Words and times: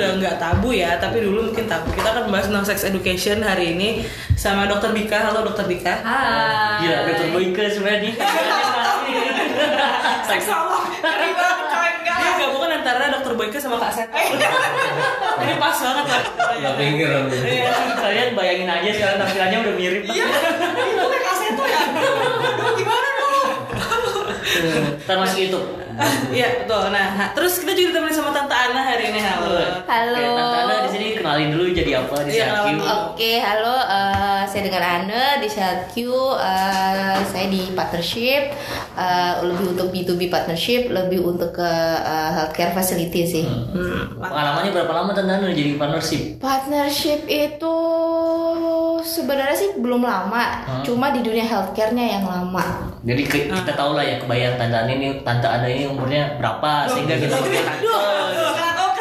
udah 0.00 0.16
nggak 0.16 0.36
tabu 0.40 0.72
ya, 0.72 0.96
tapi 0.96 1.20
dulu 1.20 1.52
mungkin 1.52 1.68
tabu. 1.68 1.92
Kita 1.92 2.08
akan 2.16 2.32
membahas 2.32 2.48
tentang 2.48 2.64
sex 2.64 2.88
education 2.88 3.44
hari 3.44 3.76
ini 3.76 4.08
sama 4.32 4.64
Dokter 4.64 4.96
Dika. 4.96 5.28
Halo 5.28 5.44
Dokter 5.44 5.68
Dika. 5.68 6.00
Hai. 6.00 6.88
Gila, 6.88 6.98
Dr. 7.12 7.28
Boyke 7.36 7.64
sebenarnya. 7.68 8.12
Seksolog. 10.24 10.88
Dia 12.00 12.30
gabungan 12.40 12.80
antara 12.80 13.12
Dokter 13.12 13.36
Boyke 13.36 13.60
sama 13.60 13.76
Kak 13.76 13.92
Seto. 13.92 14.16
Ini 15.44 15.54
pas 15.60 15.76
banget 15.76 16.06
lah. 16.08 16.22
Gak 16.64 16.74
pinggir. 16.80 17.10
Iya. 17.28 17.72
Kalian 18.00 18.28
bayangin 18.32 18.68
aja 18.72 18.90
sekarang 18.96 19.16
tampilannya 19.20 19.58
udah 19.68 19.74
mirip. 19.76 20.02
Iya. 20.08 20.26
Itu 20.96 21.06
kayak 21.12 21.24
kaseto 21.28 21.64
ya. 21.68 21.80
Aduh, 21.92 22.72
gimana 22.72 23.08
dong? 23.20 23.48
Ntar 25.00 25.16
masuk 25.16 25.38
YouTube. 25.40 25.66
Iya 26.32 26.64
betul. 26.64 26.88
Nah, 26.88 27.34
terus 27.36 27.60
kita 27.60 27.76
juga 27.76 27.92
ditemenin 27.92 28.14
sama 28.14 28.32
Tante 28.32 28.54
Ana 28.54 28.80
hari 28.80 29.12
ini. 29.12 29.20
Halo. 29.20 29.52
Halo. 29.84 30.16
Oke, 30.16 30.32
Tante 30.32 30.56
Ana 30.56 30.74
di 30.80 30.90
sini 30.90 31.06
kenalin 31.12 31.48
dulu 31.52 31.64
jadi 31.70 31.92
apa 32.00 32.14
di 32.24 32.30
Iya, 32.32 32.44
CRQ. 32.46 32.48
kenalin. 32.48 32.76
Oke, 33.04 33.32
halo. 33.36 33.74
eh, 33.80 34.42
saya 34.46 34.62
dengan 34.64 34.82
Anne 34.82 35.24
di 35.38 35.48
Q. 35.50 35.94
eh, 36.40 37.18
saya 37.22 37.46
di 37.48 37.62
partnership, 37.74 38.42
eh, 38.94 39.32
lebih 39.42 39.66
untuk 39.70 39.86
B2B 39.90 40.22
partnership, 40.26 40.88
lebih 40.88 41.20
untuk 41.20 41.52
ke 41.52 41.68
eh, 42.00 42.30
healthcare 42.32 42.72
facility 42.72 43.22
sih. 43.26 43.44
Hmm. 43.44 44.16
Pengalamannya 44.16 44.70
berapa 44.72 44.92
lama 44.94 45.10
Tante 45.12 45.32
Ana 45.32 45.52
jadi 45.52 45.76
partnership? 45.76 46.40
Partnership 46.40 47.28
itu 47.28 47.74
sebenarnya 49.02 49.54
sih 49.54 49.70
belum 49.74 50.02
lama, 50.02 50.44
Hmm. 50.62 50.82
cuma 50.82 51.10
di 51.10 51.20
dunia 51.20 51.42
healthcare-nya 51.42 52.06
yang 52.12 52.24
lama. 52.24 52.92
Jadi 53.00 53.22
ke- 53.22 53.46
kita 53.46 53.72
tahu 53.72 53.92
lah 53.92 54.02
ya 54.02 54.16
kebayang 54.16 54.54
Tante 54.54 54.76
Ana 54.76 54.90
ini 54.90 55.20
Tante 55.20 55.46
Ana 55.46 55.66
ini 55.66 55.84
umurnya 55.84 56.36
berapa 56.36 56.84
sehingga 56.86 57.16
kita 57.16 57.36
lebih 57.38 57.60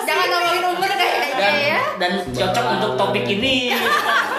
Jangan 0.01 0.25
ngomongin 0.27 0.63
umur 0.65 0.89
kayaknya 0.89 1.37
dan 1.37 1.53
ya. 1.61 1.79
dan 1.97 2.11
cocok 2.27 2.65
untuk 2.73 2.91
topik 2.95 3.25
ini. 3.27 3.75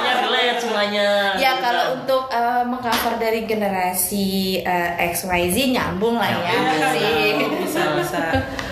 Ya 0.00 0.12
relate 0.19 0.58
semuanya. 0.58 1.08
Ya 1.36 1.53
kalau 1.56 1.94
untuk 1.94 2.27
eh, 2.28 2.62
mengcover 2.64 3.14
dari 3.16 3.44
generasi 3.44 4.28
eh, 4.58 4.91
XYZ 5.08 5.56
nyambung 5.70 6.16
lah 6.16 6.27
ya. 6.33 6.53
sih. 6.91 7.38
bisa 7.61 7.83
bisa. 7.94 8.22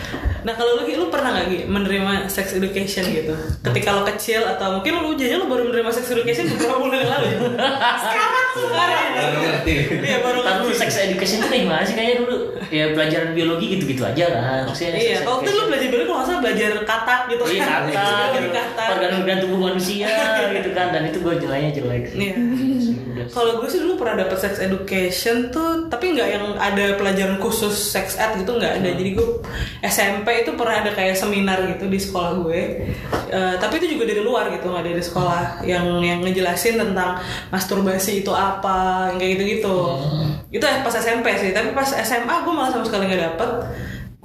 Nah 0.48 0.56
kalau 0.56 0.80
lu 0.80 0.88
lu 0.88 1.06
pernah 1.12 1.36
nggak 1.36 1.46
Gi, 1.46 1.58
menerima 1.68 2.12
sex 2.24 2.56
education 2.56 3.04
gitu? 3.04 3.36
Ketika 3.60 3.92
lo 3.92 4.02
kecil 4.02 4.48
atau 4.48 4.80
mungkin 4.80 4.96
lu 4.98 5.12
jajan 5.12 5.44
lu 5.44 5.46
baru 5.46 5.68
menerima 5.68 5.92
sex 5.92 6.08
education 6.08 6.48
beberapa 6.48 6.80
bulan 6.80 6.98
yang 6.98 7.10
lalu 7.12 7.26
ya? 7.28 7.38
Sekarang 8.00 8.48
sekarang. 8.56 9.06
Baru 9.12 9.38
ngerti. 9.38 9.72
Iya 10.00 10.18
baru 10.24 10.38
ngerti. 10.40 10.72
sex 10.72 10.90
education 10.96 11.36
itu 11.38 11.48
kayak 11.48 11.62
gimana 11.64 11.82
sih 11.84 11.94
kayaknya 11.94 12.16
dulu 12.22 12.36
ya 12.68 12.84
pelajaran 12.92 13.30
biologi 13.32 13.66
gitu-gitu 13.76 14.02
aja 14.04 14.24
kan 14.28 14.60
maksudnya 14.64 14.92
Iya, 14.96 15.18
kalau 15.20 15.40
itu 15.40 15.50
lu 15.50 15.62
belajar 15.68 15.88
biologi 15.88 16.06
kalau 16.06 16.16
nggak 16.16 16.28
salah 16.28 16.40
belajar 16.40 16.70
kata 16.82 17.14
gitu. 17.28 17.42
Iya 17.44 17.62
kata 17.62 17.88
Biologi 17.88 18.38
gitu. 18.38 18.50
kata. 18.54 18.82
organ-organ 18.88 19.38
tubuh 19.44 19.58
manusia 19.60 20.06
gitu 20.54 20.70
kan 20.72 20.86
dan 20.88 21.02
itu 21.04 21.18
gue 21.20 21.34
jelainya 21.38 21.70
jelek 21.74 22.04
Iya. 22.16 22.34
Udah. 23.28 23.34
Kalau 23.36 23.52
gue 23.60 23.68
sih 23.68 23.84
dulu 23.84 24.00
pernah 24.00 24.24
dapet 24.24 24.40
sex 24.40 24.56
education 24.56 25.52
tuh, 25.52 25.92
tapi 25.92 26.16
nggak 26.16 26.28
yang 26.32 26.44
ada 26.56 26.96
pelajaran 26.96 27.36
khusus 27.36 27.76
sex 27.76 28.16
ed 28.16 28.40
gitu 28.40 28.56
nggak 28.56 28.80
ada. 28.80 28.90
Jadi 28.96 29.10
gue 29.12 29.28
SMP 29.84 30.48
itu 30.48 30.56
pernah 30.56 30.80
ada 30.80 30.90
kayak 30.96 31.12
seminar 31.12 31.60
gitu 31.68 31.86
di 31.92 32.00
sekolah 32.00 32.40
gue. 32.40 32.60
Eh, 33.28 33.54
tapi 33.60 33.84
itu 33.84 34.00
juga 34.00 34.08
dari 34.08 34.24
luar 34.24 34.48
gitu, 34.56 34.72
nggak 34.72 34.84
dari 34.88 35.02
sekolah 35.04 35.60
yang 35.68 36.00
yang 36.00 36.24
ngejelasin 36.24 36.80
tentang 36.80 37.20
masturbasi 37.52 38.24
itu 38.24 38.32
apa, 38.32 39.12
kayak 39.20 39.36
gitu-gitu. 39.36 39.78
Itu 40.48 40.64
pas 40.64 40.94
SMP 40.96 41.36
sih, 41.36 41.52
tapi 41.52 41.76
pas 41.76 41.88
SMA 41.92 42.34
gue 42.40 42.52
malah 42.56 42.72
sama 42.72 42.88
sekali 42.88 43.12
nggak 43.12 43.36
dapet. 43.36 43.50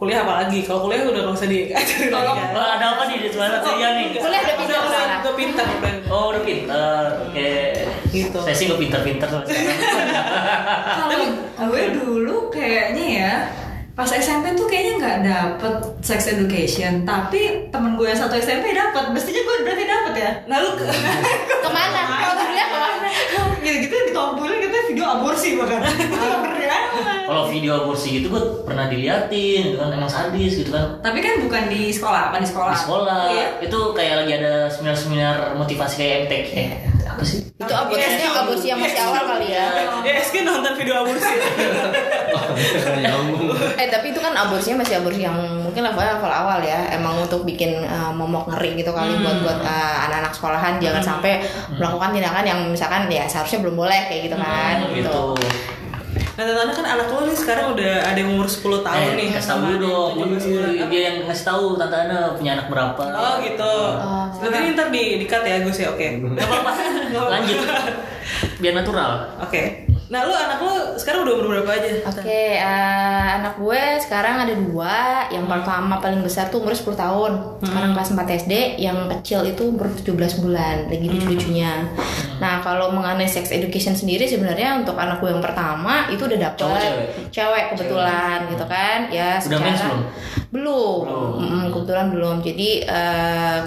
Kuliah 0.03 0.19
apalagi? 0.22 0.59
Kalau 0.62 0.80
kuliah 0.84 1.00
udah 1.02 1.22
nggak 1.24 1.31
usah 1.34 1.47
diajarin 1.47 2.09
lagi 2.14 2.31
kan. 2.34 2.47
Wah, 2.52 2.68
ada 2.75 2.86
apa 2.90 3.02
nih 3.06 3.18
di 3.18 3.30
sebelah 3.30 3.50
saya 3.58 3.88
nih 3.94 4.06
Kuliah 4.14 4.41
udah 4.41 4.56
pintar 4.58 4.75
udah, 4.75 4.90
sekarang. 4.90 5.19
udah 5.22 5.34
pintar 5.34 5.66
udah. 5.69 5.94
oh 6.09 6.25
udah 6.30 6.44
pinter 6.44 7.02
oke 7.24 7.52
Gitu. 8.13 8.38
saya 8.38 8.53
sih 8.53 8.66
gak 8.68 8.78
pinter-pinter 8.80 9.25
loh 9.28 9.42
sekarang. 9.42 9.80
Kalau 10.97 11.18
gue 11.66 11.84
dulu 11.96 12.38
kayaknya 12.50 13.06
ya 13.18 13.34
pas 13.92 14.06
SMP 14.08 14.53
tuh 14.53 14.66
kayaknya 14.66 14.94
nggak 14.96 15.18
dapet 15.24 15.74
sex 16.00 16.25
education 16.28 17.02
tapi 17.03 17.42
temen 17.69 17.94
gue 17.94 18.03
yang 18.03 18.18
satu 18.19 18.34
SMP 18.36 18.69
dapet 18.72 19.06
mestinya 19.08 19.38
gue 19.40 19.56
berarti 19.63 19.84
dapet 19.84 20.13
ya 20.16 20.31
Nah 20.44 20.58
lu 20.59 20.74
ke- 20.74 20.90
Ke 21.63 21.69
mana? 21.69 22.02
Kalau 22.19 22.36
kuliah 22.40 22.68
ke 22.68 22.78
mana? 22.80 23.09
gitu 23.59 23.78
gitu 23.80 23.96
ditompulin 24.03 24.58
kita 24.59 24.78
video 24.88 25.06
aborsi 25.08 25.56
bahkan. 25.56 25.81
Kalau 27.23 27.44
video 27.47 27.72
aborsi 27.79 28.19
gitu 28.19 28.28
gue 28.29 28.44
pernah 28.61 28.85
diliatin 28.85 29.72
gitu 29.72 29.78
kan 29.78 29.89
emang 29.89 30.07
sadis 30.07 30.53
gitu 30.56 30.69
kan 30.69 31.00
tapi 31.00 31.19
kan 31.19 31.39
bukan 31.39 31.63
di 31.67 31.89
sekolah 31.89 32.29
apa 32.29 32.38
di 32.38 32.47
sekolah 32.47 32.72
di 32.72 32.79
sekolah 32.79 33.22
Iya. 33.29 33.47
itu 33.63 33.79
kayak 33.91 34.16
lagi 34.19 34.31
ada 34.38 34.53
seminar-seminar 34.67 35.35
motivasi 35.56 35.95
kayak 35.95 36.16
MTK 36.28 36.51
eh, 36.53 36.69
apa 37.03 37.23
sih 37.23 37.39
Itu 37.53 37.72
aborsinya 37.72 38.28
aborsi 38.44 38.66
yang 38.67 38.79
masih 38.81 39.00
awal 39.00 39.23
kali 39.23 39.47
ya. 39.47 39.66
ya 40.03 40.13
SK 40.19 40.44
nonton 40.44 40.75
video 40.75 41.00
aborsi. 41.00 41.31
Eh 43.73 43.88
tapi 43.88 44.12
itu 44.12 44.19
kan 44.19 44.33
aborsinya 44.35 44.83
masih 44.83 45.00
aborsi 45.00 45.23
yang 45.23 45.38
mungkin 45.63 45.81
levelnya 45.81 46.19
level 46.19 46.28
awal 46.28 46.59
ya. 46.59 46.91
Emang 46.91 47.17
untuk 47.17 47.47
bikin 47.47 47.81
uh, 47.88 48.12
momok 48.12 48.51
ngeri 48.51 48.83
gitu 48.83 48.91
kali 48.91 49.16
buat 49.22 49.38
buat 49.41 49.59
uh, 49.63 49.95
anak-anak 50.09 50.33
sekolahan 50.35 50.73
jangan 50.78 51.00
sampai 51.01 51.39
melakukan 51.72 52.12
tindakan 52.12 52.44
yang 52.44 52.59
misalkan 52.67 53.07
ya 53.07 53.23
seharusnya 53.25 53.63
belum 53.63 53.75
boleh 53.79 54.12
kayak 54.12 54.22
gitu 54.28 54.35
kan. 54.35 54.75
gitu 54.91 55.07
Gitu. 55.07 55.23
Nah, 56.33 56.49
tante 56.49 56.73
kan 56.73 56.88
anak 56.97 57.07
lo 57.13 57.29
nih 57.29 57.38
sekarang 57.38 57.77
udah 57.77 57.94
ada 58.09 58.17
yang 58.17 58.33
umur 58.33 58.49
10 58.49 58.81
tahun 58.81 59.05
eh, 59.05 59.17
nih. 59.21 59.27
kasih 59.38 59.49
tahu 59.53 59.61
dong 59.77 60.11
yang 60.17 60.29
17 60.33 60.49
bulan. 60.49 60.89
dia 60.89 61.01
yang 61.05 61.17
ngasih 61.29 61.45
tahu 61.45 61.66
tante 61.77 61.94
Ana 61.94 62.17
punya 62.33 62.51
anak 62.57 62.67
berapa 62.73 63.03
Oh 63.05 63.33
gitu. 63.45 63.75
Nanti 64.41 64.57
ini 64.57 64.69
ntar 64.73 64.88
di, 64.89 65.03
di 65.21 65.25
cut 65.29 65.45
ya 65.45 65.61
Gus 65.61 65.77
ya, 65.77 65.94
oke. 65.94 66.07
Gak 66.33 66.41
apa-apa 66.49 66.71
lanjut 67.29 67.59
biar 68.57 68.73
natural 68.73 69.11
Oke. 69.44 69.85
Nah 70.09 70.29
lu 70.29 70.33
anak 70.35 70.61
lu 70.61 70.73
sekarang 70.94 71.25
udah 71.25 71.33
umur 71.38 71.47
berapa 71.57 71.69
aja? 71.73 71.89
Oke, 72.05 72.57
eh, 72.59 73.25
anak 73.33 73.57
gue 73.57 73.81
sekarang 73.97 74.45
ada 74.45 74.53
dua. 74.53 75.25
Yang 75.33 75.45
pertama 75.50 75.97
paling 75.97 76.21
besar 76.21 76.53
tuh 76.53 76.61
umur 76.61 76.73
10 76.73 76.94
tahun. 76.94 77.31
Sekarang 77.65 77.91
kelas 77.97 78.09
4 78.13 78.41
SD. 78.45 78.53
Yang 78.77 78.97
kecil 79.17 79.39
itu 79.50 79.73
umur 79.73 79.89
17 79.89 80.38
bulan. 80.44 80.85
Lagi 80.85 81.07
lucu-lucunya. 81.09 81.71
Nah, 82.44 82.59
kalau 82.59 82.92
mengenai 82.92 83.24
sex 83.26 83.50
education 83.50 83.96
sendiri 83.96 84.28
sebenarnya 84.28 84.76
untuk 84.76 84.94
anak 84.94 85.18
gue 85.18 85.31
yang 85.31 85.40
pertama 85.40 86.12
itu 86.12 86.20
udah 86.22 86.40
dapet 86.42 86.59
Cowok, 86.59 86.76
cewek? 86.78 87.08
cewek 87.31 87.64
kebetulan 87.72 88.38
gitu 88.52 88.66
kan. 88.68 89.00
Ya, 89.08 89.40
Udah 89.40 89.56
secara- 89.56 89.64
belum? 89.64 90.00
belum. 90.52 91.02
Belum. 91.08 91.31
Mm, 91.40 91.66
kebetulan 91.72 92.08
belum. 92.12 92.36
Jadi 92.42 92.70
eh, 92.84 93.59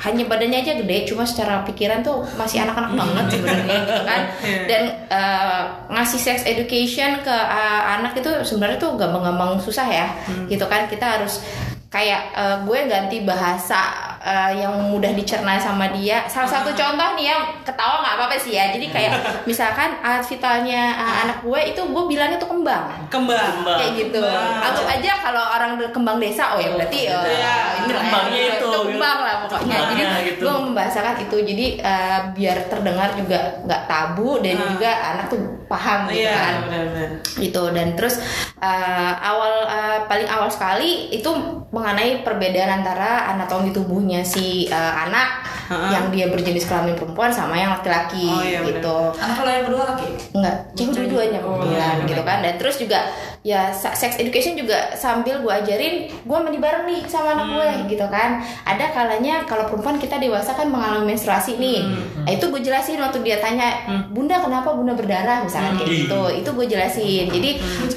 hanya 0.00 0.24
badannya 0.24 0.58
aja 0.60 0.72
gede, 0.76 1.04
cuma 1.04 1.22
secara 1.22 1.60
pikiran 1.60 2.00
tuh 2.00 2.24
masih 2.34 2.62
anak-anak 2.62 2.94
banget 2.94 3.24
sebenarnya 3.28 3.76
gitu 3.84 4.02
kan. 4.02 4.20
Iya. 4.46 4.60
Dan 4.64 4.82
eh, 5.10 5.62
ngasih 5.90 6.20
sex 6.20 6.38
education 6.44 7.20
ke 7.20 7.34
eh, 7.34 7.82
anak 7.90 8.14
itu 8.14 8.30
sebenarnya 8.40 8.78
tuh 8.78 8.94
gampang-gampang 8.94 9.58
susah 9.58 9.84
ya, 9.84 10.06
gitu 10.46 10.64
kan. 10.64 10.86
Kita 10.86 11.18
harus 11.18 11.42
kayak 11.90 12.22
eh, 12.32 12.56
gue 12.62 12.78
ganti 12.86 13.16
bahasa 13.20 13.82
eh, 14.20 14.52
yang 14.54 14.70
mudah 14.86 15.10
dicerna 15.10 15.56
sama 15.56 15.88
dia. 15.90 16.22
Salah 16.26 16.46
satu 16.50 16.70
contoh 16.70 17.08
nih 17.14 17.26
ya, 17.26 17.36
ketawa 17.62 18.00
nggak 18.00 18.14
apa-apa 18.14 18.36
sih 18.36 18.52
ya. 18.52 18.68
Jadi 18.68 18.86
kayak 18.86 19.12
misalkan 19.48 19.96
art 19.98 20.20
vitalnya 20.22 20.82
eh, 20.94 21.14
anak 21.24 21.38
gue 21.40 21.60
itu 21.66 21.80
gue 21.80 22.04
bilangnya 22.06 22.36
tuh 22.36 22.48
kembang 22.48 22.84
Kembang. 23.08 23.50
Kembang. 23.56 23.76
kayak 23.76 23.92
gitu. 23.98 24.20
Anggap 24.60 24.86
aja 24.86 25.12
kalau 25.20 25.44
orang 25.50 25.70
kembang 25.90 26.16
desa, 26.16 26.52
oh 26.52 26.60
ya 26.60 26.70
berarti 26.70 26.98
ya, 27.04 27.18
Iya, 27.20 27.56
ini 27.80 27.90
lah 27.90 27.96
ya, 27.96 27.96
kembangnya 28.02 28.42
itu. 28.52 28.68
kembang 28.86 29.18
lah 29.18 29.34
pokoknya. 29.42 29.76
Jadi 29.88 30.02
gitu. 30.28 30.42
gue 30.44 30.54
membahasakan 30.60 31.14
itu, 31.18 31.36
jadi 31.42 31.66
eh, 31.80 32.18
biar 32.32 32.56
terdengar 32.66 33.08
juga 33.12 33.38
nggak 33.62 33.82
tabu 33.86 34.38
dan 34.38 34.56
Ah. 34.56 34.68
juga 34.68 34.90
anak 34.92 35.26
tuh 35.26 35.40
paham 35.64 36.04
gitu 36.06 36.20
Iya, 36.20 36.34
kan. 36.34 36.54
benar-benar. 36.66 37.08
Gitu 37.38 37.62
dan 37.70 37.88
terus 37.94 38.20
eh, 38.58 39.12
awal 39.16 39.54
eh, 39.64 39.98
paling 40.04 40.28
awal 40.28 40.50
sekali 40.50 40.90
itu 41.08 41.30
mengenai 41.70 42.20
perbedaan 42.20 42.82
antara 42.82 43.30
anatomi 43.30 43.70
tubuhnya 43.70 44.09
si 44.20 44.66
eh, 44.66 44.74
anak 44.98 45.46
Ha-ha. 45.70 45.86
yang 45.88 46.10
dia 46.10 46.26
berjenis 46.26 46.66
kelamin 46.66 46.98
perempuan 46.98 47.30
sama 47.30 47.54
yang 47.54 47.70
laki-laki 47.70 48.26
Oh, 48.26 48.42
iya, 48.42 48.58
gitu. 48.60 48.96
anak 49.14 49.38
lo 49.38 49.46
yang 49.48 49.64
kedua 49.64 49.82
laki 49.86 50.06
Enggak, 50.34 50.56
cewek 50.74 50.90
dua-duanya 50.90 51.38
kebetulan 51.38 51.94
iya, 51.96 52.08
gitu 52.10 52.22
kan. 52.22 52.38
Dan 52.42 52.54
terus 52.58 52.76
juga 52.76 52.98
ya 53.40 53.72
sex 53.72 54.20
education 54.20 54.52
juga 54.52 54.92
sambil 54.92 55.40
gue 55.40 55.48
ajarin, 55.48 56.12
gue 56.12 56.38
mandi 56.38 56.60
bareng 56.60 56.84
nih 56.84 57.00
sama 57.08 57.32
anak 57.32 57.46
gue 57.56 57.96
gitu 57.96 58.06
kan. 58.12 58.44
Ada 58.68 58.92
kalanya 58.92 59.48
kalau 59.48 59.64
perempuan 59.64 59.96
kita 59.96 60.20
dewasa 60.20 60.52
kan 60.52 60.68
mengalami 60.68 61.16
menstruasi 61.16 61.56
nih. 61.56 61.80
Nah, 62.20 62.32
itu 62.36 62.44
gue 62.52 62.60
jelasin 62.60 63.00
waktu 63.00 63.24
dia 63.24 63.40
tanya, 63.40 63.80
"Bunda 64.12 64.44
kenapa 64.44 64.76
Bunda 64.76 64.92
berdarah?" 64.92 65.40
misalkan 65.40 65.80
kayak 65.80 66.04
gitu. 66.04 66.22
Itu 66.36 66.50
gue 66.52 66.66
jelasin. 66.68 67.32
Jadi 67.32 67.50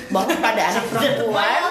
bahwa 0.08 0.32
pada 0.40 0.64
anak 0.72 0.86
perempuan 0.92 1.62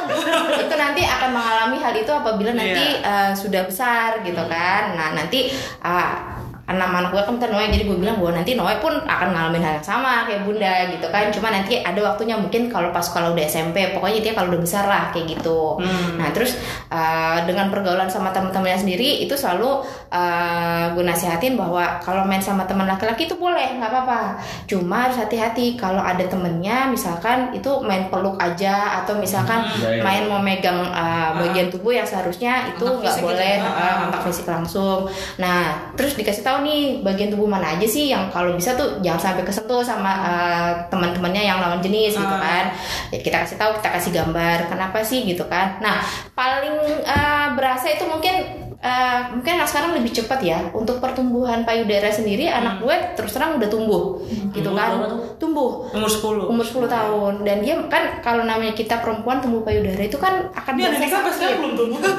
itu 0.61 0.75
nanti 0.77 1.03
akan 1.09 1.31
mengalami 1.33 1.77
hal 1.81 1.95
itu 1.97 2.13
apabila 2.13 2.53
nanti 2.53 3.01
uh, 3.01 3.33
sudah 3.33 3.65
besar 3.65 4.21
gitu 4.21 4.43
kan. 4.53 4.93
Nah, 4.93 5.17
nanti 5.17 5.49
uh, 5.81 6.32
enam 6.63 6.91
anak 6.95 7.11
gue 7.11 7.23
kan 7.27 7.35
bentar 7.37 7.51
Noe 7.51 7.67
jadi 7.69 7.85
gue 7.85 7.99
bilang 7.99 8.23
gue 8.23 8.31
nanti 8.31 8.55
Noe 8.55 8.79
pun 8.79 8.95
akan 8.95 9.29
ngalamin 9.35 9.63
hal 9.63 9.83
yang 9.83 9.87
sama 9.87 10.25
kayak 10.25 10.47
bunda 10.47 10.89
gitu 10.95 11.07
kan. 11.11 11.29
Cuma 11.35 11.49
nanti 11.51 11.83
ada 11.83 12.01
waktunya 12.01 12.39
mungkin 12.39 12.71
kalau 12.71 12.95
pas 12.95 13.05
kalau 13.11 13.35
udah 13.35 13.45
SMP 13.45 13.93
pokoknya 13.93 14.21
dia 14.23 14.33
kalau 14.33 14.55
udah 14.55 14.63
besar 14.63 14.85
lah 14.87 15.11
kayak 15.11 15.37
gitu. 15.39 15.77
Nah 16.17 16.29
terus 16.31 16.57
uh, 16.89 17.43
dengan 17.45 17.69
pergaulan 17.69 18.07
sama 18.07 18.31
teman-temannya 18.31 18.79
sendiri 18.79 19.27
itu 19.27 19.35
selalu 19.35 19.83
uh, 20.15 20.85
gue 20.95 21.05
nasihatin 21.05 21.59
bahwa 21.59 21.99
kalau 21.99 22.23
main 22.23 22.41
sama 22.41 22.63
teman 22.65 22.87
laki-laki 22.87 23.27
itu 23.27 23.35
boleh 23.35 23.79
nggak 23.83 23.91
apa-apa. 23.91 24.39
Cuma 24.71 25.11
harus 25.11 25.19
hati-hati 25.19 25.75
kalau 25.75 26.01
ada 26.01 26.23
temennya 26.25 26.87
misalkan 26.87 27.51
itu 27.53 27.83
main 27.83 28.07
peluk 28.07 28.39
aja 28.39 29.03
atau 29.03 29.19
misalkan 29.19 29.63
Iya, 29.63 29.99
iya. 29.99 30.03
main 30.05 30.25
mau 30.29 30.41
megang 30.43 30.81
uh, 30.93 31.31
bagian 31.39 31.73
tubuh 31.73 31.95
yang 31.95 32.05
seharusnya 32.07 32.71
itu 32.75 32.85
nggak 32.85 33.17
boleh 33.23 33.55
gitu. 33.59 33.71
uh, 33.71 33.95
kontak 34.07 34.23
fisik 34.29 34.47
langsung. 34.47 35.01
Nah, 35.41 35.91
terus 35.97 36.15
dikasih 36.19 36.45
tahu 36.45 36.52
nih 36.61 37.01
bagian 37.01 37.31
tubuh 37.31 37.47
mana 37.47 37.73
aja 37.73 37.87
sih 37.87 38.07
yang 38.07 38.29
kalau 38.29 38.53
bisa 38.53 38.73
tuh 38.73 39.01
jangan 39.01 39.33
sampai 39.33 39.43
kesentuh 39.43 39.81
sama 39.81 40.13
uh, 40.21 40.71
teman-temannya 40.87 41.43
yang 41.43 41.57
lawan 41.57 41.81
jenis 41.81 42.13
gitu 42.13 42.29
Ah. 42.29 42.43
kan. 42.43 42.65
Ya, 43.09 43.19
kita 43.19 43.37
kasih 43.41 43.57
tahu, 43.57 43.73
kita 43.81 43.89
kasih 43.91 44.11
gambar. 44.13 44.69
Kenapa 44.69 45.01
sih 45.01 45.23
gitu 45.23 45.47
kan? 45.47 45.79
Nah, 45.79 46.05
paling 46.33 46.77
uh, 47.01 47.47
berasa 47.53 47.89
itu 47.89 48.05
mungkin 48.05 48.35
uh, 48.79 49.31
mungkin 49.31 49.53
yang 49.55 49.65
sekarang 49.65 49.95
lebih 49.95 50.13
cepat 50.13 50.41
ya 50.41 50.59
untuk 50.71 50.99
pertumbuhan 50.99 51.63
payudara 51.63 52.11
sendiri 52.11 52.47
anak 52.47 52.79
gue 52.79 52.97
terus 53.15 53.31
terang 53.31 53.57
udah 53.57 53.69
tumbuh 53.69 54.19
gitu 54.51 54.67
Tumbuh 54.67 54.75
kan 54.75 54.91
tumbuh 55.39 55.71
Umur 55.89 56.11
10. 56.11 56.51
umur 56.51 56.65
10 56.65 56.87
tahun 56.89 57.33
dan 57.43 57.57
dia 57.61 57.79
kan 57.87 58.19
kalau 58.21 58.43
namanya 58.43 58.73
kita 58.73 58.99
perempuan 58.99 59.39
tumbuh 59.39 59.63
payudara 59.63 60.03
itu 60.03 60.17
kan 60.17 60.51
akan 60.51 60.73
berasa 60.75 60.99
nikah 60.99 61.11
sampai 61.13 61.31
sakit. 61.31 61.39
sekarang 61.39 61.59
belum 61.63 61.75
tumbuh. 61.79 61.99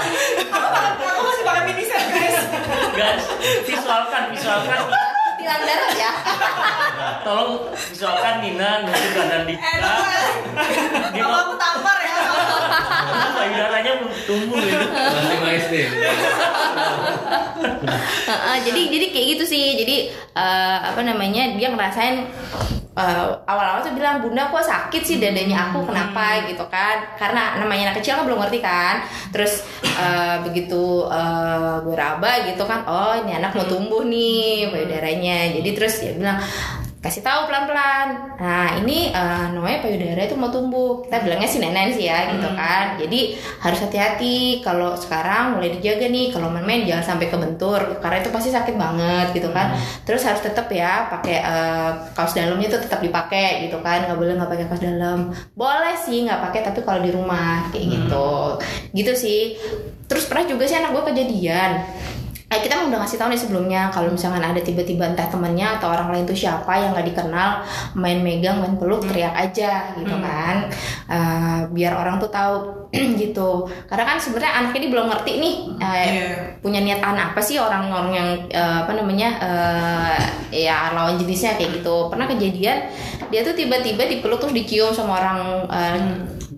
guys. 2.20 2.38
Guys, 2.92 3.24
visualkan, 3.64 4.22
visualkan. 4.30 4.78
Tilang 5.34 5.62
darat 5.64 5.92
ya. 5.94 6.12
Tolong 7.22 7.50
visualkan 7.72 8.34
Nina 8.40 8.84
nusuk 8.84 9.10
kanan 9.14 9.42
Eh, 9.42 9.46
Dika. 9.48 9.70
dong, 9.74 10.04
Dia 11.10 11.22
kalau 11.22 11.32
mau 11.32 11.40
aku 11.42 11.54
tampar 11.56 11.96
ya. 11.98 12.16
payudaranya 13.32 13.92
belum 13.98 14.14
tumbuh. 14.26 14.60
Masih 14.60 15.36
mau 15.38 15.50
SD. 15.50 15.74
Heeh, 18.22 18.56
jadi 18.62 18.80
jadi 18.90 19.06
kayak 19.10 19.26
gitu 19.34 19.44
sih. 19.46 19.64
Jadi 19.76 19.96
eh, 20.12 20.78
apa 20.84 21.00
namanya 21.00 21.56
dia 21.56 21.68
ngerasain 21.70 22.28
eh, 22.96 23.28
awal-awal 23.46 23.86
tuh 23.86 23.94
bilang 23.94 24.18
bunda 24.22 24.50
kok 24.50 24.66
sakit 24.66 25.02
sih 25.02 25.16
dadanya 25.22 25.70
aku? 25.70 25.86
Kenapa? 25.86 26.46
Gitu 26.48 26.64
kan. 26.66 27.14
Karena 27.14 27.58
namanya 27.58 27.90
anak 27.90 28.02
kecil 28.02 28.18
kan 28.18 28.24
belum 28.26 28.40
ngerti 28.42 28.58
kan. 28.58 29.04
Terus 29.30 29.62
eh, 29.84 30.36
begitu 30.42 31.06
eh, 31.06 31.74
gue 31.86 31.96
raba 31.96 32.48
gitu 32.48 32.62
kan 32.66 32.82
oh 32.88 33.14
ini 33.14 33.38
anak 33.38 33.54
mau 33.54 33.66
tumbuh 33.66 34.02
nih 34.02 34.70
payudaranya. 34.72 35.54
Jadi 35.54 35.70
terus 35.76 35.94
dia 36.02 36.12
bilang 36.16 36.38
kasih 37.00 37.24
tahu 37.24 37.48
pelan-pelan. 37.48 38.36
Nah 38.36 38.76
ini 38.76 39.08
eh, 39.08 39.46
namanya 39.56 39.80
payudara 39.80 40.20
itu 40.20 40.36
mau 40.36 40.52
tumbuh. 40.52 41.00
Kita 41.00 41.24
bilangnya 41.24 41.48
sih 41.48 41.56
nenen 41.56 41.88
sih 41.96 42.04
ya 42.04 42.28
gitu 42.36 42.48
kan. 42.52 43.00
Jadi 43.00 43.40
harus 43.40 43.80
hati-hati 43.80 44.60
kalau 44.60 44.92
sekarang 44.92 45.56
mulai 45.56 45.72
dijaga 45.72 46.12
nih 46.12 46.28
kalau 46.28 46.52
main-main 46.52 46.84
jangan 46.84 47.16
sampai 47.16 47.32
kebentur 47.32 47.80
karena 48.04 48.20
itu 48.20 48.28
pasti 48.28 48.52
sakit 48.52 48.76
banget 48.76 49.32
gitu 49.32 49.48
kan. 49.48 49.72
Terus 50.04 50.20
harus 50.28 50.44
tetap 50.44 50.68
ya 50.68 51.08
pakai 51.08 51.36
eh, 51.40 51.90
kaos 52.12 52.36
dalamnya 52.36 52.68
itu 52.68 52.76
tetap 52.76 53.00
dipakai 53.00 53.64
gitu 53.64 53.80
kan. 53.80 54.04
Nggak 54.04 54.18
boleh 54.20 54.36
nggak 54.36 54.50
pakai 54.52 54.66
kaos 54.68 54.84
dalam. 54.84 55.32
Boleh 55.56 55.96
sih 55.96 56.28
nggak 56.28 56.52
pakai 56.52 56.60
tapi 56.68 56.84
kalau 56.84 57.00
di 57.00 57.16
rumah 57.16 57.72
kayak 57.72 57.96
gitu. 57.96 58.60
Gitu 58.92 59.12
sih. 59.16 59.42
Terus 60.04 60.28
pernah 60.28 60.44
juga 60.44 60.68
sih 60.68 60.76
anak 60.76 60.92
gue 60.92 61.04
kejadian 61.16 61.80
Eh, 62.50 62.58
kita 62.66 62.82
udah 62.82 62.98
ngasih 63.06 63.14
tahu 63.14 63.30
nih 63.30 63.38
sebelumnya 63.38 63.94
kalau 63.94 64.10
misalkan 64.10 64.42
ada 64.42 64.58
tiba-tiba 64.58 65.06
entah 65.06 65.30
temennya 65.30 65.78
atau 65.78 65.94
orang 65.94 66.10
lain 66.10 66.26
tuh 66.26 66.34
siapa 66.34 66.82
yang 66.82 66.90
nggak 66.90 67.14
dikenal 67.14 67.62
main 67.94 68.18
megang 68.26 68.58
main 68.58 68.74
peluk 68.74 69.06
teriak 69.06 69.30
aja 69.38 69.94
gitu 69.94 70.18
kan. 70.18 70.66
Eh, 71.06 71.60
biar 71.70 71.94
orang 71.94 72.18
tuh 72.18 72.26
tahu 72.26 72.90
gitu. 73.22 73.70
Karena 73.86 74.02
kan 74.02 74.18
sebenarnya 74.18 74.66
anak 74.66 74.74
ini 74.74 74.86
belum 74.90 75.06
ngerti 75.14 75.32
nih 75.38 75.54
eh, 75.78 76.06
Iya. 76.10 76.28
punya 76.58 76.82
niat 76.82 76.98
apa 77.06 77.38
sih 77.38 77.54
orang-orang 77.62 78.12
yang 78.18 78.28
eh, 78.50 78.76
apa 78.82 78.98
namanya 78.98 79.28
eh, 79.38 80.18
ya 80.66 80.90
lawan 80.90 81.22
jenisnya 81.22 81.54
kayak 81.54 81.78
gitu. 81.78 82.10
Pernah 82.10 82.26
kejadian 82.26 82.82
dia 83.30 83.46
tuh 83.46 83.54
tiba-tiba 83.54 84.10
dipeluk 84.10 84.42
terus 84.42 84.58
dicium 84.58 84.90
sama 84.90 85.22
orang 85.22 85.38
eh, 85.70 85.98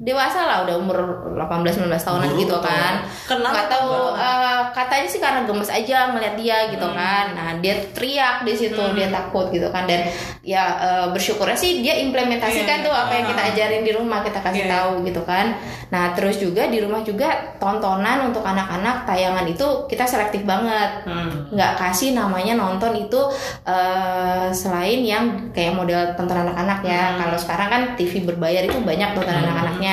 dewasa 0.02 0.43
lah 0.43 0.56
udah 0.66 0.75
umur 0.82 0.99
18-19 1.38 1.87
tahunan 1.94 2.31
Guru 2.34 2.40
gitu 2.43 2.56
kan. 2.58 3.06
Atau 3.31 3.66
tahu 3.70 3.90
eh, 4.19 4.60
katanya 4.75 5.06
sih 5.06 5.22
karena 5.22 5.46
gemes 5.46 5.70
aja 5.70 6.10
ngeliat 6.10 6.34
dia 6.34 6.66
gitu 6.75 6.88
kan. 6.90 7.31
Nah 7.38 7.49
dia 7.62 7.78
teriak 7.94 8.43
di 8.43 8.50
situ 8.58 8.82
dia 8.99 9.06
takut 9.14 9.54
gitu 9.54 9.70
kan. 9.70 9.87
Dan 9.87 10.10
ya 10.43 10.64
eh, 10.82 11.06
bersyukurnya 11.14 11.54
sih 11.54 11.87
dia 11.87 11.94
implementasikan 12.02 12.82
Iya. 12.82 12.87
tuh 12.90 12.90
apa 12.93 13.12
yang 13.14 13.26
kita 13.31 13.43
ajarin 13.54 13.82
di 13.87 13.93
rumah 13.94 14.26
kita 14.26 14.43
kasih 14.43 14.66
Iya. 14.66 14.72
tahu 14.75 14.93
gitu 15.06 15.22
kan. 15.22 15.54
Nah 15.94 16.10
terus 16.19 16.43
juga 16.43 16.66
di 16.66 16.82
rumah 16.82 17.06
juga 17.06 17.54
tontonan 17.62 18.26
untuk 18.26 18.43
anak-anak 18.43 19.06
tayangan 19.06 19.46
itu 19.46 19.87
kita 19.87 20.02
selektif 20.02 20.43
banget. 20.43 21.06
Hmm. 21.06 21.31
nggak 21.52 21.76
kasih 21.78 22.16
namanya 22.16 22.56
nonton 22.58 22.96
itu 22.96 23.20
eh, 23.62 24.49
selain 24.50 25.00
yang 25.04 25.25
kayak 25.54 25.78
model 25.78 26.19
tonton 26.19 26.43
anak-anak 26.43 26.82
ya. 26.82 27.14
Kalau 27.22 27.38
sekarang 27.38 27.69
kan 27.70 27.82
TV 27.94 28.26
berbayar 28.26 28.66
itu 28.66 28.82
banyak 28.82 29.14
tonton 29.14 29.37
anak-anaknya 29.37 29.92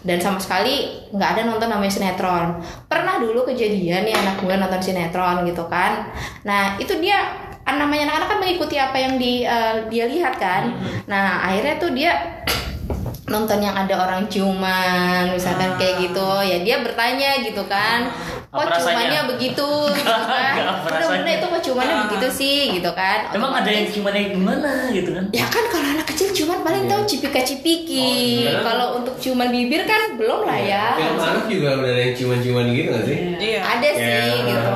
dan 0.00 0.16
sama 0.16 0.40
sekali 0.40 1.04
nggak 1.12 1.30
ada 1.36 1.42
nonton 1.44 1.68
namanya 1.68 1.92
sinetron. 1.92 2.56
Pernah 2.88 3.20
dulu 3.20 3.44
kejadian 3.44 4.08
nih 4.08 4.16
anak 4.16 4.40
gue 4.40 4.54
nonton 4.56 4.80
sinetron 4.80 5.44
gitu 5.44 5.68
kan. 5.68 6.08
Nah 6.48 6.80
itu 6.80 6.96
dia 7.04 7.20
ah, 7.68 7.74
namanya 7.76 8.08
anak-anak 8.08 8.28
kan 8.32 8.38
mengikuti 8.40 8.76
apa 8.80 8.96
yang 8.96 9.20
di, 9.20 9.44
eh, 9.44 9.84
dia 9.92 10.08
lihat 10.08 10.40
kan. 10.40 10.72
Nah 11.04 11.44
akhirnya 11.44 11.76
tuh 11.76 11.92
dia 11.92 12.40
nonton 13.30 13.62
yang 13.62 13.76
ada 13.78 13.94
orang 13.94 14.26
ciuman 14.26 15.30
misalkan 15.30 15.76
kayak 15.76 16.00
gitu. 16.08 16.30
Ya 16.48 16.64
dia 16.64 16.76
bertanya 16.80 17.44
gitu 17.44 17.62
kan. 17.68 18.08
Kok 18.50 18.66
Apa 18.66 18.82
rasanya? 18.82 18.82
ciumannya 18.82 19.20
begitu? 19.36 19.70
Gitu 20.00 20.10
kan. 20.10 20.54
Udah 20.58 20.90
rasanya? 20.90 21.22
bener 21.22 21.32
itu 21.38 21.46
kok 21.46 21.62
ciumannya 21.62 21.96
begitu 22.10 22.28
sih 22.34 22.58
gitu 22.74 22.90
kan. 22.98 23.30
Emang 23.30 23.54
ada 23.54 23.70
yang 23.70 23.86
gimana 23.86 24.18
gimana 24.18 24.70
gitu 24.90 25.14
kan? 25.14 25.24
ya 25.30 25.46
kan 25.46 25.64
kalau 25.70 25.86
anak 25.86 26.09
kecil 26.20 26.36
ciuman 26.36 26.60
paling 26.60 26.84
tahu 26.84 27.08
cipika 27.08 27.40
cipiki 27.40 27.96
Oh, 27.96 28.44
iya. 28.44 28.60
kalau 28.60 29.00
untuk 29.00 29.16
ciuman 29.16 29.48
bibir 29.48 29.88
kan 29.88 30.20
belum 30.20 30.44
lah 30.44 30.60
ya 30.60 30.84
Film 30.92 31.16
anak 31.16 31.44
juga 31.48 31.80
udah 31.80 31.88
ada 31.88 32.02
yang 32.02 32.12
ciuman-ciuman 32.12 32.64
gitu 32.68 32.88
nggak 32.90 33.04
sih? 33.08 33.18
Iya. 33.40 33.60
ada 33.64 33.88
sih 33.88 34.04
Kayak 34.04 34.36
gitu 34.44 34.68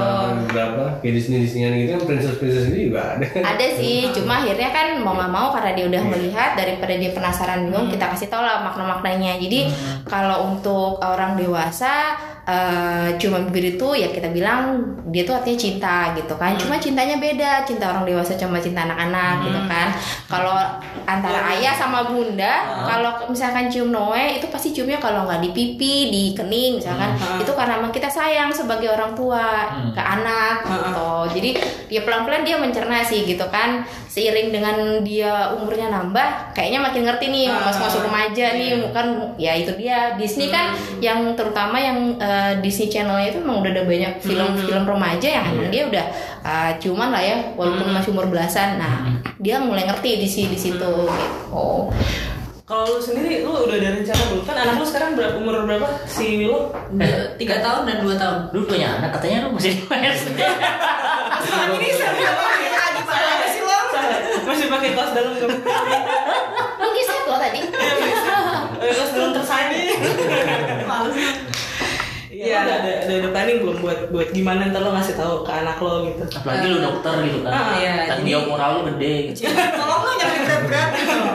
berapa? 0.47 0.85
Kayak 0.99 1.15
Disney 1.15 1.39
Disneyan 1.39 1.73
gitu 1.77 1.91
kan 1.91 2.01
princess 2.07 2.37
princess 2.41 2.65
itu 2.67 2.79
juga 2.89 3.01
ada. 3.13 3.27
ada 3.29 3.67
sih 3.77 3.99
cuma 4.17 4.41
akhirnya 4.41 4.71
kan 4.73 4.87
mau 4.97 5.13
nggak 5.13 5.29
mau 5.31 5.47
karena 5.53 5.71
dia 5.77 5.85
udah 5.85 6.03
melihat 6.09 6.51
daripada 6.57 6.95
dia 6.97 7.11
penasaran 7.13 7.69
bingung 7.69 7.93
kita 7.93 8.05
kasih 8.09 8.33
tau 8.33 8.41
lah 8.41 8.65
makna 8.65 8.89
maknanya 8.89 9.37
jadi 9.37 9.69
kalau 10.09 10.49
untuk 10.49 10.97
orang 10.99 11.37
dewasa 11.37 12.17
eh, 12.45 13.09
cuma 13.17 13.41
bibir 13.41 13.77
itu 13.77 13.89
ya 13.97 14.09
kita 14.09 14.29
bilang 14.29 14.77
dia 15.09 15.23
tuh 15.23 15.37
artinya 15.37 15.59
cinta 15.59 15.97
gitu 16.13 16.35
kan. 16.37 16.53
Cuma 16.57 16.77
cintanya 16.77 17.17
beda 17.17 17.65
cinta 17.65 17.89
orang 17.93 18.05
dewasa 18.05 18.35
sama 18.35 18.61
cinta 18.61 18.85
anak-anak 18.85 19.47
gitu 19.47 19.61
kan. 19.65 19.89
Kalau 20.29 20.57
antara 21.05 21.41
ayah 21.55 21.73
sama 21.73 22.09
bunda 22.09 22.65
kalau 22.85 23.29
misalkan 23.29 23.69
cium 23.69 23.93
Noe 23.93 24.37
itu 24.41 24.49
pasti 24.49 24.75
ciumnya 24.75 24.99
kalau 24.99 25.25
nggak 25.25 25.41
di 25.41 25.51
pipi 25.55 25.95
di 26.11 26.23
kening 26.35 26.83
misalkan. 26.83 27.15
Itu 27.39 27.53
karena 27.55 27.79
emang 27.81 27.93
kita 27.95 28.11
sayang 28.11 28.51
sebagai 28.51 28.91
orang 28.91 29.15
tua 29.15 29.71
ke 29.95 30.03
anak 30.03 30.67
gitu. 30.67 31.13
Jadi 31.41 31.51
ya 31.89 32.01
pelan-pelan 32.03 32.43
dia 32.43 32.57
mencerna 32.59 33.01
sih 33.01 33.25
gitu 33.25 33.45
kan. 33.49 33.87
Seiring 34.15 34.55
dengan 34.55 35.03
dia 35.03 35.51
umurnya 35.51 35.91
nambah 35.91 36.55
kayaknya 36.55 36.79
makin 36.79 37.03
ngerti 37.03 37.27
nih 37.35 37.47
Ah, 37.51 37.67
masuk 37.67 37.83
masuk 37.83 38.01
remaja 38.07 38.55
nih 38.55 38.79
bukan 38.79 39.07
ya 39.35 39.59
itu 39.59 39.75
dia. 39.75 40.15
Disney 40.15 40.55
kan 40.55 40.71
yang 41.03 41.35
terutama 41.35 41.79
yang 41.79 42.15
eh, 42.35 42.59
Disney 42.59 42.89
Channel 42.89 43.15
itu 43.23 43.39
emang 43.39 43.61
udah 43.61 43.71
ada 43.71 43.83
banyak 43.85 44.13
film-film 44.19 44.83
remaja 44.85 45.29
yang 45.31 45.45
emang 45.49 45.69
dia 45.69 45.83
udah 45.85 46.07
eh, 46.43 46.73
cuman 46.79 47.09
lah 47.09 47.23
ya 47.23 47.37
walaupun 47.53 47.87
masih 47.89 48.11
umur 48.11 48.27
belasan 48.27 48.77
nah 48.77 49.07
dia 49.37 49.59
mulai 49.59 49.85
ngerti 49.85 50.11
di 50.17 50.27
si 50.27 50.47
di 50.47 50.57
situ 50.57 50.75
gitu 50.83 51.67
Kalau 52.65 52.89
lu 52.89 52.99
sendiri, 52.99 53.45
lu 53.45 53.53
udah 53.53 53.77
ada 53.77 53.93
rencana 53.93 54.23
belum? 54.25 54.41
Kan 54.43 54.57
anak 54.59 54.81
lu 54.81 54.87
sekarang 54.87 55.13
berapa, 55.13 55.37
umur 55.37 55.69
berapa? 55.69 55.85
Si 56.07 56.41
Willow? 56.41 56.73
Dua- 56.91 57.37
Tiga 57.37 57.61
tahun 57.61 57.85
dan 57.85 58.01
dua 58.01 58.17
tahun. 58.17 58.39
Lu 58.51 58.65
punya 58.65 58.89
anak 58.95 59.13
katanya 59.13 59.45
lu 59.45 59.53
masih 59.53 59.85
SD. 60.17 60.39
ini 61.77 61.89
saya 61.93 62.25
ya 62.57 62.85
gimana 62.97 63.45
sih 63.47 63.61
lo? 63.61 63.79
Masih 64.49 64.67
pakai 64.67 64.91
kaos 64.93 65.13
dalam 65.13 65.37
gak? 65.37 65.51
lu 66.75 66.89
kisah 66.91 67.17
lo 67.23 67.37
tadi 67.37 67.61
Eh, 68.81 68.91
kaos 68.91 69.11
dalam 69.13 69.31
tersayang. 69.31 69.73
Males. 70.85 71.17
Iya 72.45 72.53
Iya. 72.55 72.59
Ada, 72.61 72.75
ada 72.77 72.91
ada 73.01 73.13
ada 73.17 73.29
planning 73.31 73.59
belum 73.59 73.77
buat 73.81 73.99
buat 74.09 74.29
gimana 74.31 74.69
ntar 74.69 74.81
lo 74.81 74.93
ngasih 74.93 75.15
tahu 75.15 75.35
ke 75.41 75.53
anak 75.55 75.77
lo 75.79 76.05
gitu. 76.05 76.23
apalagi 76.31 76.67
lu 76.69 76.79
dokter 76.79 77.15
gitu 77.25 77.39
kan 77.41 77.51
Ah, 77.51 77.67
iya, 77.75 77.95
tanggung 78.05 78.21
jadi- 78.21 78.33
jawab 78.35 78.47
moral 78.47 78.71
lu 78.71 78.83
gede 78.91 79.13
gitu 79.29 79.41
Tolong 79.49 80.01
lo 80.01 80.13
nyampe 80.15 80.37
berat-berat 80.41 80.91
gitu. 80.95 81.17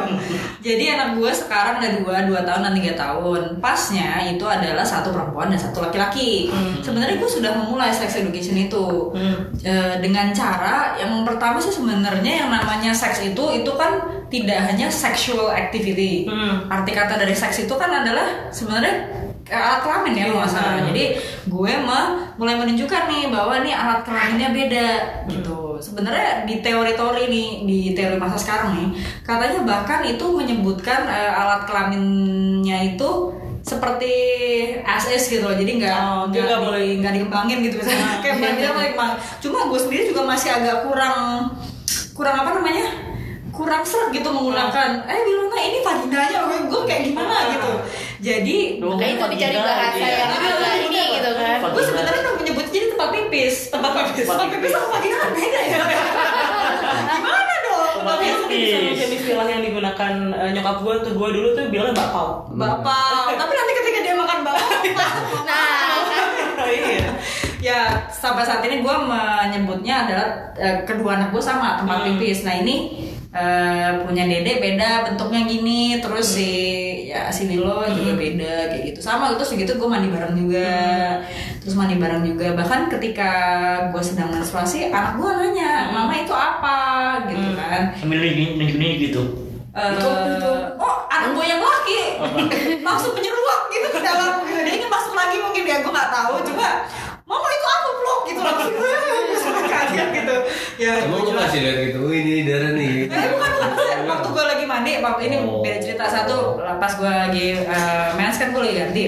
Jadi 0.60 0.84
anak 0.90 1.16
gue 1.16 1.32
sekarang 1.34 1.80
ada 1.80 1.90
dua, 1.96 2.28
dua 2.28 2.44
tahun 2.44 2.62
dan 2.62 2.74
tiga 2.76 2.94
tahun. 2.94 3.42
Pasnya 3.60 4.28
itu 4.28 4.44
adalah 4.44 4.84
satu 4.84 5.10
perempuan 5.10 5.48
dan 5.48 5.58
satu 5.58 5.80
laki-laki. 5.80 6.52
Sebenarnya 6.80 7.16
gue 7.16 7.32
sudah 7.32 7.56
memulai 7.56 7.90
sex 7.90 8.16
education 8.16 8.60
itu 8.60 9.16
Eh, 9.60 9.96
dengan 9.98 10.32
cara 10.32 10.96
yang 10.96 11.12
pertama 11.22 11.58
sih 11.58 11.70
sebenarnya 11.70 12.34
yang 12.38 12.50
namanya 12.50 12.92
seks 12.92 13.20
itu 13.22 13.44
itu 13.54 13.72
kan 13.74 14.00
tidak 14.28 14.60
hanya 14.62 14.88
sexual 14.88 15.50
activity. 15.50 16.24
Hmm. 16.26 16.68
Arti 16.70 16.92
kata 16.92 17.16
dari 17.16 17.34
seks 17.34 17.60
itu 17.62 17.74
kan 17.74 17.92
adalah 17.94 18.48
sebenarnya 18.50 19.19
alat 19.52 19.80
kelamin 19.80 20.14
ya 20.14 20.24
kalau 20.26 20.40
nggak 20.40 20.52
salah. 20.52 20.82
Jadi 20.86 21.04
gue 21.44 21.74
mah 21.80 22.06
mulai 22.36 22.56
menunjukkan 22.56 23.04
nih 23.06 23.24
bahwa 23.28 23.56
nih 23.60 23.74
alat 23.74 24.02
kelaminnya 24.02 24.50
beda 24.50 24.88
gitu. 25.28 25.58
Sebenarnya 25.78 26.44
di 26.44 26.60
teori-teori 26.60 27.24
nih 27.26 27.48
di 27.64 27.80
teori 27.92 28.16
masa 28.16 28.36
sekarang 28.36 28.70
nih 28.74 28.88
katanya 29.22 29.64
bahkan 29.64 30.04
itu 30.04 30.26
menyebutkan 30.30 31.06
eh, 31.06 31.32
alat 31.32 31.64
kelaminnya 31.64 32.78
itu 32.90 33.10
seperti 33.60 34.14
SS 34.82 35.30
gitu 35.30 35.44
loh. 35.44 35.54
Jadi 35.54 35.72
nggak 35.78 35.98
Oh, 36.00 36.24
nggak 36.28 36.48
di- 36.48 36.62
boleh- 36.62 36.96
nggak 36.98 37.14
dikembangin 37.14 37.58
gitu 37.62 37.76
misalnya. 37.78 38.08
Kayak 38.24 38.36
bilang 38.38 38.56
dia 38.56 38.70
boleh 38.72 38.90
kembang. 38.94 39.14
Cuma 39.40 39.58
gue 39.66 39.80
sendiri 39.80 40.04
juga 40.08 40.22
masih 40.24 40.50
agak 40.52 40.84
kurang 40.84 41.50
kurang 42.14 42.36
apa 42.38 42.52
namanya? 42.54 42.88
Kurang 43.60 43.84
seret 43.84 44.16
gitu 44.16 44.32
menggunakan 44.32 45.04
eh 45.04 45.20
Wilona 45.28 45.60
ini 45.60 45.78
vaginanya 45.84 46.40
gue, 46.48 46.58
gue 46.72 46.82
kayak 46.88 47.02
gimana? 47.12 47.36
Gitu. 47.52 47.72
Jadi 48.24 48.58
Makanya 48.80 49.12
itu 49.20 49.26
dicari 49.36 49.58
bahasa 49.60 50.00
iya. 50.00 50.16
yang 50.24 50.32
agak 50.32 50.74
ini 50.88 51.04
gitu 51.20 51.30
kan. 51.36 51.58
gue 51.68 51.84
sebenarnya 51.84 52.20
udah 52.24 52.34
menyebut 52.40 52.66
jadi 52.72 52.86
tempat 52.96 53.10
pipis. 53.12 53.56
Tempat 53.68 53.92
pipis. 54.00 54.28
Tempat 54.32 54.48
pipis 54.48 54.72
sama 54.72 54.88
vagina 54.96 55.18
kan 55.20 55.32
beda 55.36 55.60
ya. 55.68 55.80
Gimana 57.20 57.54
dong? 57.68 57.94
Tempat 58.00 58.18
pipis. 58.24 58.48
bisa 58.48 58.78
menjadi 58.80 59.16
istilah 59.20 59.48
yang 59.52 59.62
digunakan 59.68 60.14
eh, 60.40 60.50
nyokap 60.56 60.78
gue 60.80 60.94
tuh 61.04 61.12
gue 61.20 61.30
dulu 61.36 61.48
tuh 61.52 61.64
bilangnya 61.68 61.96
bakpao. 62.00 62.28
bapak 62.56 63.36
tapi 63.36 63.52
nanti 63.54 63.72
ketika 63.84 64.00
dia 64.08 64.16
makan 64.16 64.40
bapak 64.48 64.68
Nah, 65.48 66.00
kan. 66.08 66.26
Iya. 66.70 67.12
ya 67.60 67.80
sampai 68.08 68.44
saat 68.48 68.64
ini 68.64 68.80
gue 68.80 68.96
menyebutnya 69.04 70.08
adalah 70.08 70.28
eh, 70.56 70.78
kedua 70.88 71.20
anak 71.20 71.36
gue 71.36 71.44
sama 71.44 71.76
tempat 71.76 72.08
pipis. 72.08 72.48
Nah 72.48 72.56
ini 72.56 73.10
eh, 73.30 73.90
punya 74.06 74.26
dede 74.26 74.58
beda 74.58 75.06
bentuknya 75.06 75.46
gini 75.46 76.02
terus 76.02 76.34
si 76.34 76.50
ya 77.10 77.30
si 77.30 77.46
Lilo 77.50 77.86
juga 77.90 78.14
beda 78.18 78.54
kayak 78.74 78.84
gitu. 78.94 79.00
Sama 79.02 79.34
terus 79.38 79.54
segitu 79.54 79.78
gue 79.78 79.90
mandi 79.90 80.10
bareng 80.10 80.34
juga. 80.38 80.70
Terus 81.62 81.74
mandi 81.78 81.96
bareng 81.98 82.26
juga. 82.26 82.58
Bahkan 82.58 82.90
ketika 82.98 83.32
gue 83.94 84.02
sedang 84.02 84.34
menstruasi 84.34 84.90
anak 84.90 85.18
gue 85.18 85.30
nanya 85.30 85.94
mama 85.94 86.14
itu 86.18 86.34
apa? 86.34 86.78
Gitu 87.30 87.50
kan. 87.58 87.82
Sambil 87.98 88.22
gini 88.22 88.66
gini 88.66 88.88
gitu. 89.10 89.22
Eh, 89.74 90.74
oh 90.82 90.96
anak 91.10 91.38
gue 91.38 91.46
yang 91.46 91.62
laki. 91.62 92.02
Langsung 92.88 93.14
penyeruak 93.14 93.62
gitu 93.70 93.88
ke 93.94 94.00
dalam. 94.02 94.42
Dia 94.46 94.74
ingin 94.74 94.90
masuk 94.90 95.14
lagi 95.14 95.38
mungkin 95.38 95.62
dia 95.66 95.82
gue 95.82 95.92
nggak 95.94 96.12
tahu. 96.14 96.34
Coba 96.50 96.86
mama 97.30 97.46
itu 97.54 97.68
apa 97.70 97.90
vlog 97.94 98.22
gitu 98.26 98.42
langsung 98.42 98.74
gue 98.74 99.38
sangat 99.38 99.66
kaget 99.70 100.08
gitu 100.18 100.36
ya 100.80 101.04
Emang 101.04 101.28
lu 101.28 101.36
kasih 101.36 101.60
lihat 101.60 101.78
gitu, 101.86 102.00
"Oh, 102.00 102.14
ini 102.16 102.48
darah 102.48 102.72
nih. 102.72 103.06
Eh, 103.06 103.28
bukan, 103.36 103.52
bukan, 103.76 103.98
waktu 104.08 104.28
gue 104.32 104.46
lagi 104.48 104.64
mandi, 104.64 104.92
waktu 105.04 105.22
ini 105.28 105.36
Oh. 105.44 105.60
beda 105.60 105.78
cerita 105.78 106.06
satu, 106.08 106.56
pas 106.56 106.94
gue 106.96 107.12
lagi 107.12 107.46
uh, 107.68 108.16
mens 108.16 108.40
kan 108.40 108.56
gue 108.56 108.62
lagi 108.64 108.76
ganti, 108.80 109.04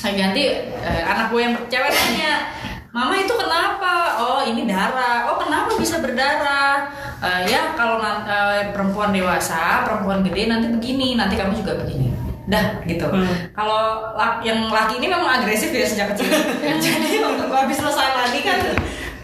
lagi 0.00 0.16
ganti 0.16 0.42
eh, 0.80 1.02
anak 1.04 1.28
gue 1.28 1.40
yang 1.40 1.52
cewek 1.68 1.92
nanya, 1.92 2.34
Mama 2.96 3.12
itu 3.12 3.28
kenapa? 3.28 4.16
Oh 4.16 4.40
ini 4.40 4.64
darah. 4.64 5.28
Oh 5.28 5.36
kenapa 5.36 5.76
bisa 5.76 6.00
berdarah? 6.00 6.88
Eh, 7.20 7.40
ya 7.44 7.76
kalau 7.76 8.00
eh, 8.00 8.72
perempuan 8.72 9.12
dewasa, 9.12 9.84
perempuan 9.84 10.24
gede 10.24 10.48
nanti 10.48 10.72
begini, 10.72 11.12
nanti 11.12 11.36
kamu 11.36 11.60
juga 11.60 11.76
begini. 11.76 12.08
Dah 12.48 12.80
gitu. 12.88 13.04
Kalau 13.52 14.16
lak- 14.16 14.40
yang 14.40 14.72
laki 14.72 14.96
ini 14.96 15.12
memang 15.12 15.28
agresif 15.28 15.76
ya 15.76 15.84
sejak 15.84 16.16
kecil. 16.16 16.24
Jadi 16.88 17.20
waktu 17.20 17.44
gue 17.44 17.58
habis 17.68 17.76
selesai 17.76 18.08
mandi 18.16 18.40
kan, 18.40 18.58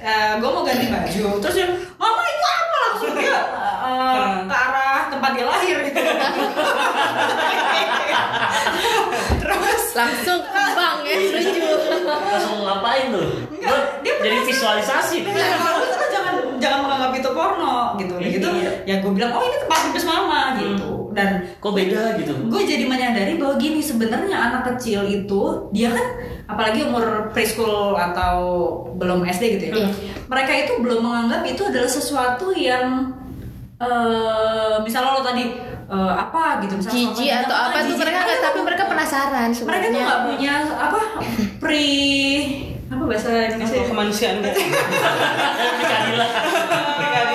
gue 0.02 0.48
mau 0.48 0.62
ganti 0.62 0.86
baju. 0.86 1.24
Terus 1.38 1.54
dia, 1.54 1.68
Mama 1.94 2.22
itu 2.24 2.44
apa? 2.44 2.76
Langsung 2.84 3.12
dia 3.14 3.38
eh, 3.82 4.34
ke 4.44 4.54
arah 4.54 5.00
tempat 5.08 5.30
dia 5.32 5.46
lahir 5.46 5.76
gitu. 5.82 6.00
Terus 9.38 9.82
langsung 9.94 10.40
kembang 10.44 10.96
ya 11.04 11.14
setuju. 11.18 11.62
langsung 12.02 12.58
ngapain 12.64 13.06
tuh 13.10 13.26
Enggak, 13.52 13.78
dia 14.02 14.14
jadi 14.18 14.38
visualisasi 14.42 15.16
Iya, 15.22 15.56
kalau 15.56 15.78
terus 15.84 16.10
jangan 16.10 16.34
jangan 16.58 16.78
menganggap 16.82 17.12
itu 17.14 17.28
porno 17.30 17.76
gitu. 17.96 18.14
Gitu, 18.18 18.48
Iya. 18.48 18.70
ya 18.84 18.94
gue 18.98 19.12
bilang 19.12 19.32
oh 19.32 19.42
ini 19.42 19.56
tempat 19.58 19.78
pipis 19.86 20.04
mama 20.04 20.56
gitu. 20.56 21.01
Dan 21.12 21.28
kok 21.60 21.76
beda 21.76 22.16
gitu 22.16 22.32
gue 22.48 22.62
jadi 22.64 22.84
menyadari 22.88 23.36
bahwa 23.36 23.60
gini 23.60 23.84
sebenarnya 23.84 24.36
anak 24.36 24.62
kecil 24.74 25.04
itu 25.04 25.68
dia 25.70 25.92
kan 25.92 26.06
apalagi 26.48 26.88
umur 26.88 27.28
preschool 27.36 27.94
atau 27.96 28.36
belum 28.96 29.24
SD 29.28 29.60
gitu 29.60 29.64
ya. 29.70 29.74
Iya. 29.76 29.88
Mereka 30.28 30.52
itu 30.66 30.72
belum 30.80 31.00
menganggap 31.04 31.42
itu 31.44 31.62
adalah 31.68 31.90
sesuatu 31.90 32.52
yang 32.56 33.12
eh 33.82 34.76
misalnya 34.86 35.18
lo 35.18 35.26
tadi 35.26 35.42
eh, 35.90 36.12
apa 36.14 36.62
gitu 36.62 36.78
misalnya 36.78 37.10
Jijik 37.10 37.30
atau 37.44 37.56
apa 37.66 37.76
tuh 37.82 37.98
mereka 37.98 38.18
nggak 38.22 38.38
tapi 38.38 38.58
mereka 38.62 38.84
penasaran 38.86 39.50
mereka 39.50 39.58
tuh 39.58 39.66
sebenarnya. 39.66 40.02
nggak 40.06 40.22
punya 40.30 40.54
apa 40.70 41.00
pre 41.58 41.90
apa 42.92 43.02
bahasa 43.08 43.30
Indonesia 43.50 43.82
kemanusiaan 43.90 44.36
gitu. 44.38 44.60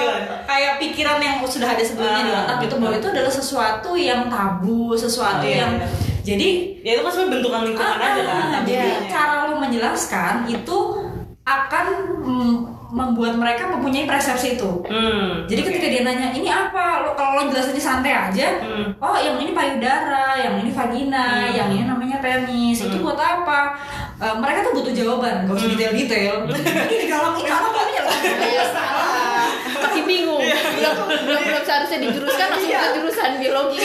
kayak 0.77 0.93
pikiran 0.93 1.17
yang 1.17 1.35
sudah 1.41 1.65
ada 1.67 1.81
sebelumnya 1.81 2.21
di 2.21 2.31
Ah. 2.31 2.41
otak 2.43 2.57
gitu 2.61 2.75
bahwa 2.77 2.95
itu 2.95 3.07
adalah 3.09 3.31
sesuatu 3.31 3.91
yang 3.93 4.21
tabu, 4.27 4.93
sesuatu 4.93 5.41
Oh, 5.41 5.49
iya, 5.49 5.57
yang 5.57 5.71
iya. 5.75 5.87
jadi 6.23 6.49
Ya 6.79 6.91
itu 6.93 7.01
kan 7.01 7.11
sebenarnya 7.11 7.33
bentukan 7.35 7.61
lingkungan 7.65 7.89
ah, 7.91 8.07
aja 8.07 8.21
kan. 8.23 8.45
jadi 8.61 8.77
Jadinya. 8.87 9.09
cara 9.09 9.35
lo 9.43 9.55
menjelaskan 9.57 10.33
itu 10.47 10.77
akan 11.43 11.85
mm, 12.21 12.55
membuat 12.89 13.35
mereka 13.35 13.67
mempunyai 13.67 14.05
persepsi 14.05 14.55
itu. 14.55 14.71
Hmm. 14.83 15.43
Jadi 15.43 15.59
ketika 15.61 15.87
dia 15.89 16.01
nanya 16.01 16.31
ini 16.31 16.47
apa, 16.47 17.03
lo 17.03 17.11
kalau 17.13 17.35
lo 17.37 17.51
jelasinnya 17.51 17.79
santai 17.81 18.13
aja, 18.13 18.47
Hmm. 18.59 18.95
oh 18.97 19.15
yang 19.17 19.35
ini 19.35 19.51
payudara, 19.51 20.35
yang 20.37 20.55
ini 20.57 20.71
vagina, 20.71 21.47
yang 21.49 21.67
ini 21.67 21.83
namanya 21.83 22.19
penis, 22.19 22.79
itu 22.81 22.95
buat 22.97 23.15
apa? 23.15 23.75
Eh, 24.17 24.35
mereka 24.37 24.63
tuh 24.63 24.73
butuh 24.73 24.93
jawaban, 24.93 25.43
gak 25.43 25.55
usah 25.57 25.67
detail-detail. 25.69 26.35
ini 26.87 26.95
di 26.97 27.07
dalam 27.07 27.35
ini 27.35 27.49
apa? 27.49 27.79
Iya, 28.39 28.63
salah. 28.69 29.26
Masih 29.79 30.03
bingung. 30.03 30.41
Belum 30.41 30.93
belum 31.23 31.41
belum 31.43 31.61
seharusnya 31.63 31.99
dijuruskan 32.01 32.47
langsung 32.49 32.65
Iya. 32.67 32.79
ke 32.79 32.89
jurusan 32.95 33.31
biologi. 33.37 33.79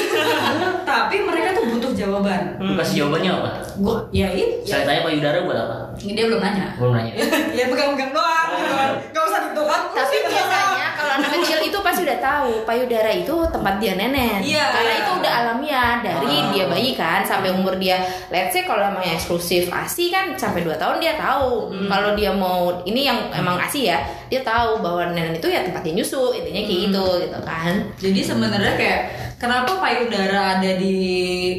Tapi 0.83 1.17
mereka 1.21 1.49
tuh 1.53 1.65
butuh 1.67 1.93
jawaban. 1.93 2.43
lu 2.59 2.73
kasih 2.75 2.95
jawabannya 3.01 3.31
apa 3.33 3.51
Gua, 3.75 3.97
ya 4.11 4.29
itu, 4.31 4.63
saya 4.63 4.85
tanya 4.85 5.01
payudara 5.03 5.43
buat 5.43 5.57
apa 5.57 5.77
dia 5.99 6.25
belum 6.25 6.41
nanya. 6.41 6.67
belum 6.77 6.93
nanya 6.93 7.13
ya 7.59 7.65
pegang-pegang 7.67 8.13
doang, 8.13 8.49
gitu 8.55 8.73
kan. 8.73 8.91
Gak 9.11 9.25
usah 9.25 9.41
ditukar. 9.47 9.81
Tapi 9.93 10.17
biasanya 10.25 10.87
kalau 10.93 11.13
anak 11.15 11.31
kecil 11.37 11.59
itu 11.63 11.79
pasti 11.81 12.01
udah 12.03 12.19
tahu 12.19 12.51
payudara 12.63 13.11
itu 13.13 13.35
tempat 13.47 13.75
dia 13.77 13.93
nenek. 13.95 14.41
Iya. 14.43 14.65
Karena 14.69 14.93
itu 14.99 15.11
udah 15.15 15.33
alamiah 15.35 15.95
dari 16.01 16.27
dia 16.51 16.65
bayi 16.67 16.91
kan 16.93 17.21
sampai 17.23 17.51
umur 17.51 17.77
dia 17.77 18.01
let's 18.29 18.51
say 18.51 18.63
kalau 18.63 18.83
emang 18.83 19.01
yang 19.01 19.15
eksklusif 19.15 19.69
ASI 19.69 20.09
kan 20.09 20.33
sampai 20.35 20.63
2 20.63 20.75
tahun 20.75 20.97
dia 20.99 21.15
tahu. 21.15 21.71
Kalau 21.87 22.11
dia 22.13 22.31
mau 22.31 22.83
ini 22.83 23.05
yang 23.05 23.31
emang 23.31 23.57
ASI 23.59 23.87
ya, 23.87 23.99
dia 24.27 24.41
tahu 24.41 24.81
bahwa 24.81 25.09
nenek 25.09 25.39
itu 25.39 25.49
ya 25.49 25.63
tempat 25.63 25.82
dia 25.83 25.93
nyusu, 25.99 26.33
intinya 26.35 26.63
kayak 26.65 26.81
gitu 26.89 27.05
gitu 27.27 27.39
kan. 27.43 27.73
Jadi 27.99 28.21
sebenarnya 28.23 28.75
kayak 28.79 29.01
kenapa 29.37 29.79
payudara 29.83 30.59
ada 30.59 30.71
di 30.79 30.97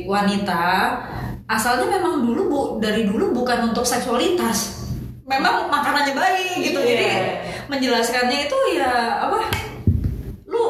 wanita? 0.08 0.66
Asalnya 1.48 2.00
memang 2.00 2.24
dulu 2.24 2.42
bu 2.48 2.62
dari 2.80 3.04
dulu 3.04 3.36
bukan 3.36 3.70
untuk 3.70 3.84
seksualitas. 3.84 4.88
Memang 5.28 5.68
makanannya 5.68 6.16
bayi 6.16 6.72
gitu. 6.72 6.80
Jadi 6.80 7.06
menjelaskannya 7.68 8.48
itu 8.48 8.58
ya 8.80 9.24
apa? 9.28 9.40
Lu 10.48 10.64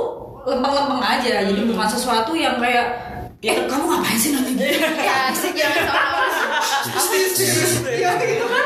lempeng-lempeng 0.44 1.02
aja. 1.02 1.46
Jadi 1.46 1.62
bukan 1.70 1.88
sesuatu 1.88 2.34
yang 2.34 2.58
kayak 2.58 3.00
ya 3.44 3.60
kamu 3.68 3.86
ngapain 3.92 4.18
sih 4.18 4.32
nanti 4.32 4.56
gitu? 4.56 4.72
Ya, 4.80 5.30
jangan 5.36 5.84
seolah-olah 5.84 6.43
ya 7.94 8.12
gitu 8.18 8.46
kan? 8.46 8.66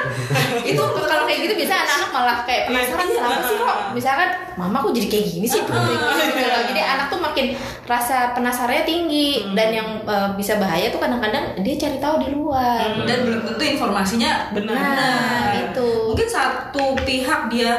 itu 0.63 0.83
kalau 0.83 1.23
kayak 1.23 1.39
gitu 1.43 1.53
biasa 1.55 1.73
anak-anak 1.77 2.09
malah 2.11 2.37
kayak 2.43 2.61
penasaran 2.67 3.05
Iya, 3.07 3.15
kenapa 3.17 3.41
sih 3.43 3.57
kok 3.57 3.77
misalkan 3.93 4.29
mama 4.55 4.77
kok 4.79 4.91
jadi 4.91 5.07
kayak 5.07 5.25
gini 5.27 5.47
sih 5.47 5.61
Putri?" 5.61 5.95
gitu 5.95 6.43
loh. 6.43 6.61
jadi 6.67 6.81
anak 6.83 7.05
tuh 7.07 7.19
makin 7.19 7.45
rasa 7.85 8.17
penasarannya 8.33 8.83
tinggi 8.83 9.27
dan 9.53 9.69
yang 9.71 9.89
eh, 10.03 10.29
bisa 10.35 10.57
bahaya 10.57 10.89
tuh 10.89 10.99
kadang-kadang 10.99 11.55
dia 11.57 11.75
cari 11.77 11.97
tahu 11.97 12.15
di 12.19 12.29
luar 12.29 13.05
dan 13.05 13.17
belum 13.23 13.41
tentu 13.45 13.63
informasinya 13.65 14.31
Benar. 14.51 14.73
Nah, 14.73 15.43
gitu. 15.55 15.89
Mungkin 16.09 16.27
satu 16.27 16.83
pihak 17.03 17.41
dia, 17.47 17.71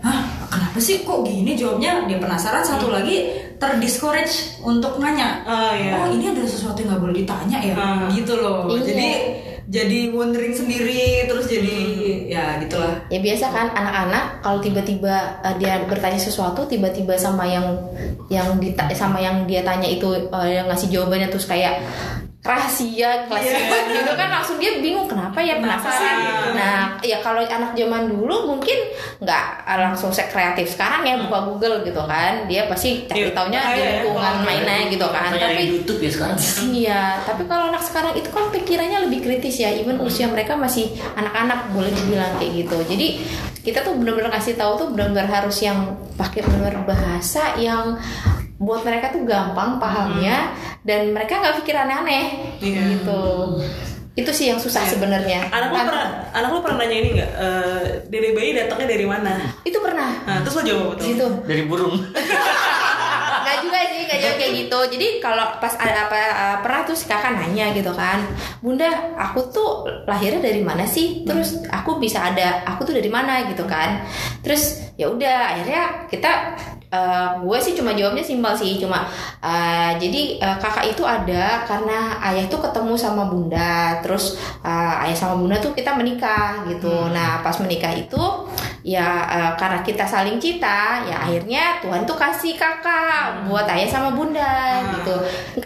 hah 0.00 0.20
kenapa 0.48 0.78
sih 0.78 1.00
kok 1.00 1.22
gini 1.22 1.54
jawabnya? 1.54 2.04
Dia 2.04 2.18
penasaran. 2.18 2.60
Satu 2.60 2.88
lagi 2.88 3.30
terdiscourage 3.56 4.58
untuk 4.60 4.98
nanya. 4.98 5.44
Oh, 5.44 5.72
iya. 5.72 5.94
Oh 5.96 6.08
ini 6.08 6.28
ada 6.28 6.42
sesuatu 6.42 6.76
yang 6.76 6.92
nggak 6.92 7.02
boleh 7.02 7.16
ditanya 7.16 7.58
ya, 7.60 7.74
Ah. 7.74 8.08
gitu 8.08 8.34
loh. 8.36 8.66
Iya. 8.68 8.82
Jadi 8.84 9.08
jadi 9.74 10.14
wondering 10.14 10.54
sendiri 10.54 11.26
terus 11.26 11.50
jadi 11.50 11.78
ya 12.30 12.62
gitulah. 12.62 12.94
Ya 13.10 13.18
biasa 13.18 13.50
kan 13.50 13.74
anak-anak 13.74 14.38
kalau 14.38 14.62
tiba-tiba 14.62 15.42
uh, 15.42 15.54
dia 15.58 15.82
bertanya 15.90 16.20
sesuatu 16.22 16.62
tiba-tiba 16.70 17.18
sama 17.18 17.42
yang 17.42 17.74
yang 18.30 18.54
dita- 18.62 18.86
sama 18.94 19.18
yang 19.18 19.42
dia 19.50 19.66
tanya 19.66 19.90
itu 19.90 20.30
uh, 20.30 20.46
yang 20.46 20.70
ngasih 20.70 20.94
jawabannya 20.94 21.26
terus 21.26 21.50
kayak 21.50 21.82
rahasia 22.44 23.24
kelas 23.24 23.40
lima 23.40 23.78
gitu 23.88 24.12
kan 24.12 24.28
langsung 24.28 24.60
dia 24.60 24.76
bingung 24.76 25.08
kenapa 25.08 25.40
ya 25.40 25.56
Kenapa 25.56 25.80
penasaran 25.88 26.16
sih? 26.20 26.52
nah 26.52 26.76
ya 27.00 27.18
kalau 27.24 27.40
anak 27.40 27.72
zaman 27.72 28.04
dulu 28.04 28.52
mungkin 28.52 28.78
nggak 29.24 29.44
langsung 29.64 30.12
se 30.12 30.28
kreatif 30.28 30.76
sekarang 30.76 31.08
ya 31.08 31.16
buka 31.24 31.40
Google 31.48 31.80
gitu 31.80 32.04
kan 32.04 32.44
dia 32.44 32.68
pasti 32.68 33.08
cari 33.08 33.24
Iya, 33.24 33.32
taunya 33.32 33.60
di 33.72 33.80
ya, 33.80 33.84
lingkungan 33.96 34.34
mainnya 34.44 34.76
gitu 34.92 35.06
kan 35.08 35.32
tapi 35.32 35.62
YouTube 35.72 36.00
ya 36.04 36.10
sekarang. 36.12 36.38
Iya, 36.84 37.00
tapi 37.24 37.42
kalau 37.48 37.72
anak 37.72 37.80
sekarang 37.80 38.12
itu 38.12 38.28
kan 38.28 38.52
pikirannya 38.52 39.08
lebih 39.08 39.24
kritis 39.24 39.56
ya. 39.64 39.72
Even 39.72 39.96
usia 40.04 40.28
mereka 40.28 40.52
masih 40.52 40.92
anak-anak 41.16 41.72
boleh 41.72 41.88
dibilang 41.88 42.36
kayak 42.36 42.52
gitu. 42.66 42.76
Jadi 42.84 43.06
kita 43.64 43.80
tuh 43.80 43.96
benar-benar 43.96 44.28
kasih 44.36 44.60
tahu 44.60 44.76
tuh 44.76 44.88
benar-benar 44.92 45.24
harus 45.24 45.56
yang 45.64 45.96
pakai 46.20 46.44
benar-benar 46.44 46.84
bahasa 46.84 47.56
yang 47.56 47.96
buat 48.56 48.80
mereka 48.80 49.10
tuh 49.10 49.22
gampang 49.22 49.76
pahamnya 49.76 50.54
dan 50.80 51.10
mereka 51.10 51.38
nggak 51.38 51.58
pikir 51.60 51.74
aneh-aneh 51.74 52.24
Iya. 52.58 52.82
gitu. 52.94 53.22
Itu 54.14 54.30
sih 54.30 54.46
yang 54.46 54.56
susah 54.56 54.86
sebenarnya. 54.86 55.50
Anak 55.50 55.68
lu 55.68 55.76
Tan- 55.76 55.88
pernah 55.88 56.06
anak 56.32 56.48
lu 56.48 56.58
pernah 56.60 56.78
nanya 56.80 56.96
ini 56.96 57.08
nggak? 57.12 57.30
Eh, 57.34 57.82
dede 58.06 58.30
bayi 58.30 58.50
datangnya 58.52 58.86
dari 58.88 59.04
mana? 59.04 59.32
itu 59.60 59.74
pernah 59.76 60.10
Nah, 60.22 60.38
terus 60.40 60.54
lo 60.54 60.62
jawab 60.62 60.86
apa 60.86 60.94
tuh? 60.96 61.06
gitu. 61.08 61.26
Dari 61.44 61.62
burung. 61.64 61.94
nggak 63.44 63.58
juga 63.60 63.78
sih 63.84 64.02
nggak 64.02 64.18
jauh 64.18 64.36
kayak 64.36 64.52
gitu 64.56 64.78
jadi 64.88 65.06
kalau 65.20 65.44
pas 65.58 65.76
ada 65.76 66.08
apa 66.08 66.16
uh, 66.16 66.56
pernah 66.58 66.80
tuh 66.82 66.96
si 66.96 67.04
kakak 67.04 67.36
nanya 67.36 67.70
gitu 67.70 67.92
kan 67.92 68.24
bunda 68.58 68.88
aku 69.14 69.52
tuh 69.52 69.70
lahirnya 70.08 70.40
dari 70.40 70.64
mana 70.64 70.88
sih 70.88 71.22
terus 71.22 71.60
aku 71.68 72.00
bisa 72.00 72.24
ada 72.24 72.64
aku 72.64 72.88
tuh 72.88 72.94
dari 72.94 73.06
mana 73.06 73.44
gitu 73.44 73.68
kan 73.68 74.00
terus 74.40 74.80
ya 74.96 75.06
udah 75.06 75.52
akhirnya 75.52 75.82
kita 76.08 76.56
uh, 76.94 77.28
gue 77.42 77.58
sih 77.58 77.74
cuma 77.74 77.90
jawabnya 77.98 78.22
simpel 78.22 78.54
sih 78.54 78.78
cuma 78.78 79.02
uh, 79.42 79.90
jadi 79.98 80.38
uh, 80.38 80.56
kakak 80.62 80.94
itu 80.94 81.02
ada 81.02 81.66
karena 81.66 82.22
ayah 82.30 82.46
tuh 82.46 82.62
ketemu 82.62 82.94
sama 82.94 83.26
bunda 83.26 83.98
terus 83.98 84.38
uh, 84.62 85.02
ayah 85.02 85.16
sama 85.18 85.34
bunda 85.42 85.58
tuh 85.58 85.74
kita 85.74 85.90
menikah 85.98 86.62
gitu. 86.70 87.10
Nah 87.10 87.42
pas 87.42 87.58
menikah 87.58 87.90
itu 87.90 88.22
ya 88.84 89.24
uh, 89.26 89.52
karena 89.56 89.80
kita 89.80 90.04
saling 90.04 90.36
cinta 90.38 91.02
ya 91.08 91.24
akhirnya 91.24 91.80
Tuhan 91.82 92.04
tuh 92.04 92.14
kasih 92.14 92.54
kakak 92.54 93.48
buat 93.48 93.66
ayah 93.74 93.88
sama 93.90 94.14
bunda 94.14 94.84
gitu. 95.00 95.14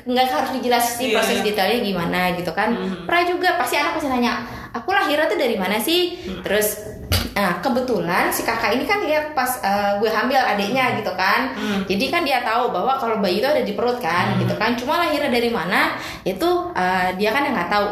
Nggak 0.08 0.32
harus 0.32 0.52
dijelasin 0.56 1.10
Iya, 1.10 1.14
proses 1.18 1.38
iya. 1.42 1.44
detailnya 1.44 1.78
gimana 1.84 2.20
gitu 2.38 2.50
kan. 2.54 2.72
Pernah 3.04 3.24
juga 3.28 3.48
pasti 3.60 3.74
anak 3.76 3.98
pasti 3.98 4.08
nanya 4.08 4.40
aku 4.72 4.94
lahirnya 4.94 5.26
tuh 5.28 5.38
dari 5.38 5.56
mana 5.58 5.76
sih? 5.76 6.16
Terus 6.46 6.98
nah 7.38 7.62
kebetulan 7.62 8.34
si 8.34 8.42
kakak 8.42 8.74
ini 8.74 8.82
kan 8.82 8.98
lihat 9.06 9.30
pas 9.30 9.62
uh, 9.62 10.02
gue 10.02 10.10
hamil 10.10 10.42
adiknya 10.42 10.98
gitu 10.98 11.14
kan. 11.14 11.54
Jadi 11.86 12.04
kan 12.10 12.26
dia 12.26 12.42
tahu 12.42 12.74
bahwa 12.74 12.98
kalau 12.98 13.22
bayi 13.22 13.38
itu 13.38 13.46
ada 13.46 13.62
di 13.62 13.78
perut 13.78 14.02
kan 14.02 14.34
gitu 14.42 14.58
kan. 14.58 14.74
Cuma 14.74 14.98
lahirnya 14.98 15.30
dari 15.30 15.46
mana 15.46 15.94
itu 16.26 16.74
uh, 16.74 17.14
dia 17.14 17.30
kan 17.30 17.46
yang 17.46 17.54
nggak 17.54 17.70
tahu 17.70 17.86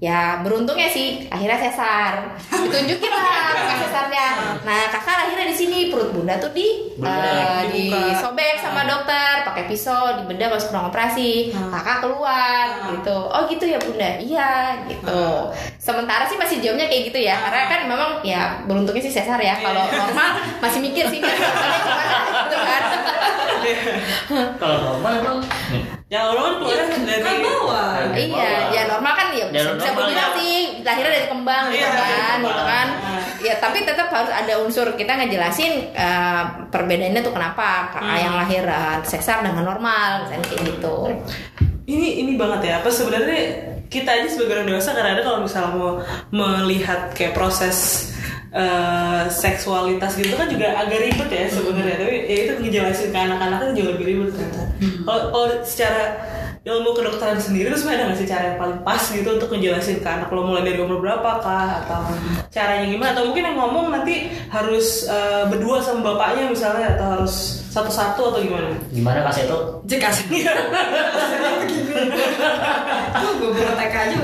ya 0.00 0.40
beruntungnya 0.40 0.88
sih. 0.88 1.28
Akhirnya 1.28 1.60
sesar. 1.60 2.32
Ditunjukin 2.48 3.12
lah 3.12 3.52
bukan 3.52 3.78
sesarnya. 3.84 4.26
Nah 4.64 4.88
kakak 4.88 5.14
lahirnya 5.24 5.46
di 5.52 5.56
sini. 5.56 5.78
Perut 5.92 6.10
bunda 6.16 6.40
tuh 6.40 6.50
di 6.56 6.88
Bedah, 6.96 7.64
uh, 7.64 7.72
disobek 7.72 8.56
sama 8.60 8.88
dokter. 8.88 9.44
Pakai 9.44 9.68
pisau 9.68 10.16
dibedah 10.24 10.48
masuk 10.48 10.72
ruang 10.72 10.88
operasi. 10.88 11.52
Kakak 11.52 12.00
keluar 12.00 12.64
gitu. 12.96 13.18
Oh 13.28 13.44
gitu 13.46 13.64
ya 13.68 13.78
bunda? 13.78 14.10
Iya 14.16 14.50
gitu. 14.88 15.52
Sementara 15.76 16.24
sih 16.24 16.40
masih 16.40 16.64
jawabnya 16.64 16.88
kayak 16.88 17.12
gitu 17.12 17.20
ya. 17.20 17.36
Karena 17.36 17.68
kan 17.68 17.80
memang 17.84 18.10
ya 18.24 18.64
beruntungnya 18.64 19.04
sih 19.04 19.12
sesar 19.12 19.36
ya. 19.36 19.60
Kalau 19.60 19.84
normal 19.84 20.40
masih 20.64 20.80
mikir 20.80 21.04
sih. 21.12 21.20
Kan 21.30 21.36
gimana 21.36 22.16
gitu 22.48 22.56
kan. 22.56 22.82
Kalau 24.56 24.76
normal 24.80 25.12
emang 25.20 25.38
Ya 26.10 26.26
Allah 26.26 26.42
kan 26.42 26.54
keluarnya 26.58 26.86
dari 27.00 27.22
kan 27.22 27.36
bawah. 27.38 27.86
iya 28.12 28.50
ya 28.68 28.82
normal 28.84 29.12
kan 29.14 29.30
ya 29.30 29.46
bisa, 29.46 29.78
bisa 29.78 29.88
normal 29.88 30.10
bilang 30.10 30.18
ya. 30.26 30.34
sih 30.34 30.54
lahirnya 30.82 31.12
dari 31.14 31.28
kembang 31.28 31.64
gitu 31.68 31.78
Iya, 31.78 31.90
kan 31.94 32.38
gitu 32.42 32.62
kan. 32.66 32.86
Ya 33.40 33.54
tapi 33.56 33.78
tetap 33.80 34.08
harus 34.10 34.26
ada 34.28 34.52
unsur 34.58 34.90
kita 34.92 35.12
ngejelasin 35.14 35.72
eh, 35.88 36.42
perbedaannya 36.66 37.22
tuh 37.22 37.30
kenapa 37.30 37.94
Hmm. 37.94 38.10
yang 38.16 38.34
lahir 38.34 38.64
eh, 38.64 38.98
sesar 39.04 39.40
dengan 39.40 39.62
normal 39.64 40.26
misalnya 40.26 40.44
kayak 40.44 40.62
gitu. 40.68 40.96
Ini 41.86 42.08
ini 42.18 42.32
banget 42.34 42.60
ya 42.64 42.74
apa 42.76 42.90
sebenarnya 42.90 43.38
kita 43.86 44.10
aja 44.12 44.26
sebagai 44.26 44.54
orang 44.56 44.66
dewasa 44.68 44.90
kadang-kadang 44.90 45.24
kalau 45.24 45.40
misalnya 45.40 45.70
mau 45.70 45.90
melihat 46.32 47.10
kayak 47.12 47.34
proses 47.34 48.10
eh, 48.50 49.22
seksualitas 49.30 50.18
gitu 50.18 50.34
kan 50.34 50.46
juga 50.50 50.74
agak 50.74 50.98
ribet 51.00 51.28
ya 51.30 51.44
sebenarnya. 51.50 51.96
Tapi 52.02 52.16
ya 52.26 52.36
itu 52.46 52.52
ngejelasin 52.62 53.08
ke 53.14 53.18
anak-anak 53.18 53.58
kan 53.62 53.70
juga 53.74 53.88
lebih 53.96 54.06
ribet 54.06 54.28
ternyata. 54.34 54.62
Kalau 55.06 55.22
kalau 55.32 55.46
secara 55.62 56.02
ilmu 56.60 56.92
kedokteran 56.92 57.40
sendiri 57.40 57.72
terus 57.72 57.88
ada 57.88 58.04
nggak 58.04 58.20
sih 58.20 58.28
cara 58.28 58.52
yang 58.52 58.58
paling 58.60 58.84
pas 58.84 59.00
gitu 59.00 59.24
untuk 59.24 59.48
ngejelasin 59.48 60.04
ke 60.04 60.08
anak 60.08 60.28
lo? 60.28 60.44
Mulai 60.44 60.62
dari 60.68 60.78
umur 60.84 61.00
berapa 61.00 61.40
kah? 61.40 61.68
Atau 61.84 62.02
caranya 62.52 62.86
gimana? 62.90 63.10
Atau 63.16 63.24
mungkin 63.32 63.44
yang 63.48 63.56
ngomong 63.56 63.86
nanti 63.96 64.28
harus 64.52 65.08
eh, 65.08 65.48
berdua 65.48 65.80
sama 65.80 66.12
bapaknya 66.12 66.52
misalnya 66.52 67.00
atau 67.00 67.06
harus 67.16 67.64
satu-satu 67.72 68.20
atau 68.34 68.40
gimana? 68.44 68.76
Gimana 68.92 69.24
kasih 69.30 69.48
itu? 69.48 69.58
Jekas. 69.88 70.16
Tuh 73.20 73.32
gue 73.40 73.50
TK 73.52 73.94
aja. 73.94 74.16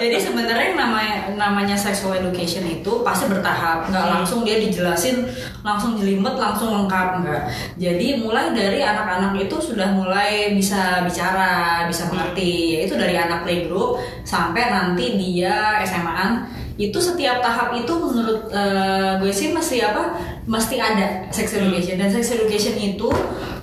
Jadi 0.00 0.16
sebenarnya 0.16 0.66
yang 0.74 0.78
namanya 0.78 1.14
namanya 1.34 1.76
sexual 1.76 2.16
education 2.20 2.64
itu 2.68 3.00
pasti 3.00 3.26
bertahap, 3.28 3.88
nggak 3.88 4.06
langsung 4.12 4.44
dia 4.44 4.60
dijelasin 4.60 5.24
langsung 5.64 5.96
jelimet 5.96 6.36
langsung 6.36 6.72
lengkap 6.72 7.08
enggak. 7.20 7.42
Jadi 7.80 8.20
mulai 8.20 8.52
dari 8.52 8.80
anak-anak 8.84 9.40
itu 9.40 9.56
sudah 9.58 9.92
mulai 9.92 10.52
bisa 10.52 11.04
bicara, 11.04 11.84
bisa 11.88 12.08
mengerti. 12.12 12.80
Yaitu 12.80 12.94
dari 12.96 13.16
anak 13.16 13.48
playgroup 13.48 14.00
sampai 14.22 14.68
nanti 14.70 15.16
dia 15.16 15.80
SMA-an 15.84 16.60
itu 16.80 16.96
setiap 16.96 17.44
tahap 17.44 17.76
itu 17.76 17.92
menurut 17.92 18.48
eh, 18.48 19.20
gue 19.20 19.28
sih 19.28 19.52
mesti 19.52 19.84
apa 19.84 20.16
mesti 20.48 20.80
ada 20.80 21.28
sex 21.28 21.52
education 21.52 22.00
dan 22.00 22.08
sex 22.08 22.32
education 22.32 22.72
itu 22.80 23.12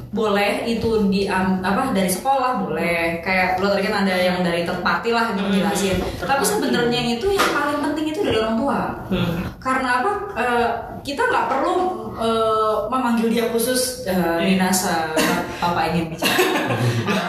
boleh 0.08 0.64
itu 0.66 1.12
di 1.12 1.28
am- 1.28 1.60
apa 1.62 1.92
dari 1.92 2.08
sekolah 2.08 2.64
boleh. 2.64 3.20
Kayak 3.22 3.60
lo 3.60 3.76
tadi 3.76 3.84
kan 3.88 4.08
ada 4.08 4.16
yang 4.16 4.40
dari 4.42 4.64
third 4.64 4.82
party 4.82 5.12
lah 5.12 5.36
yang 5.36 5.52
jelasin 5.52 5.98
tapi 6.24 6.44
sebenarnya 6.44 7.20
itu 7.20 7.28
yang 7.32 7.50
paling 7.52 7.80
penting 7.84 8.06
itu 8.12 8.20
dari 8.24 8.38
orang 8.40 8.56
tua. 8.58 8.80
Karena 9.60 9.90
apa? 10.04 10.12
Eh, 10.38 10.68
kita 11.04 11.22
nggak 11.24 11.46
perlu 11.52 11.76
eh, 12.20 12.76
memanggil 12.88 13.28
dia 13.32 13.46
khusus 13.52 14.04
eh, 14.08 14.38
Dinas 14.44 14.88
eh, 14.88 15.12
Bapak 15.60 15.92
ingin 15.92 16.12
bicara. 16.16 16.36
Ya. 17.08 17.22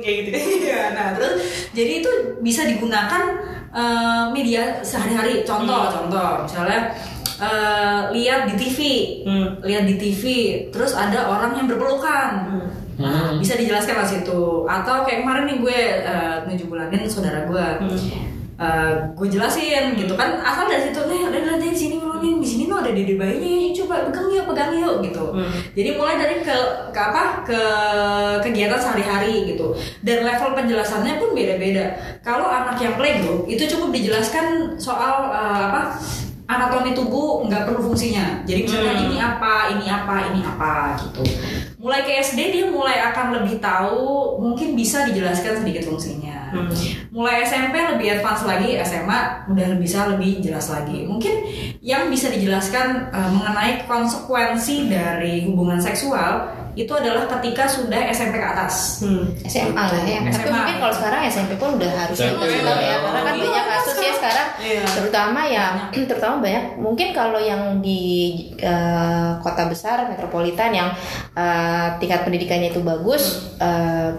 kayak 0.00 0.16
gitu. 0.22 0.36
Iya, 0.62 0.94
nah 0.94 1.06
terus 1.18 1.42
jadi 1.74 1.92
itu 1.98 2.10
bisa 2.40 2.62
digunakan 2.62 3.22
eh, 3.74 4.24
media 4.30 4.80
sehari-hari. 4.86 5.42
Contoh, 5.42 5.90
contoh, 5.90 6.46
misalnya 6.46 6.94
eh, 7.36 8.00
lihat 8.12 8.48
di 8.48 8.54
TV, 8.56 8.78
Hmm. 9.24 9.48
lihat 9.60 9.84
di 9.84 9.94
TV, 9.96 10.22
terus 10.70 10.96
ada 10.96 11.28
orang 11.28 11.52
yang 11.56 11.66
berpelukan. 11.68 12.30
Nah, 12.96 13.36
bisa 13.36 13.60
dijelaskan 13.60 14.00
lah 14.00 14.08
situ. 14.08 14.64
Atau 14.64 15.04
kayak 15.04 15.20
kemarin 15.20 15.44
nih 15.44 15.56
gue 15.60 15.78
eh, 16.00 16.36
tujuh 16.48 16.66
bulanin 16.66 17.04
saudara 17.04 17.44
gue. 17.44 17.66
Eh, 18.56 18.92
gue 19.12 19.28
jelasin 19.28 19.92
gitu 20.00 20.16
kan. 20.16 20.40
Asal 20.40 20.64
dari 20.64 20.88
situ 20.88 20.96
nih 21.04 21.28
ada 21.28 21.60
di 21.60 21.76
sini 21.76 22.00
lo 22.00 22.16
nih 22.16 22.40
di 22.40 22.48
sini 22.48 22.64
lo 22.64 22.80
ada 22.80 22.88
dede 22.88 23.20
bayinya 23.20 23.68
coba 23.76 24.08
pegang 24.08 24.32
yuk 24.32 24.44
pegang 24.48 24.72
yuk 24.72 24.94
gitu. 25.04 25.24
Jadi 25.76 25.90
mulai 25.92 26.16
dari 26.16 26.40
ke, 26.40 26.56
ke 26.88 26.96
apa? 26.96 27.44
Ke 27.44 27.60
kegiatan 28.40 28.80
sehari-hari 28.80 29.52
gitu. 29.52 29.76
Dan 30.00 30.24
level 30.24 30.56
penjelasannya 30.56 31.20
pun 31.20 31.36
beda-beda. 31.36 32.00
Kalau 32.24 32.48
anak 32.48 32.80
yang 32.80 32.96
playgroup 32.96 33.44
itu 33.44 33.68
cukup 33.68 33.92
dijelaskan 33.92 34.80
soal 34.80 35.28
eh, 35.36 35.62
apa 35.68 36.00
anatomi 36.46 36.90
tubuh 36.92 37.42
nggak 37.42 37.66
perlu 37.66 37.82
fungsinya 37.84 38.42
jadi 38.42 38.62
misalnya 38.62 38.94
Hmm. 38.94 39.04
ini 39.04 39.16
apa 39.18 39.52
ini 39.68 39.86
apa 39.86 40.14
ini 40.30 40.40
apa 40.40 40.72
gitu 40.96 41.22
mulai 41.76 42.02
ke 42.02 42.12
SD 42.16 42.38
dia 42.48 42.66
mulai 42.66 43.02
akan 43.04 43.26
lebih 43.34 43.58
tahu 43.58 44.38
mungkin 44.38 44.72
bisa 44.72 45.04
dijelaskan 45.04 45.60
sedikit 45.60 45.86
fungsinya 45.86 46.34
Hmm. 46.46 46.70
mulai 47.10 47.42
SMP 47.42 47.74
lebih 47.74 48.06
advance 48.12 48.46
lagi 48.46 48.78
SMA 48.78 49.20
udah 49.50 49.68
bisa 49.76 50.06
lebih 50.08 50.38
jelas 50.38 50.70
lagi 50.70 51.02
mungkin 51.02 51.42
yang 51.80 52.06
bisa 52.06 52.30
dijelaskan 52.30 53.10
eh, 53.10 53.30
mengenai 53.30 53.82
konsekuensi 53.84 54.86
dari 54.86 55.42
hubungan 55.44 55.76
seksual 55.76 56.46
itu 56.76 56.92
adalah 56.92 57.24
ketika 57.26 57.64
sudah 57.64 58.04
SMP 58.06 58.36
ke 58.36 58.44
atas. 58.46 59.00
Hmm. 59.00 59.32
SMA 59.42 59.72
lah 59.80 59.96
ya. 59.98 60.20
Tapi 60.22 60.44
SMA. 60.44 60.52
mungkin 60.52 60.76
kalau 60.76 60.92
sekarang 60.92 61.20
SMP 61.24 61.52
pun 61.56 61.70
udah 61.74 61.88
harus 61.90 62.14
tahu 62.14 62.36
ya, 62.44 62.60
karena 63.00 63.20
kan 63.22 63.34
Iya, 63.34 63.42
banyak 63.42 63.64
kasus 63.66 63.96
ya 63.96 64.12
sekarang, 64.14 64.48
Iya. 64.58 64.82
terutama 64.86 65.40
ya, 65.42 65.66
terutama 66.08 66.34
banyak. 66.38 66.64
Mungkin 66.76 67.08
kalau 67.10 67.40
yang 67.40 67.80
di 67.80 68.02
eh, 68.56 69.30
kota 69.40 69.64
besar 69.66 70.04
metropolitan 70.06 70.70
yang 70.70 70.88
eh, 71.32 71.86
tingkat 71.96 72.22
pendidikannya 72.22 72.68
itu 72.70 72.80
bagus. 72.80 73.24
eh, 73.56 74.12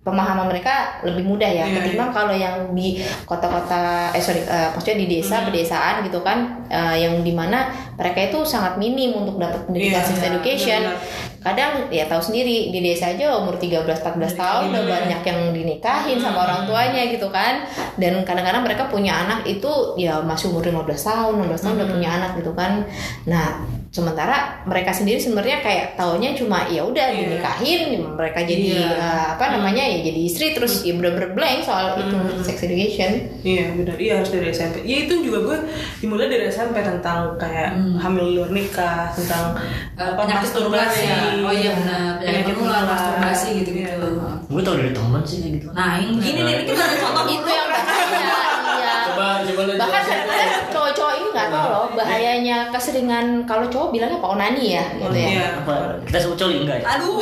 pemahaman 0.00 0.46
mereka 0.46 1.00
lebih 1.00 1.24
mudah 1.24 1.48
ya 1.48 1.64
Iya, 1.64 1.80
ketimbang 1.80 2.12
kalau 2.12 2.30
yang 2.30 2.70
di 2.70 3.00
kota-kota 3.24 4.12
eh 4.12 4.20
sorry 4.20 4.44
eh, 4.44 4.68
maksudnya 4.70 5.00
di 5.00 5.08
desa 5.10 5.40
Hmm. 5.40 5.48
pedesaan 5.48 6.04
gitu 6.04 6.20
kan 6.20 6.38
eh, 6.68 6.96
yang 7.00 7.24
di 7.24 7.32
mana 7.32 7.72
mereka 7.96 8.20
itu 8.22 8.44
sangat 8.44 8.76
minim 8.76 9.16
untuk 9.16 9.40
dapat 9.40 9.64
pendidikan 9.64 9.98
Iya, 9.98 10.06
sex 10.06 10.18
iya, 10.18 10.28
education 10.28 10.82
benar. 10.84 11.00
Kadang 11.44 11.92
ya 11.92 12.08
tahu 12.08 12.32
sendiri 12.32 12.72
di 12.72 12.80
desa 12.80 13.12
aja 13.12 13.36
umur 13.36 13.60
13-14 13.60 14.00
tahun 14.32 14.72
udah 14.72 14.84
banyak 14.88 15.20
yang 15.20 15.40
dinikahin 15.52 16.16
sama 16.16 16.48
orang 16.48 16.64
tuanya 16.64 17.04
gitu 17.12 17.28
kan. 17.28 17.68
Dan 18.00 18.24
kadang-kadang 18.24 18.64
mereka 18.64 18.88
punya 18.88 19.12
anak 19.12 19.44
itu 19.44 19.94
ya 20.00 20.24
masih 20.24 20.48
umur 20.50 20.64
15 20.64 20.88
tahun 20.96 21.32
16 21.44 21.60
tahun 21.60 21.74
udah 21.84 21.88
punya 21.92 22.08
anak 22.16 22.30
gitu 22.40 22.56
kan. 22.56 22.88
Nah 23.28 23.60
sementara 23.94 24.34
mereka 24.64 24.90
sendiri 24.90 25.16
sebenarnya 25.16 25.62
kayak 25.62 25.94
taunya 25.94 26.34
cuma 26.34 26.66
ya 26.66 26.82
udah 26.82 27.06
Iya. 27.06 27.18
dinikahin 27.30 27.82
mereka 28.10 28.42
jadi 28.42 28.66
Iya. 28.74 28.90
eh, 28.90 29.26
apa 29.30 29.44
namanya 29.48 29.86
ya 29.86 30.02
jadi 30.02 30.20
istri 30.20 30.50
terus 30.50 30.82
ya 30.82 30.92
bener-bener 30.92 31.30
blank 31.30 31.62
soal 31.62 31.94
itu 31.96 32.10
sex 32.42 32.58
education 32.60 33.30
Iya 33.40 33.70
benar, 33.72 33.94
iya 33.94 34.12
harus 34.16 34.30
dari 34.30 34.50
SMP. 34.50 34.82
Ya 34.82 35.04
itu 35.04 35.14
juga 35.20 35.38
gue 35.44 35.58
dimulai 36.00 36.26
dari 36.26 36.48
SMP 36.48 36.80
tentang 36.80 37.36
kayak 37.36 37.70
hamil 37.96 38.34
luar 38.34 38.50
nikah, 38.50 39.12
tentang 39.12 39.54
Eh, 39.94 40.02
apa 40.02 40.18
penyakit 40.18 40.50
masturbasi. 40.50 41.04
ya. 41.04 41.16
Oh 41.38 41.54
iya 41.54 41.70
benar, 41.72 42.18
penyakit 42.18 42.54
tular, 42.56 42.82
masturbasi 42.82 43.48
gitu-gitu. 43.62 44.08
Gue 44.44 44.60
tau 44.60 44.74
dari 44.74 44.90
temen 44.90 45.22
sih 45.22 45.38
kayak 45.38 45.52
gitu. 45.54 45.68
Nah, 45.70 46.00
yang 46.00 46.18
gini 46.18 46.40
nih 46.42 46.54
kita 46.64 46.82
ada 46.82 46.96
contoh 46.98 47.24
itu 47.28 47.46
yang 47.46 47.68
bahaya 47.74 48.04
iya 48.10 48.34
Coba 48.34 48.42
coba 48.74 49.03
lu 49.03 49.03
bahkan 49.16 50.02
kadang-kadang 50.02 50.50
cowok-cowok 50.68 51.14
ini 51.14 51.26
nggak 51.30 51.48
tahu 51.48 51.66
loh 51.66 51.86
bahayanya 51.92 52.56
keseringan 52.68 53.26
kalau 53.44 53.66
cowok 53.66 53.88
bilangnya 53.90 54.18
pak 54.18 54.30
onani 54.30 54.64
ya 54.72 54.84
gitu 54.94 55.12
ya 55.12 55.28
Iya. 55.34 55.46
Apa? 55.60 55.74
Kita 56.04 56.18
sebut 56.20 56.36
coli 56.36 56.56
enggak 56.62 56.76
ya? 56.78 56.84
Aduh. 56.90 57.14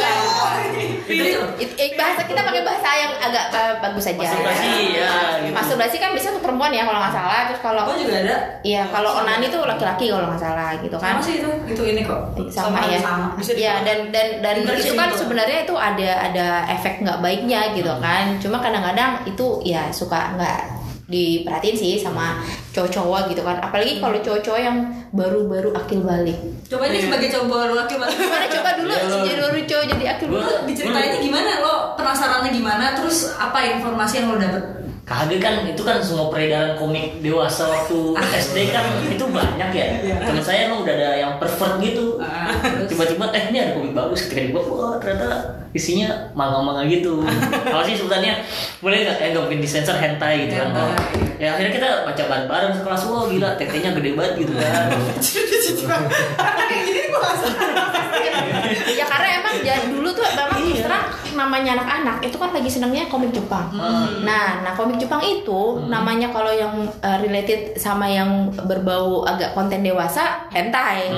Eh, 1.02 1.90
bahasa 1.94 2.22
kita 2.24 2.40
pakai 2.40 2.62
bahasa 2.62 2.88
yang 2.94 3.12
agak 3.20 3.44
eh, 3.50 3.74
bagus 3.80 4.04
aja 4.06 4.18
Masturbasi 4.18 4.70
ya 4.92 5.12
gitu. 5.38 5.52
masturbasi 5.52 5.96
kan 5.98 6.10
bisa 6.14 6.30
untuk 6.30 6.42
perempuan 6.42 6.70
ya 6.70 6.82
kalau 6.82 6.98
nggak 6.98 7.14
salah 7.14 7.40
terus 7.50 7.60
kalau 7.60 7.82
Aku 7.84 7.94
juga 7.98 8.14
ada. 8.22 8.36
iya 8.62 8.82
kalau 8.88 9.10
onani 9.18 9.46
tuh 9.48 9.62
laki-laki 9.62 10.08
kalau 10.08 10.30
nggak 10.30 10.40
salah 10.40 10.70
gitu 10.78 10.96
kan 10.96 11.18
Sama 11.18 11.22
sih 11.22 11.34
itu. 11.38 11.50
Itu 11.66 11.82
ini 11.84 12.02
kok. 12.02 12.20
sama, 12.48 12.78
ya 12.86 13.00
ya 13.54 13.74
dan 13.82 13.98
dan 14.10 14.28
dan 14.40 14.56
itu 14.62 14.92
kan 14.94 15.08
sebenarnya 15.12 15.58
itu 15.64 15.74
ada 15.74 16.10
ada 16.22 16.46
efek 16.70 17.02
nggak 17.02 17.18
baiknya 17.20 17.74
gitu 17.74 17.92
kan 17.98 18.36
cuma 18.38 18.58
kadang-kadang 18.58 19.22
itu 19.24 19.46
ya 19.62 19.88
suka 19.90 20.34
nggak 20.36 20.60
diperhatiin 21.12 21.76
sih 21.76 21.92
sama 21.94 22.40
cowok-cowok 22.72 23.28
gitu 23.28 23.44
kan 23.44 23.60
apalagi 23.60 24.00
kalau 24.00 24.16
cowok-cowok 24.16 24.58
yang 24.58 24.76
baru-baru 25.12 25.76
akil 25.76 26.00
balik 26.00 26.40
Coba 26.64 26.88
ini 26.88 27.04
sebagai 27.04 27.28
cowok 27.28 27.76
laki 27.76 28.00
balik. 28.00 28.16
gimana 28.16 28.46
coba 28.48 28.70
dulu 28.80 28.88
Iya, 28.88 29.04
lo. 29.04 29.16
jadi 29.20 29.40
baru 29.44 29.58
cowok 29.62 29.84
jadi 29.92 30.04
akil 30.08 30.28
balik 30.32 30.58
Diceritainnya 30.64 31.18
gimana 31.20 31.50
lo 31.60 31.74
penasarannya 31.94 32.50
gimana 32.50 32.84
terus 32.96 33.36
apa 33.36 33.58
informasi 33.76 34.14
yang 34.18 34.32
lo 34.32 34.40
dapet? 34.40 34.64
Kagak 35.02 35.42
kan 35.42 35.66
itu 35.66 35.82
kan 35.82 35.98
semua 35.98 36.30
peredaran 36.30 36.78
komik 36.78 37.18
dewasa 37.20 37.66
waktu 37.66 38.14
SD 38.16 38.70
kan 38.70 38.86
itu 39.04 39.24
banyak 39.26 39.70
ya. 39.74 39.86
Temen 40.22 40.38
saya 40.40 40.70
emang 40.70 40.86
udah 40.86 40.94
ada 40.94 41.10
yang 41.18 41.32
pervert 41.42 41.82
gitu. 41.82 42.22
Ah? 42.22 42.51
Tiba-tiba 42.90 43.26
eh 43.34 43.42
ini 43.50 43.58
ada 43.58 43.72
komik 43.76 43.94
bagus 43.94 44.28
ketika 44.28 44.40
dibuka 44.48 44.72
wah 44.72 44.94
ternyata 44.98 45.28
isinya 45.72 46.08
manga-manga 46.36 46.84
gitu. 46.88 47.24
Apa 47.72 47.82
sih 47.84 47.96
sebutannya? 47.96 48.44
Boleh 48.84 49.04
nggak? 49.04 49.16
Eh 49.20 49.28
nggak 49.32 49.42
mungkin 49.48 49.60
disensor 49.64 49.96
hentai 49.96 50.48
gitu 50.48 50.60
kan? 50.60 50.70
Ya 51.40 51.56
akhirnya 51.56 51.72
kita 51.74 51.88
baca 52.06 52.22
bareng-bareng 52.28 52.72
sekelas 52.78 53.02
wah 53.08 53.24
gila 53.26 53.56
tetenya 53.56 53.90
gede 53.96 54.10
banget 54.14 54.34
gitu 54.46 54.52
kan. 54.54 54.92
ya 58.98 59.04
karena 59.04 59.28
emang 59.42 59.54
ya, 59.60 59.74
dulu 59.90 60.08
tuh 60.14 60.24
memang 60.24 60.60
terus 60.64 60.82
terang 60.84 61.06
namanya 61.32 61.80
anak-anak 61.80 62.16
itu 62.24 62.36
kan 62.36 62.50
lagi 62.52 62.70
senangnya 62.70 63.08
komik 63.08 63.32
Jepang. 63.32 63.72
Nah, 64.22 64.62
nah 64.62 64.72
komik 64.76 65.00
Jepang 65.00 65.20
itu 65.24 65.80
namanya 65.88 66.28
kalau 66.30 66.52
yang 66.52 66.86
uh, 67.00 67.18
related 67.20 67.76
sama 67.80 68.08
yang 68.08 68.52
berbau 68.68 69.24
agak 69.24 69.56
konten 69.56 69.80
dewasa 69.80 70.46
hentai. 70.52 71.08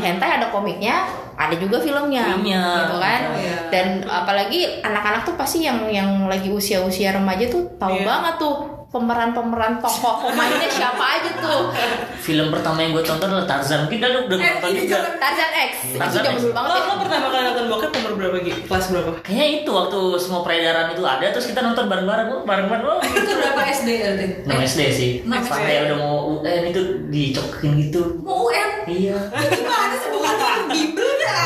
Hentai 0.00 0.30
ada 0.40 0.48
komiknya, 0.54 0.93
ada 1.34 1.54
juga 1.54 1.76
filmnya, 1.78 2.24
Filmnya. 2.30 2.62
gitu 2.80 2.96
kan. 2.96 3.20
Oh, 3.26 3.36
iya. 3.36 3.56
Dan 3.68 3.86
apalagi 4.04 4.60
anak-anak 4.80 5.22
tuh 5.22 5.34
pasti 5.34 5.62
yang 5.62 5.82
yang 5.88 6.08
lagi 6.24 6.46
usia-usia 6.48 7.10
remaja 7.10 7.46
tuh 7.46 7.74
tahu 7.74 7.90
Iya. 7.92 8.06
banget 8.06 8.34
tuh 8.38 8.54
pemeran-pemeran 8.88 9.82
tokoh 9.82 10.22
pemainnya 10.22 10.70
siapa 10.70 11.02
aja 11.12 11.30
tuh. 11.36 11.74
Film 12.16 12.48
pertama 12.48 12.78
yang 12.78 12.94
gue 12.94 13.02
tonton 13.02 13.26
adalah 13.26 13.42
Tarzan. 13.44 13.84
Mungkin 13.84 13.98
lu 14.00 14.20
udah 14.24 14.36
Eh, 14.36 14.46
nonton 14.54 14.70
ini 14.70 14.80
juga. 14.84 14.98
Tarzan 15.18 15.50
X. 15.52 15.72
Itu 15.84 15.98
Tarzan 15.98 16.22
zaman 16.22 16.38
X. 16.38 16.42
banget 16.48 16.70
Lo, 16.70 16.76
ya. 16.76 16.86
lo 16.86 16.94
pertama 16.96 17.26
kali 17.28 17.42
nonton 17.44 17.64
bokep 17.66 17.90
umur 17.92 18.12
berapa 18.14 18.36
Gi? 18.38 18.52
Kelas 18.64 18.86
berapa? 18.88 19.10
Kayaknya 19.20 19.46
itu 19.56 19.70
waktu 19.72 19.98
semua 20.16 20.40
peredaran 20.40 20.86
itu 20.88 21.02
ada 21.04 21.26
terus 21.28 21.46
kita 21.46 21.60
nonton 21.60 21.84
bareng-bareng 21.84 22.28
oh, 22.30 22.40
bareng-bareng 22.44 22.86
oh. 22.86 22.98
Itu 23.02 23.32
berapa 23.34 23.60
SD 23.66 23.88
berarti? 23.98 24.26
6 24.46 24.70
SD 24.70 24.80
sih. 24.88 25.10
Enam 25.20 25.42
Pas 25.42 25.50
SD. 25.50 25.58
kayak 25.60 25.80
udah 25.84 25.96
mau 25.98 26.14
UN 26.38 26.62
itu 26.64 26.80
dicokin 27.10 27.70
gitu. 27.82 28.02
Mau 28.22 28.46
UN? 28.46 28.70
Iya. 28.86 29.18
Gimana 29.52 29.94
sih 29.96 30.08
bukan 30.08 30.34
orang 30.38 30.63
bimbel 30.74 31.10
ya? 31.16 31.38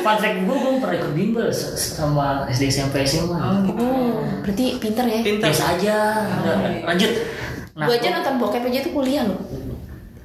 Fun 0.00 0.16
fact 0.18 0.36
gue 0.38 0.52
gue 0.54 0.72
pernah 0.78 0.96
ikut 0.98 1.12
bimbel 1.12 1.46
sama 1.74 2.26
SD 2.46 2.68
SMP 2.68 3.04
SMA. 3.04 3.36
Oh, 3.70 4.20
berarti 4.40 4.76
pinter 4.76 5.04
ya. 5.04 5.20
Pintar. 5.20 5.48
Biasa 5.48 5.64
aja. 5.76 5.96
Udah, 6.40 6.56
lanjut. 6.84 7.10
Nah, 7.74 7.86
gue 7.88 7.94
aja 7.94 8.08
nonton 8.12 8.34
bokep 8.36 8.62
aja 8.64 8.80
tuh 8.80 8.92
kuliah 8.92 9.24
loh. 9.24 9.40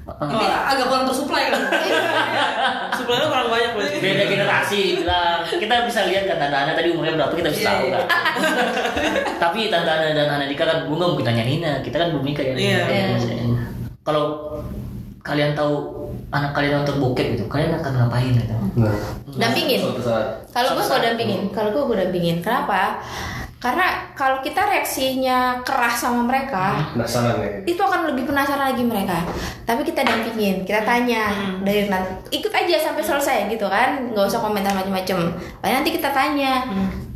Ini 0.10 0.42
agak 0.65 0.89
kurang 0.89 1.06
tersuplai 1.06 1.48
kan? 1.48 1.62
Sebenarnya 2.92 3.28
kurang 3.30 3.48
banyak 3.48 3.72
berarti. 3.72 3.98
beda 4.00 4.24
generasi 4.26 4.80
bilang 4.98 5.46
kita 5.46 5.86
bisa 5.86 6.00
lihat 6.04 6.24
kan 6.26 6.38
tante 6.39 6.58
Ana 6.58 6.74
tadi 6.74 6.89
umurnya 6.89 7.13
berapa 7.15 7.30
kita 7.32 7.48
bisa 7.48 7.62
Iya, 7.62 7.70
tahu 7.70 7.86
iya. 7.86 7.94
kan 7.94 8.08
tapi 9.38 9.60
tante 9.70 9.86
Ana 9.88 10.10
dan 10.12 10.28
Ana 10.28 10.46
Dika 10.46 10.65
kan 10.65 10.78
gue 10.84 10.96
nggak 10.98 11.10
mungkin 11.10 11.24
tanya 11.24 11.44
Nina 11.46 11.74
kita 11.80 11.96
kan 11.96 12.08
belum 12.10 12.26
nikah 12.26 12.42
ya 12.44 12.54
Iya. 12.58 12.82
Iya. 12.89 13.08
kalau 14.02 14.26
kalian 15.22 15.54
tahu 15.54 15.74
anak 16.30 16.52
kalian 16.54 16.82
nonton 16.82 17.02
bokep 17.02 17.28
gitu 17.38 17.46
kalian 17.50 17.74
akan 17.78 17.92
ngapain 18.06 18.34
gitu 18.34 18.54
Nah, 18.78 18.94
Dampingin. 19.36 19.82
Kalau 20.54 20.70
gue 20.78 20.86
gue 20.86 21.00
dampingin, 21.02 21.42
kalau 21.50 21.74
gue 21.74 21.84
gue 21.89 21.98
dampingin. 22.06 22.38
Kenapa? 22.39 23.02
Karena 23.60 24.08
kalau 24.15 24.39
kita 24.39 24.72
reaksinya 24.72 25.60
keras 25.68 26.00
sama 26.00 26.24
mereka, 26.24 26.80
Penasaran 26.96 27.44
ya. 27.44 27.50
itu 27.68 27.82
akan 27.82 28.08
lebih 28.08 28.24
penasaran 28.24 28.72
lagi 28.72 28.88
mereka. 28.88 29.20
Tapi 29.68 29.84
kita 29.84 30.08
dampingin, 30.08 30.63
kita 30.63 30.88
tanya 30.88 31.28
dari 31.60 31.92
nanti 31.92 32.39
ikut 32.39 32.54
aja 32.56 32.76
sampai 32.80 33.04
selesai 33.04 33.52
gitu 33.52 33.68
kan, 33.68 34.15
nggak 34.15 34.32
usah 34.32 34.39
komentar 34.39 34.72
macam-macam. 34.72 35.36
Nanti 35.60 35.92
kita 35.92 36.08
tanya, 36.15 36.63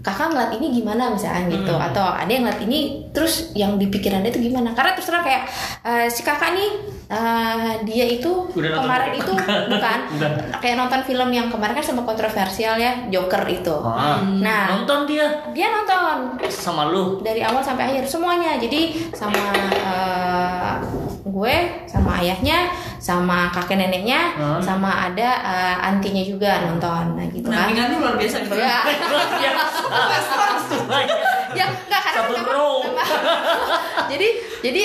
kakak 0.04 0.30
ngeliat 0.30 0.52
ini 0.54 0.68
gimana 0.74 1.08
misalkan 1.10 1.48
gitu, 1.48 1.72
atau 1.74 2.04
ada 2.04 2.28
yang 2.28 2.44
ngeliat 2.44 2.60
ini, 2.62 2.80
terus 3.10 3.50
yang 3.54 3.80
di 3.80 3.88
pikiran 3.88 4.20
dia 4.20 4.30
itu 4.30 4.44
gimana? 4.44 4.76
Karena 4.76 4.92
terus 4.92 5.08
terang 5.08 5.24
kayak 5.24 5.48
eh, 5.82 6.08
si 6.08 6.22
kakak 6.22 6.52
nih, 6.52 6.70
eh, 7.08 7.72
dia 7.82 8.06
itu 8.06 8.52
Udah 8.52 8.84
kemarin 8.84 9.16
itu 9.16 9.32
bukan 9.72 9.98
Bukan. 10.12 10.32
kayak 10.60 10.76
nonton 10.76 11.02
film 11.02 11.30
yang 11.32 11.48
kemarin 11.48 11.74
kan 11.74 11.86
sempat 11.86 12.04
kontroversial 12.06 12.76
ya, 12.76 13.08
Joker 13.08 13.48
itu. 13.48 13.72
Ah, 13.80 14.20
Nah, 14.20 14.76
nonton 14.76 15.08
dia 15.08 15.24
dia 15.56 15.72
nonton 15.72 16.36
sama 16.46 16.92
lu 16.92 17.24
dari 17.24 17.40
awal 17.40 17.64
sampai 17.64 17.96
akhir 17.96 18.04
semuanya 18.04 18.60
jadi 18.60 18.92
sama 19.16 19.40
eh, 19.72 20.74
gue 21.24 21.56
sama 21.88 22.20
ayahnya 22.20 22.68
sama 23.04 23.52
kakek 23.52 23.76
neneknya 23.78 24.32
Hmm. 24.34 24.64
sama 24.64 25.12
ada 25.12 25.30
eh, 25.44 25.76
antinya 25.84 26.24
juga 26.24 26.64
nonton 26.64 27.04
nah 27.14 27.26
gitu 27.28 27.44
kan 27.44 27.68
Pendampingannya 27.68 27.98
luar 28.00 28.16
biasa 28.16 28.38
gitu. 28.40 28.56
ya 28.64 28.80
ya 29.44 29.52
ya 31.54 31.66
nggak 31.68 32.00
karena 32.02 32.16
Satu 32.18 32.32
memang- 32.32 32.48
bro. 32.48 32.72
jadi 34.12 34.28
jadi 34.64 34.82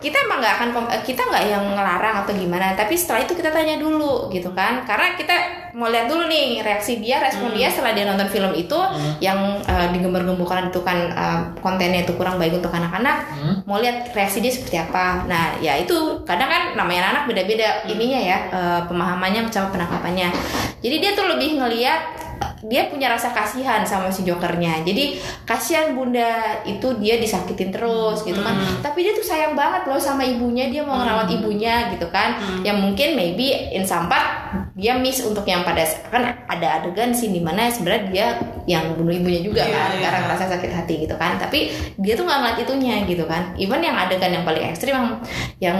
kita 0.00 0.16
emang 0.26 0.40
nggak 0.40 0.54
akan 0.56 0.68
eh, 0.88 1.02
kita 1.04 1.22
nggak 1.28 1.44
yang 1.46 1.64
ngelarang 1.76 2.24
atau 2.24 2.32
gimana 2.32 2.72
tapi 2.72 2.96
setelah 2.96 3.22
itu 3.28 3.36
kita 3.36 3.52
tanya 3.52 3.76
dulu 3.76 4.32
gitu 4.32 4.50
kan. 4.56 4.82
Karena 4.88 5.14
kita 5.14 5.36
mau 5.76 5.86
lihat 5.86 6.10
dulu 6.10 6.26
nih 6.26 6.64
reaksi 6.64 6.98
dia 6.98 7.22
respon 7.22 7.54
dia 7.54 7.70
setelah 7.70 7.94
dia 7.94 8.08
nonton 8.08 8.26
film 8.32 8.50
itu 8.56 8.78
yang 9.20 9.60
eh, 9.68 9.88
digembar-gemburkan 9.92 10.72
itu 10.72 10.80
kan 10.80 10.98
eh, 11.12 11.40
kontennya 11.60 12.02
itu 12.08 12.16
kurang 12.16 12.40
baik 12.40 12.58
untuk 12.58 12.72
anak-anak 12.72 13.28
mau 13.68 13.78
lihat 13.78 14.10
reaksi 14.16 14.40
dia 14.40 14.50
seperti 14.50 14.80
apa. 14.80 15.28
Nah 15.28 15.60
ya 15.60 15.76
itu 15.76 16.24
kadang 16.24 16.48
kan 16.48 16.62
namanya 16.74 17.14
anak 17.14 17.22
beda-beda 17.28 17.84
ininya 17.86 18.20
ya 18.20 18.38
eh, 18.50 18.80
pemahamannya 18.88 19.46
sama 19.52 19.68
penangkapannya. 19.70 20.32
Jadi 20.80 20.96
dia 20.96 21.12
tuh 21.12 21.28
lebih 21.28 21.60
ngelihat 21.60 22.29
dia 22.60 22.92
punya 22.92 23.08
rasa 23.08 23.32
kasihan 23.32 23.80
sama 23.88 24.12
si 24.12 24.20
jokernya. 24.26 24.84
Jadi 24.84 25.16
kasihan 25.48 25.96
bunda 25.96 26.60
itu 26.68 26.92
dia 27.00 27.16
disakitin 27.16 27.72
terus 27.72 28.20
gitu 28.20 28.40
kan. 28.44 28.60
Tapi 28.84 29.00
dia 29.00 29.12
tuh 29.16 29.24
sayang 29.24 29.56
banget 29.56 29.88
loh 29.88 29.96
sama 29.96 30.20
ibunya 30.20 30.68
dia 30.68 30.84
mau 30.84 31.00
ngerawat 31.00 31.28
ibunya 31.32 31.88
gitu 31.96 32.04
kan. 32.12 32.36
Yang 32.60 32.78
mungkin 32.84 33.08
maybe 33.16 33.72
in 33.72 33.88
some 33.88 34.12
part 34.12 34.52
dia 34.76 34.96
miss 35.00 35.24
untuk 35.24 35.44
yang 35.48 35.64
pada 35.64 35.84
kan 36.12 36.36
ada 36.48 36.80
adegan 36.82 37.16
sih 37.16 37.32
di 37.32 37.40
mana 37.40 37.72
sebenarnya 37.72 38.02
dia 38.12 38.26
yang 38.68 38.92
bunuh 38.94 39.12
ibunya 39.12 39.40
juga 39.40 39.64
Iya, 39.64 39.76
kan 39.76 39.90
iya. 39.96 40.02
karena 40.04 40.18
ngerasa 40.28 40.44
sakit 40.56 40.70
hati 40.72 40.94
gitu 41.08 41.14
kan. 41.16 41.40
Tapi 41.40 41.72
dia 41.96 42.12
tuh 42.12 42.28
nggak 42.28 42.38
ngeliat 42.44 42.58
itunya 42.60 42.94
gitu 43.08 43.24
kan. 43.24 43.56
Even 43.56 43.80
yang 43.80 43.96
adegan 43.96 44.36
yang 44.36 44.44
paling 44.44 44.64
ekstrim 44.68 44.92
yang 44.92 45.08
yang 45.60 45.78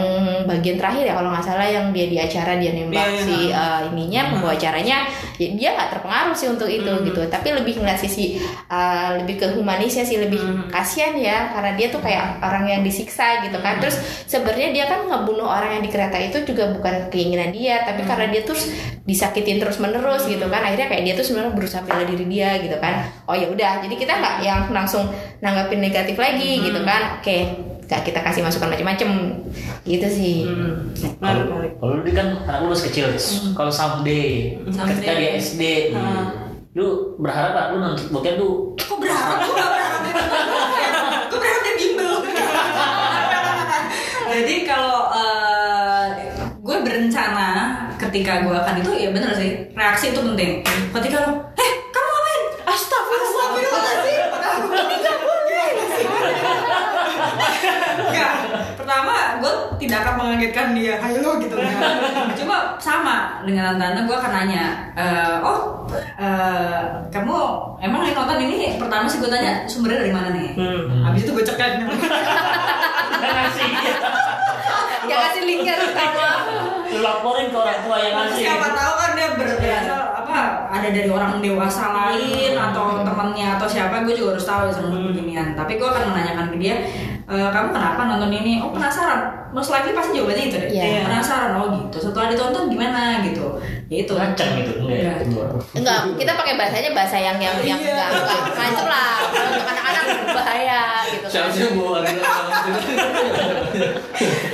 bagian 0.49 0.81
terakhir 0.81 1.05
ya 1.05 1.13
kalau 1.13 1.29
nggak 1.29 1.45
salah 1.45 1.67
yang 1.69 1.93
dia 1.93 2.09
di 2.09 2.17
acara 2.17 2.57
dia 2.57 2.73
nembak 2.73 3.01
Iya, 3.01 3.13
iya. 3.13 3.25
si 3.25 3.37
uh, 3.51 3.81
ininya 3.91 4.21
pembawa 4.31 4.53
acaranya 4.55 4.97
ya 5.41 5.47
dia 5.57 5.69
nggak 5.73 5.89
terpengaruh 5.97 6.35
sih 6.37 6.47
untuk 6.49 6.69
itu 6.71 6.87
Hmm. 6.87 7.03
gitu. 7.03 7.19
Tapi 7.27 7.47
lebih 7.51 7.73
ngeliat 7.79 7.99
sisi 7.99 8.39
uh, 8.67 9.19
lebih 9.19 9.35
ke 9.37 9.47
humanisnya 9.51 10.01
sih 10.01 10.15
lebih 10.15 10.39
Hmm. 10.39 10.71
kasihan 10.71 11.11
ya 11.13 11.51
karena 11.51 11.75
dia 11.75 11.87
tuh 11.87 11.99
kayak 11.99 12.39
orang 12.39 12.65
yang 12.65 12.81
disiksa 12.81 13.43
gitu 13.43 13.59
kan. 13.59 13.75
Hmm. 13.77 13.81
terus 13.83 13.97
sebenarnya 14.25 14.69
dia 14.71 14.85
kan 14.85 15.03
ngebunuh 15.03 15.43
orang 15.43 15.79
yang 15.79 15.83
di 15.83 15.89
kereta 15.89 16.17
itu 16.17 16.43
juga 16.43 16.71
bukan 16.71 17.09
keinginan 17.09 17.51
dia 17.51 17.83
tapi 17.83 18.03
karena 18.03 18.29
dia 18.29 18.41
tuh 18.41 18.55
disakitin 19.03 19.57
terus 19.57 19.77
menerus 19.77 20.23
gitu 20.25 20.47
kan. 20.47 20.61
Akhirnya 20.61 20.87
kayak 20.87 21.03
dia 21.03 21.13
tuh 21.13 21.25
sebenarnya 21.25 21.53
berusaha 21.53 21.81
bela 21.83 22.03
diri 22.03 22.25
dia 22.25 22.57
gitu 22.57 22.77
kan. 22.77 23.09
Oh 23.25 23.35
ya 23.35 23.47
udah. 23.47 23.83
Jadi 23.83 23.95
kita 23.95 24.13
nggak 24.13 24.35
yang 24.41 24.69
langsung 24.69 25.09
nanggapin 25.39 25.79
negatif 25.79 26.15
lagi 26.15 26.57
Hmm. 26.57 26.63
gitu 26.65 26.79
kan. 26.81 27.01
Oke 27.19 27.37
nggak 27.91 28.07
kita 28.07 28.23
kasih 28.23 28.39
masukan 28.39 28.71
macam-macam 28.71 29.09
gitu 29.83 30.07
sih. 30.07 30.47
Hmm. 30.47 30.95
Kalau 31.19 31.99
lu 31.99 32.07
kan 32.15 32.39
anak 32.47 32.63
lu 32.63 32.71
masih 32.71 32.87
kecil, 32.87 33.05
kalau 33.51 33.67
someday, 33.67 34.55
ketika 34.63 35.11
dia 35.11 35.35
SD, 35.35 35.91
lu 36.71 37.19
berharap 37.19 37.51
gak 37.51 37.67
lu 37.75 37.83
nonton 37.83 38.07
bokep 38.15 38.39
tuh 38.39 38.71
Kok 38.79 38.95
berharap? 38.95 39.43
Gak 39.43 39.69
berharap. 39.75 40.01
Gue 41.27 41.39
berharap 41.39 41.61
dia 41.67 41.73
bimbel. 41.75 42.13
Jadi 44.31 44.55
kalau 44.63 45.11
eh, 45.11 46.05
gue 46.63 46.77
berencana 46.79 47.49
ketika 47.99 48.47
gue 48.47 48.55
akan 48.55 48.75
itu 48.79 48.91
ya 48.95 49.11
bener 49.11 49.35
sih 49.35 49.67
reaksi 49.75 50.15
itu 50.15 50.23
penting. 50.23 50.63
Ketika 50.95 51.27
lo, 51.27 51.31
eh 51.59 51.71
kamu 51.91 52.07
ngapain? 52.07 52.41
Astagfirullahaladzim. 52.71 55.00
Enggak. 57.99 58.31
Pertama, 58.79 59.15
gue 59.39 59.53
tidak 59.81 59.97
akan 60.05 60.15
mengagetkan 60.19 60.67
dia. 60.77 60.95
Ayo 61.01 61.39
gitu 61.41 61.55
kan. 61.55 61.75
Cuma 62.39 62.75
sama 62.77 63.41
dengan 63.43 63.75
tante 63.75 64.05
gue 64.05 64.17
akan 64.17 64.31
nanya, 64.31 64.93
eh, 64.95 65.35
oh, 65.41 65.87
eh, 66.19 66.81
kamu 67.11 67.35
emang 67.81 68.01
yang 68.05 68.15
nonton 68.17 68.39
ini 68.41 68.77
pertama 68.77 69.05
sih 69.09 69.19
gue 69.19 69.29
tanya 69.31 69.65
sumbernya 69.65 70.05
dari 70.05 70.13
mana 70.13 70.29
nih? 70.33 70.49
Hmm. 70.55 71.05
Habis 71.09 71.27
itu 71.27 71.31
gue 71.35 71.45
cekan. 71.45 71.71
ya 75.01 75.15
kasih 75.27 75.43
linknya 75.43 75.75
terutama 75.81 76.25
lu 76.91 76.99
laporin 77.03 77.49
ke 77.49 77.57
orang 77.57 77.79
tua 77.83 77.97
yang 77.99 78.13
ngasih. 78.15 78.43
Siapa 78.45 78.67
tahu 78.75 78.93
kan 78.99 79.09
dia 79.17 79.27
berasal 79.35 80.01
apa 80.21 80.37
ada 80.71 80.87
dari 80.91 81.09
orang 81.11 81.43
dewasa 81.43 81.83
lain 81.91 82.53
atau 82.55 83.03
temannya 83.03 83.47
atau 83.59 83.67
siapa 83.67 84.03
gue 84.07 84.15
juga 84.15 84.37
harus 84.37 84.47
tahu 84.47 84.65
sama 84.71 84.95
beginian. 85.11 85.53
Tapi 85.55 85.79
gue 85.79 85.87
akan 85.87 86.03
menanyakan 86.13 86.47
ke 86.53 86.57
dia, 86.59 86.75
"E, 87.31 87.37
kamu 87.47 87.71
kenapa 87.71 88.01
nonton 88.05 88.27
ini? 88.29 88.59
Oh 88.59 88.69
penasaran. 88.69 89.31
Most 89.51 89.67
likely 89.67 89.91
pasti 89.91 90.15
jawabannya 90.15 90.43
itu 90.47 90.55
deh. 90.57 90.69
Iya. 90.69 91.07
Penasaran 91.07 91.55
oh 91.55 91.71
gitu. 91.71 91.97
Setelah 92.03 92.27
ditonton 92.27 92.67
gimana 92.67 93.23
gitu. 93.23 93.55
Ya 93.87 93.97
itu. 94.03 94.11
Ngancam 94.11 94.47
itu 94.59 94.71
enggak 94.77 94.99
ya? 94.99 95.13
Iya. 95.23 95.43
enggak 95.75 95.97
kita 96.15 96.31
pakai 96.35 96.53
bahasanya 96.55 96.91
bahasa 96.91 97.15
yang 97.15 97.37
yang 97.39 97.55
yang 97.63 97.79
Iya. 97.79 98.03
enggak 98.03 98.39
enggak 98.51 98.85
lah 98.85 99.15
Kalau 99.25 99.47
untuk 99.49 99.65
anak-anak 99.65 100.03
bahaya 100.29 100.81
gitu 101.07 101.20
Siapa 101.31 101.47
sih 101.47 101.63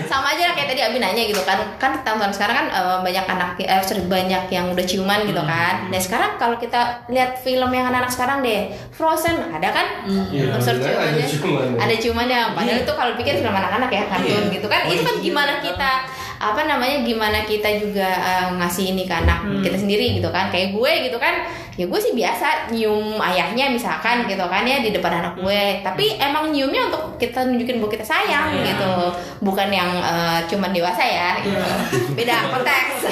sama 0.07 0.31
aja 0.33 0.55
kayak 0.55 0.69
tadi 0.71 0.81
Abi 0.81 0.97
nanya 1.01 1.23
gitu 1.25 1.41
kan. 1.43 1.59
Kan 1.81 1.99
tahun-tahun 2.05 2.33
sekarang 2.37 2.55
kan 2.55 2.67
eh, 2.71 2.97
banyak 3.03 3.25
anak 3.27 3.49
eh, 3.59 3.81
sorry, 3.83 4.05
banyak 4.07 4.47
yang 4.47 4.71
udah 4.71 4.85
ciuman 4.85 5.25
gitu 5.27 5.41
kan. 5.43 5.89
Nah 5.91 5.99
sekarang 5.99 6.37
kalau 6.37 6.55
kita 6.55 7.03
lihat 7.11 7.41
film 7.41 7.69
yang 7.73 7.89
anak-anak 7.91 8.11
sekarang 8.13 8.39
deh 8.45 8.71
Frozen 8.93 9.51
ada 9.51 9.69
kan? 9.73 9.87
Iya, 10.07 10.53
unsur 10.55 10.77
bener, 10.79 10.95
ada 10.95 11.11
ciumannya. 11.11 11.25
ciuman. 11.27 11.67
ada 11.75 11.95
ciumannya. 11.97 12.39
Padahal 12.55 12.79
itu 12.85 12.93
kalau 12.93 13.11
pikir 13.19 13.33
film 13.41 13.55
anak-anak 13.55 13.89
ya 13.91 14.03
kartun 14.07 14.43
Iya. 14.47 14.53
gitu 14.55 14.67
kan. 14.69 14.81
Itu 14.87 15.01
kan 15.03 15.15
iya. 15.17 15.23
gimana 15.25 15.53
kita 15.59 15.91
apa 16.37 16.61
namanya 16.63 17.01
gimana 17.01 17.41
kita 17.43 17.69
juga 17.77 18.05
eh, 18.07 18.47
ngasih 18.55 18.93
ini 18.93 19.03
ke 19.03 19.13
anak 19.13 19.41
kita 19.61 19.77
sendiri 19.77 20.17
gitu 20.17 20.29
kan 20.29 20.47
kayak 20.47 20.71
gue 20.71 20.91
gitu 21.05 21.17
kan 21.17 21.45
ya 21.73 21.85
gue 21.85 21.99
sih 21.99 22.09
biasa 22.11 22.73
nyium 22.73 23.21
ayahnya 23.21 23.69
misalkan 23.69 24.25
gitu 24.25 24.41
kan 24.43 24.65
ya 24.65 24.81
di 24.81 24.89
depan 24.89 25.13
anak 25.13 25.33
gue 25.37 25.61
tapi 25.81 26.17
emang 26.17 26.49
nyiumnya 26.49 26.89
untuk 26.89 27.17
kita 27.17 27.45
nunjukin 27.45 27.77
bahwa 27.77 27.91
kita 27.91 28.05
sayang 28.05 28.49
Iya. 28.49 28.73
gitu 28.73 28.91
bukan 29.41 29.69
yang 29.69 29.91
eh, 29.97 30.39
cuman 30.45 30.73
dewasa 30.73 31.01
ya 31.01 31.37
gitu. 31.39 31.61
beda 32.13 32.35
konteks 32.53 33.05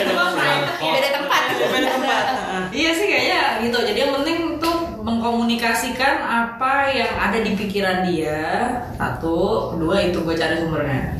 beda 0.82 1.10
tempat 1.14 1.44
Beda 1.56 1.88
tempat. 1.92 2.24
Heeh. 2.26 2.64
Iya 2.76 2.92
sih 2.92 3.08
kayaknya 3.08 3.42
gitu. 3.64 3.78
Jadi 3.78 4.00
yang 4.04 4.12
penting 4.12 4.38
tuh 4.60 4.76
mengkomunikasikan 5.00 6.20
apa 6.20 6.92
yang 6.92 7.08
ada 7.16 7.40
di 7.40 7.56
pikiran 7.56 8.04
dia. 8.04 8.68
Satu, 8.96 9.72
kedua 9.72 10.02
itu 10.02 10.20
gue 10.20 10.36
cari 10.36 10.60
sumbernya. 10.60 11.16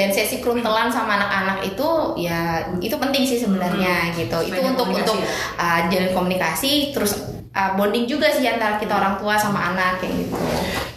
Dan 0.00 0.08
sesi 0.16 0.40
keruntelan 0.40 0.88
sama 0.88 1.20
anak-anak 1.20 1.60
itu 1.68 1.88
ya 2.16 2.64
itu 2.80 2.96
penting 2.96 3.28
sih 3.28 3.36
sebenarnya 3.36 4.16
gitu 4.16 4.40
itu 4.48 4.56
Banyak 4.56 4.72
untuk 4.72 4.88
untuk 4.96 5.16
ya? 5.20 5.28
uh, 5.60 5.80
jalin 5.92 6.12
komunikasi 6.16 6.96
terus 6.96 7.20
uh, 7.52 7.76
bonding 7.76 8.08
juga 8.08 8.32
sih 8.32 8.48
antara 8.48 8.80
kita 8.80 8.96
orang 8.96 9.20
tua 9.20 9.36
sama 9.36 9.76
anak 9.76 10.00
kayak 10.00 10.24
gitu 10.24 10.36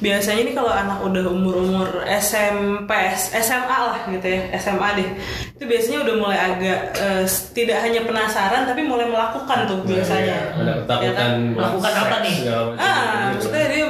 biasanya 0.03 0.41
nih 0.43 0.55
kalau 0.59 0.73
anak 0.75 0.99
udah 0.99 1.23
umur-umur 1.31 2.03
SMP, 2.19 2.91
SMA 3.39 3.77
lah 3.87 4.03
gitu 4.11 4.27
ya, 4.27 4.41
SMA 4.59 4.99
deh. 4.99 5.09
Itu 5.55 5.63
biasanya 5.63 6.03
udah 6.03 6.15
mulai 6.19 6.39
agak 6.43 6.79
eh, 6.99 7.23
tidak 7.55 7.79
hanya 7.79 8.03
penasaran 8.03 8.67
tapi 8.67 8.83
mulai 8.83 9.07
melakukan 9.07 9.63
tuh 9.63 9.79
biasanya. 9.87 10.59
Ada 10.59 10.73
ketakutan 10.83 11.07
Ya 11.07 11.11
kan? 11.15 11.31
Melakukan 11.55 11.93
apa 11.95 12.15
nih? 12.19 12.35
Ah, 12.75 13.31
gitu. 13.31 13.47
maksudnya 13.47 13.65
dia 13.71 13.85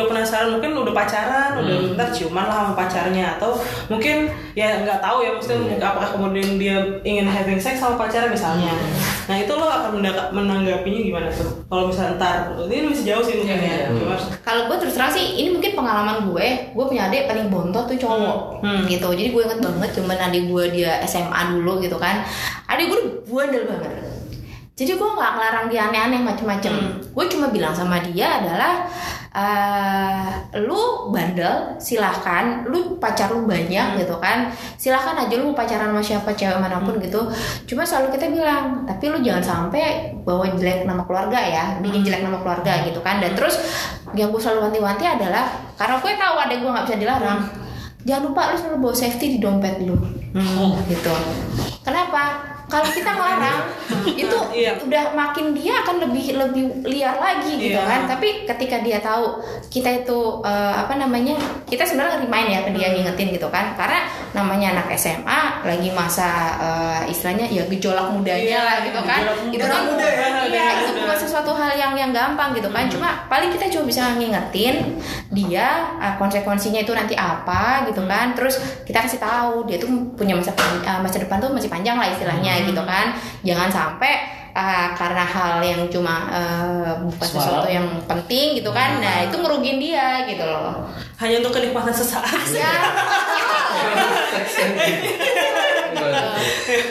udah 0.00 0.08
penasaran, 0.08 0.48
mungkin 0.50 0.72
udah 0.72 0.90
pacaran, 0.90 1.50
udah 1.56 1.74
ntar 1.92 2.08
ciuman 2.08 2.42
lah 2.42 2.56
sama 2.62 2.72
pacarnya 2.74 3.36
atau 3.36 3.52
mungkin 3.86 4.26
ya 4.52 4.80
nggak 4.80 4.98
tahu 4.98 5.20
ya 5.20 5.30
maksudnya 5.30 5.58
mungkin 5.60 5.78
apakah 5.78 6.08
kemudian 6.10 6.48
dia 6.56 6.76
ingin 7.00 7.28
having 7.28 7.60
sex 7.60 7.76
sama 7.76 7.94
pacarnya 7.94 8.32
misalnya. 8.32 8.72
Nah 9.28 9.36
itu 9.36 9.52
lo 9.52 9.64
akan 9.64 10.00
menanggapinya 10.32 11.00
gimana 11.02 11.28
tuh? 11.28 11.62
Kalau 11.66 11.86
misalnya 11.86 12.16
ntar 12.16 12.36
ini 12.64 12.88
masih 12.88 13.04
jauh 13.06 13.22
sih 13.22 13.34
mungkin 13.36 13.56
Iya, 13.56 13.68
ya. 13.68 13.76
iya. 13.76 13.88
Cuma 13.92 14.16
kalau 14.40 14.62
gue 14.66 14.76
terus 14.78 14.94
terang 14.94 15.10
sih 15.10 15.36
ini 15.36 15.52
mungkin 15.52 15.72
pengalaman 15.72 16.26
gue 16.26 16.46
gue 16.72 16.84
punya 16.86 17.06
adik 17.06 17.26
paling 17.26 17.46
bontot 17.46 17.84
tuh 17.84 17.96
cowok 17.96 18.38
Hmm. 18.60 18.84
gitu 18.84 19.08
jadi 19.10 19.30
gue 19.30 19.42
inget 19.42 19.60
banget 19.60 19.90
cuman 19.96 20.18
adik 20.20 20.44
gue 20.46 20.64
dia 20.70 21.00
SMA 21.02 21.40
dulu 21.50 21.80
gitu 21.80 21.96
kan 21.96 22.20
adik 22.66 22.88
gue 22.88 23.00
bandel 23.24 23.64
banget 23.64 23.92
jadi 24.80 24.96
gue 24.96 25.10
nggak 25.12 25.32
ngelarang 25.36 25.66
dia 25.68 25.92
aneh-aneh 25.92 26.24
macem-macem. 26.24 26.72
Gue 27.12 27.28
cuma 27.28 27.52
bilang 27.52 27.76
sama 27.76 28.00
dia 28.00 28.40
adalah 28.40 28.88
eh 29.36 30.56
lu 30.56 31.12
bandel 31.12 31.76
silahkan. 31.76 32.64
Lu 32.64 32.96
pacar 32.96 33.28
lu 33.28 33.44
banyak 33.44 34.00
gitu 34.00 34.16
kan. 34.16 34.48
Silahkan 34.80 35.20
aja 35.20 35.36
lu 35.36 35.52
mau 35.52 35.56
pacaran 35.60 35.92
sama 35.92 36.00
siapa 36.00 36.32
cewek 36.32 36.56
mana 36.56 36.80
pun 36.80 36.96
gitu. 36.96 37.28
Cuma 37.68 37.84
selalu 37.84 38.16
kita 38.16 38.32
bilang 38.32 38.88
tapi 38.88 39.12
lu 39.12 39.20
jangan 39.20 39.44
sampai 39.68 40.16
bawa 40.24 40.48
jelek 40.56 40.88
nama 40.88 41.04
keluarga 41.04 41.36
ya 41.36 41.76
bikin 41.84 42.00
jelek 42.00 42.24
nama 42.24 42.40
keluarga 42.40 42.80
gitu 42.88 43.04
kan. 43.04 43.20
Dan 43.20 43.36
terus 43.36 43.60
yang 44.16 44.32
gue 44.32 44.40
selalu 44.40 44.72
wanti-wanti 44.72 45.04
adalah 45.04 45.60
karena 45.76 46.00
gue 46.00 46.12
tahu 46.16 46.36
ada 46.40 46.54
gue 46.56 46.70
nggak 46.72 46.86
bisa 46.88 46.96
dilarang 46.96 47.40
jangan 48.00 48.32
lupa 48.32 48.40
lu 48.48 48.56
selalu 48.56 48.76
bawa 48.80 48.94
safety 48.96 49.36
di 49.36 49.38
dompet 49.44 49.76
lu. 49.84 49.92
Gitu. 50.88 51.14
Kenapa 51.84 52.48
kalau 52.70 52.88
kita 52.88 53.10
ngelarang 53.10 53.60
itu 54.22 54.38
Iya. 54.50 54.78
udah 54.80 55.04
makin 55.12 55.52
dia 55.52 55.82
akan 55.82 56.06
lebih 56.08 56.34
lebih 56.34 56.64
liar 56.86 57.18
lagi 57.18 57.52
gitu 57.58 57.76
Iya. 57.76 57.84
kan 57.84 58.00
tapi 58.08 58.46
ketika 58.46 58.78
dia 58.80 58.98
tahu 58.98 59.42
kita 59.68 60.02
itu 60.02 60.18
eh, 60.42 60.74
apa 60.78 60.94
namanya 60.94 61.34
kita 61.66 61.82
sebenarnya 61.82 62.22
remind 62.22 62.48
ya 62.48 62.60
ke 62.62 62.70
dia 62.72 62.88
ngingetin 62.90 63.28
gitu 63.34 63.48
kan 63.48 63.74
karena 63.74 64.06
namanya 64.30 64.78
anak 64.78 64.94
SMA 64.94 65.40
lagi 65.66 65.90
masa 65.90 66.28
eh, 66.58 67.10
istilahnya 67.10 67.50
ya 67.50 67.66
gejolak 67.66 68.10
mudanya 68.10 68.58
lah 68.62 68.76
gitu 68.82 69.00
kan 69.02 69.20
gejolak 69.20 69.36
muda. 69.42 69.54
itu 69.58 69.66
kan 69.66 69.82
Muda 69.90 70.06
ya, 70.06 70.28
muda. 70.46 70.64
itu 70.78 70.90
bukan 71.02 71.16
sesuatu 71.18 71.50
hal 71.52 71.72
yang 71.74 71.92
yang 71.94 72.10
gampang 72.10 72.54
gitu 72.54 72.70
kan 72.70 72.86
cuma 72.86 73.26
paling 73.26 73.50
kita 73.50 73.66
cuma 73.68 73.84
bisa 73.86 74.14
ngingetin 74.14 74.98
dia 75.30 75.66
eh, 75.98 76.14
konsekuensinya 76.16 76.80
itu 76.80 76.92
nanti 76.92 77.14
apa 77.14 77.86
gitu 77.90 78.02
kan 78.06 78.34
terus 78.34 78.58
kita 78.84 79.02
kasih 79.02 79.18
tahu 79.18 79.66
dia 79.66 79.78
tuh 79.78 79.88
punya 80.14 80.34
masa 80.34 80.52
eh, 80.82 81.00
masa 81.00 81.18
depan 81.18 81.38
tuh 81.38 81.50
masih 81.50 81.66
panjang 81.66 81.96
lah 81.96 82.06
istilahnya 82.06 82.59
gitu 82.66 82.82
kan 82.84 83.16
jangan 83.46 83.68
sampai 83.70 84.12
eh, 84.52 84.88
karena 84.98 85.24
hal 85.24 85.62
yang 85.62 85.86
cuma 85.88 86.28
eh, 86.32 86.92
bukan 87.06 87.26
Semalam. 87.28 87.44
sesuatu 87.44 87.68
yang 87.70 87.86
penting 88.04 88.58
gitu 88.58 88.70
kan 88.74 88.98
nah 89.00 89.24
itu 89.24 89.36
ngerugiin 89.38 89.78
dia 89.78 90.24
gitu 90.26 90.44
loh 90.44 90.88
hanya 91.20 91.44
untuk 91.44 91.52
kenikmatan 91.60 91.92
sesaat. 91.92 92.48
ya? 92.56 92.72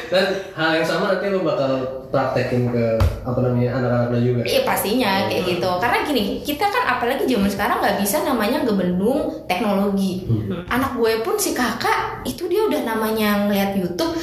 Dan 0.09 0.25
hal 0.57 0.69
yang 0.81 0.87
sama 0.87 1.15
nanti 1.15 1.31
lo 1.31 1.45
bakal 1.45 1.99
praktekin 2.09 2.73
ke 2.73 2.97
apa 3.21 3.39
namanya 3.45 3.77
anak-anak 3.77 4.09
lo 4.09 4.19
juga. 4.19 4.41
Iya 4.41 4.61
pastinya 4.65 5.29
kayak 5.29 5.43
gitu. 5.45 5.69
Karena 5.77 5.97
gini, 6.01 6.23
kita 6.41 6.65
kan 6.65 6.83
apalagi 6.97 7.29
zaman 7.29 7.49
sekarang 7.49 7.77
nggak 7.79 7.97
bisa 8.01 8.17
namanya 8.25 8.65
ngebendung 8.65 9.45
teknologi. 9.45 10.25
Anak 10.67 10.97
gue 10.97 11.21
pun 11.21 11.37
si 11.37 11.53
kakak 11.53 12.25
itu 12.25 12.49
dia 12.49 12.65
udah 12.65 12.81
namanya 12.83 13.45
ngeliat 13.47 13.77
YouTube 13.77 14.17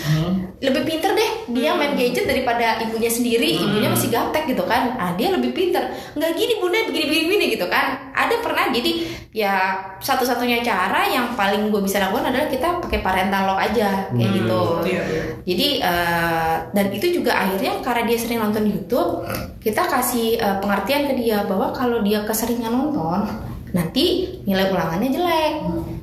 lebih 0.57 0.89
pinter 0.89 1.13
deh 1.13 1.53
dia 1.53 1.77
main 1.77 1.93
gadget 1.95 2.27
daripada 2.27 2.83
ibunya 2.83 3.09
sendiri. 3.13 3.63
Ibunya 3.63 3.89
masih 3.93 4.11
gaptek 4.11 4.51
gitu 4.51 4.67
kan. 4.67 4.99
Ah 4.99 5.15
dia 5.15 5.31
lebih 5.31 5.55
pinter. 5.55 5.87
Nggak 6.19 6.33
gini 6.35 6.59
bunda 6.59 6.83
begini 6.91 7.07
begini, 7.07 7.25
begini 7.31 7.47
gitu 7.55 7.67
kan. 7.71 8.11
Ada 8.17 8.43
pernah 8.43 8.73
jadi 8.75 9.07
ya 9.31 9.79
satu-satunya 10.01 10.65
cara 10.65 11.07
yang 11.07 11.37
paling 11.39 11.69
gue 11.71 11.83
bisa 11.85 12.01
lakukan 12.03 12.33
adalah 12.33 12.49
kita 12.49 12.81
pakai 12.83 13.05
parental 13.05 13.53
lock 13.53 13.61
aja 13.63 14.11
kayak 14.11 14.31
gitu. 14.43 14.61
Iya, 14.87 15.03
iya. 15.07 15.23
Jadi 15.47 15.69
eh, 15.79 16.57
dan 16.75 16.87
itu 16.91 17.07
juga 17.23 17.33
akhirnya 17.35 17.79
karena 17.83 18.03
dia 18.07 18.19
sering 18.19 18.43
nonton 18.43 18.67
YouTube, 18.67 19.23
kita 19.63 19.83
kasih 19.87 20.39
eh, 20.39 20.57
pengertian 20.59 21.11
ke 21.11 21.15
dia 21.19 21.47
bahwa 21.47 21.71
kalau 21.71 22.03
dia 22.03 22.23
keseringan 22.27 22.75
nonton, 22.75 23.27
nanti 23.71 24.27
nilai 24.47 24.71
ulangannya 24.73 25.11
jelek. 25.13 25.55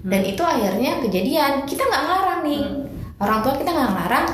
Dan 0.04 0.22
itu 0.28 0.44
akhirnya 0.44 1.00
kejadian. 1.00 1.64
Kita 1.64 1.82
nggak 1.88 2.04
ngelarang 2.04 2.42
nih, 2.44 2.64
orang 3.20 3.40
tua 3.40 3.54
kita 3.56 3.72
nggak 3.72 3.90
ngelarang. 3.92 4.28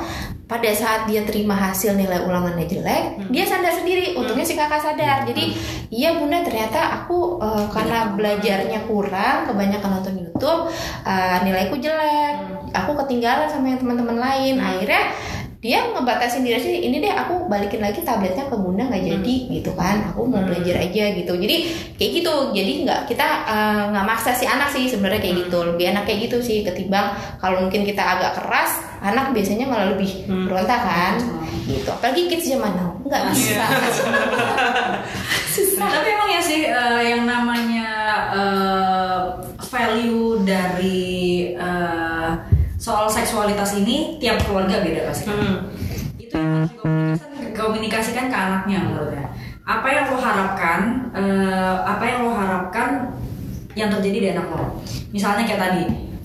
Pada 0.49 0.73
saat 0.73 1.05
dia 1.05 1.21
terima 1.29 1.53
hasil 1.53 1.93
nilai 1.93 2.25
ulangannya 2.25 2.65
jelek, 2.65 3.29
dia 3.29 3.45
sadar 3.45 3.69
sendiri. 3.69 4.17
Untungnya 4.17 4.41
si 4.41 4.57
kakak 4.57 4.81
sadar. 4.81 5.21
Jadi, 5.29 5.53
iya 5.93 6.17
bunda 6.17 6.41
ternyata 6.41 7.05
aku 7.05 7.37
eh, 7.37 7.69
karena 7.69 8.17
belajarnya 8.17 8.89
kurang, 8.89 9.45
kebanyakan 9.45 10.01
nonton 10.01 10.17
YouTube, 10.17 10.73
eh, 11.05 11.37
nilaiku 11.45 11.77
jelek. 11.77 12.58
Aku 12.73 12.91
ketinggalan 13.05 13.49
sama 13.49 13.73
yang 13.73 13.79
teman-teman 13.79 14.17
lain. 14.17 14.55
Akhirnya 14.57 15.13
dia 15.59 15.83
ngebatasin 15.91 16.47
diri 16.47 16.55
sih 16.55 16.87
ini 16.87 17.03
deh 17.03 17.11
aku 17.11 17.51
balikin 17.51 17.83
lagi 17.83 17.99
tabletnya 17.99 18.47
ke 18.47 18.55
bunda 18.55 18.87
nggak 18.87 19.03
jadi 19.03 19.35
gitu 19.59 19.71
kan. 19.75 20.07
Aku 20.11 20.23
mau 20.23 20.39
belajar 20.39 20.79
aja 20.79 21.03
gitu. 21.11 21.33
Jadi 21.35 21.55
kayak 21.99 22.11
gitu. 22.23 22.33
Jadi 22.55 22.71
nggak 22.87 23.11
kita 23.11 23.27
eh, 23.43 23.83
nggak 23.91 24.05
maksa 24.07 24.31
si 24.31 24.47
anak 24.47 24.71
sih 24.71 24.87
sebenarnya 24.87 25.19
kayak 25.19 25.35
gitu. 25.47 25.59
Lebih 25.67 25.85
enak 25.91 26.03
kayak 26.07 26.31
gitu 26.31 26.37
sih 26.39 26.63
ketimbang 26.63 27.11
kalau 27.43 27.67
mungkin 27.67 27.83
kita 27.83 27.99
agak 27.99 28.39
keras 28.39 28.79
anak 28.99 29.31
biasanya 29.35 29.67
malah 29.67 29.91
lebih 29.91 30.27
berontak 30.27 30.79
kan 30.79 31.13
gitu. 31.67 31.89
Apalagi 31.91 32.31
kids 32.31 32.47
zaman 32.47 32.71
now. 32.79 32.91
Nggak 33.03 33.21
bisa. 33.35 33.63
Susah 35.51 35.87
Tapi 35.99 36.07
emang 36.07 36.29
ya 36.31 36.41
sih 36.41 36.61
eh, 36.71 37.01
yang 37.03 37.27
namanya 37.27 37.78
seksualitas 43.29 43.77
ini 43.77 44.17
tiap 44.17 44.41
keluarga 44.41 44.81
beda 44.81 45.13
pasti. 45.13 45.29
Hmm. 45.29 45.69
Itu 46.17 46.33
yang 46.33 46.65
harus 46.65 46.73
dikomunikasikan, 46.81 47.53
komunikasikan 47.53 48.25
ke 48.33 48.37
anaknya 48.41 48.77
menurutnya. 48.81 49.25
Apa 49.69 49.87
yang 49.93 50.05
lo 50.09 50.17
harapkan, 50.17 50.79
eh, 51.13 51.75
apa 51.85 52.03
yang 52.09 52.19
lo 52.25 52.33
harapkan 52.33 52.89
yang 53.77 53.93
terjadi 53.93 54.17
di 54.17 54.27
anak 54.33 54.49
lo. 54.49 54.81
Misalnya 55.13 55.45
kayak 55.45 55.61
tadi, 55.61 55.83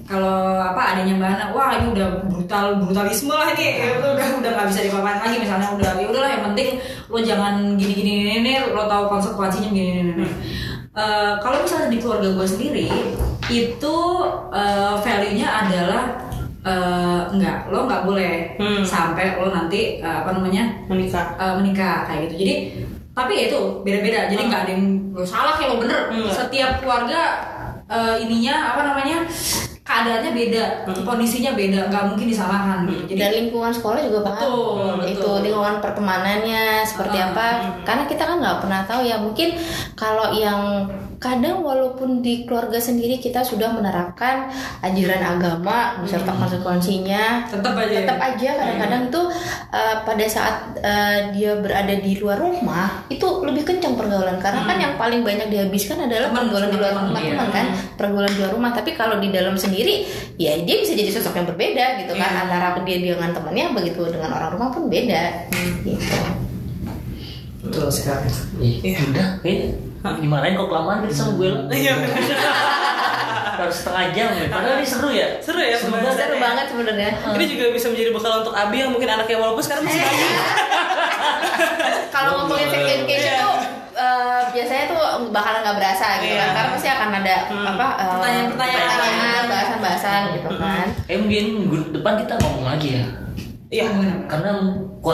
kalau 0.08 0.56
apa 0.64 0.96
adanya 0.96 1.12
mbak 1.20 1.28
Ana, 1.36 1.44
wah 1.52 1.76
ini 1.76 1.92
udah 1.92 2.24
brutal 2.24 2.80
brutalisme 2.80 3.36
lah 3.36 3.52
ini, 3.52 3.84
ya, 3.84 4.00
udah 4.00 4.40
udah 4.40 4.50
nggak 4.56 4.68
bisa 4.72 4.80
dipapain 4.88 5.20
lagi. 5.20 5.36
Misalnya 5.36 5.68
udah 5.76 5.90
ya 6.00 6.06
udahlah 6.08 6.30
yang 6.32 6.44
penting 6.48 6.68
lo 7.12 7.20
jangan 7.20 7.76
gini 7.76 7.92
gini 7.92 8.12
ini, 8.16 8.32
ini 8.40 8.52
lo 8.72 8.88
tahu 8.88 9.12
konsekuensinya 9.12 9.68
gini 9.68 9.88
gini. 9.92 10.12
gini. 10.16 10.26
Eh, 10.94 11.32
kalau 11.44 11.60
misalnya 11.60 11.92
di 11.92 11.98
keluarga 12.00 12.32
gue 12.32 12.46
sendiri 12.48 12.88
itu 13.52 13.96
eh, 14.56 14.94
value-nya 15.04 15.48
adalah 15.68 16.02
eh, 16.64 17.22
enggak 17.30 17.68
lo 17.68 17.84
nggak 17.84 18.02
boleh 18.02 18.34
Hmm. 18.56 18.80
sampai 18.82 19.36
lo 19.36 19.48
nanti 19.48 19.98
eh, 19.98 20.16
apa 20.16 20.32
namanya? 20.32 20.64
Menikah. 20.84 21.36
eh, 21.36 21.54
menikah 21.54 22.04
kayak 22.04 22.20
gitu. 22.26 22.34
Jadi 22.40 22.54
tapi 23.12 23.32
ya 23.32 23.42
itu 23.46 23.60
beda-beda. 23.80 24.26
Jadi 24.26 24.42
nggak 24.44 24.62
ada 24.64 24.72
yang 24.72 24.84
lo 25.10 25.22
salah 25.22 25.54
kayak 25.54 25.70
lo 25.70 25.76
bener. 25.78 26.00
Hmm. 26.08 26.26
setiap 26.26 26.80
keluarga 26.80 27.20
eh, 27.86 28.16
ininya 28.18 28.72
apa 28.72 28.80
namanya 28.82 29.18
keadaannya 29.84 30.32
beda 30.32 30.64
kondisinya 31.04 31.52
beda 31.52 31.92
nggak 31.92 32.04
mungkin 32.08 32.24
disalahkan 32.24 32.88
gitu 32.88 33.04
jadi 33.04 33.20
dan 33.20 33.30
lingkungan 33.36 33.68
sekolah 33.68 34.00
juga 34.00 34.24
Betul, 34.24 34.80
pengaruh 34.80 35.04
itu 35.04 35.20
betul. 35.20 35.44
lingkungan 35.44 35.76
pertemanannya 35.78 36.64
seperti 36.82 37.16
Ah, 37.18 37.28
apa. 37.28 37.46
karena 37.84 38.04
kita 38.08 38.22
kan 38.24 38.36
nggak 38.40 38.58
pernah 38.64 38.80
tahu 38.82 39.04
ya 39.04 39.20
mungkin 39.20 39.52
kalau 39.92 40.32
yang 40.32 40.88
kadang 41.24 41.64
walaupun 41.64 42.20
di 42.20 42.44
keluarga 42.44 42.76
sendiri 42.76 43.16
kita 43.16 43.40
sudah 43.40 43.72
menerapkan 43.72 44.52
ajaran 44.84 45.24
agama 45.24 45.96
beserta 46.04 46.36
konsekuensinya 46.36 47.48
tetap 47.48 47.72
aja 47.80 47.88
ya. 47.88 47.98
tetap 48.04 48.18
aja. 48.20 48.50
Kadang-kadang 48.60 49.02
tuh 49.08 49.26
uh, 49.72 49.96
pada 50.04 50.24
saat 50.28 50.76
uh, 50.84 51.32
dia 51.32 51.56
berada 51.56 51.96
di 51.96 52.20
luar 52.20 52.36
rumah 52.36 53.08
itu 53.08 53.24
lebih 53.40 53.64
kencang 53.64 53.96
pergaulan. 53.96 54.36
Karena 54.36 54.68
kan 54.68 54.76
yang 54.76 54.94
paling 55.00 55.24
banyak 55.24 55.48
dihabiskan 55.48 56.04
adalah 56.04 56.28
Teman, 56.28 56.52
pergaulan 56.52 56.68
di 56.68 56.76
luar 56.76 56.92
teman, 56.92 57.04
rumah 57.08 57.20
iya. 57.24 57.32
teman 57.32 57.48
kan? 57.48 57.66
pergaulan 57.96 58.28
di 58.28 58.38
luar 58.44 58.52
rumah. 58.52 58.70
Tapi 58.76 58.90
kalau 58.92 59.16
di 59.16 59.28
dalam 59.32 59.56
sendiri 59.56 59.94
ya 60.36 60.60
dia 60.60 60.76
bisa 60.76 60.92
jadi 60.92 61.08
sosok 61.08 61.40
yang 61.40 61.48
berbeda 61.48 62.04
gitu 62.04 62.12
kan. 62.20 62.28
Iya. 62.28 62.42
antara 62.44 62.76
dia 62.84 63.00
dengan 63.00 63.32
temannya 63.32 63.72
begitu 63.72 64.04
dengan 64.12 64.28
orang 64.36 64.60
rumah 64.60 64.68
pun 64.68 64.92
beda. 64.92 65.48
Gitu. 65.88 66.20
Betul 67.64 67.88
sekali. 67.88 68.28
Iya. 68.60 69.00
Udah, 69.08 69.28
kayaknya 69.40 69.93
dimarahin 70.22 70.54
kok 70.54 70.68
kelamaan 70.68 70.98
gitu 71.02 71.14
sama 71.16 71.32
gue 71.34 71.48
lo. 71.48 71.60
Iya. 71.68 71.94
Harus 73.54 73.76
setengah 73.80 74.04
jam 74.10 74.28
ya. 74.30 74.46
Padahal 74.48 74.76
ini 74.76 74.84
seru 74.84 75.08
ya. 75.08 75.28
Seru 75.38 75.58
ya 75.58 75.74
Seru 75.74 75.88
pembahasannya. 75.88 76.18
seru 76.18 76.36
banget 76.36 76.66
sebenarnya 76.68 77.10
Ini 77.32 77.44
juga 77.46 77.64
bisa 77.70 77.86
menjadi 77.88 78.10
bekal 78.10 78.32
untuk 78.42 78.52
Abi 78.52 78.76
yang 78.76 78.90
mungkin 78.90 79.08
anaknya 79.08 79.38
walaupun 79.38 79.62
sekarang 79.62 79.82
masih 79.82 80.00
bayi. 80.00 80.26
kalau 82.14 82.30
ngomongin 82.40 82.66
sex 82.68 82.82
education 82.84 83.22
Iya. 83.26 83.38
tuh 83.40 83.54
eh, 83.94 84.42
biasanya 84.50 84.84
tuh 84.86 85.00
bakalan 85.30 85.60
nggak 85.62 85.76
berasa 85.76 86.06
gitu 86.18 86.34
kan 86.34 86.42
Iya. 86.42 86.50
karena 86.52 86.70
pasti 86.72 86.88
akan 86.88 87.08
ada 87.14 87.34
apa 87.46 87.86
eh, 87.94 88.06
Pertanyaan-pertanyaan. 88.08 88.88
pertanyaan 88.90 89.44
bahasan-bahasan 89.48 90.20
gitu 90.32 90.48
kan 90.52 90.86
Eh 91.04 91.16
mungkin 91.16 91.44
minggu 91.56 91.76
depan 91.92 92.14
kita 92.18 92.34
ngomong 92.38 92.64
lagi 92.68 92.88
ya. 92.92 93.06
Iya. 93.72 93.88
Karena 94.28 94.50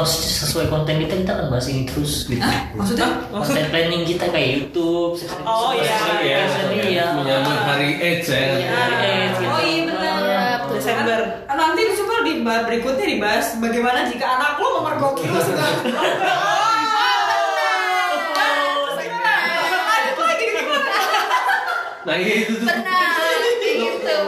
sesuai 0.06 0.66
konten 0.68 1.02
kita 1.02 1.14
kita 1.18 1.32
akan 1.32 1.46
bahas 1.50 1.66
ini 1.70 1.86
terus 1.86 2.26
gitu. 2.26 2.42
maksudnya 2.74 3.08
Konten 3.30 3.64
planning 3.70 4.02
kita 4.04 4.26
kayak 4.28 4.48
YouTube. 4.58 5.18
Oh, 5.42 5.70
iya. 5.74 5.98
Iya. 6.20 6.40
Iya. 6.82 7.06
Menyambut 7.14 7.58
hari 7.62 7.98
AIDS 7.98 8.28
ya. 8.28 8.58
Hari 8.66 8.96
AIDS 9.00 9.36
gitu. 9.38 9.50
oh 9.50 9.60
iya 9.60 9.80
benar 9.86 10.14
Iya, 10.20 10.44
betul. 10.62 10.74
Desember. 10.78 11.20
Ah, 11.46 11.56
nanti 11.58 11.82
coba 11.94 12.14
di 12.22 12.32
bar 12.42 12.60
berikutnya 12.66 13.06
dibahas 13.06 13.46
bagaimana 13.58 14.06
jika 14.06 14.26
anak 14.38 14.58
lo 14.58 14.82
memergoki 14.82 15.26
lo 15.26 15.40
sudah 15.42 15.66
Nah 22.00 22.16
itu 22.16 22.56
tuh. 22.56 22.64
pernah 22.66 23.29
gitu. 23.60 24.18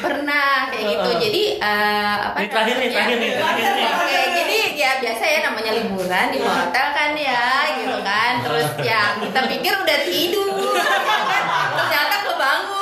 pernah 0.00 0.72
kayak 0.72 0.84
gitu. 0.96 1.10
Jadi 1.28 1.42
eh, 1.60 2.14
apa 2.32 2.36
Ini 2.40 2.48
terakhir 2.48 2.76
nih, 2.80 2.88
terakhir 2.92 3.16
nih, 3.20 3.30
terakhir 3.36 3.64
nih. 3.76 3.84
Oke, 3.88 4.20
jadi 4.34 4.56
ya 4.78 4.90
biasa 5.02 5.24
ya 5.26 5.40
namanya 5.44 5.72
liburan 5.76 6.26
di 6.32 6.38
hotel 6.40 6.86
kan 6.94 7.12
ya, 7.18 7.46
gitu 7.76 7.98
kan. 8.00 8.32
Terus 8.42 8.68
ya 8.80 9.00
kita 9.20 9.40
pikir 9.50 9.72
udah 9.74 9.98
tidur, 10.06 10.76
ternyata 11.76 12.16
kebangun, 12.24 12.77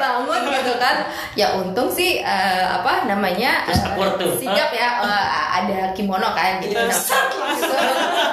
bangun 0.00 0.40
gitu 0.48 0.72
kan. 0.76 0.96
Ya 1.36 1.46
untung 1.54 1.88
sih 1.88 2.18
eh, 2.18 2.64
apa 2.64 3.04
namanya 3.04 3.68
tuh. 4.16 4.32
sigap 4.34 4.72
ya 4.72 5.04
eh, 5.04 5.26
ada 5.60 5.92
kimono 5.92 6.32
kan. 6.32 6.58
Jadi 6.58 6.72
Iya. 6.72 6.88
terus 6.88 7.12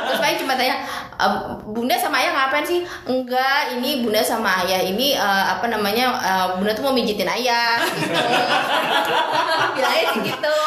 terus 0.07 0.19
paling 0.19 0.39
cuma 0.39 0.55
tanya 0.55 0.75
"Eh, 1.17 1.31
bunda 1.65 1.95
sama 1.95 2.21
ayah 2.21 2.31
ngapain 2.31 2.63
sih? 2.63 2.79
Enggak, 3.03 3.73
ini 3.73 4.01
bunda 4.01 4.21
sama 4.21 4.63
ayah 4.63 4.79
ini 4.79 5.13
eh, 5.13 5.43
apa 5.49 5.67
namanya 5.67 6.05
eh, 6.15 6.47
bunda 6.55 6.71
tuh 6.71 6.83
mau 6.83 6.95
mijitin 6.95 7.27
ayah. 7.27 7.83
Gitu. 7.83 8.15
Bilangnya 9.75 10.03
sih 10.09 10.21
gitu. 10.23 10.59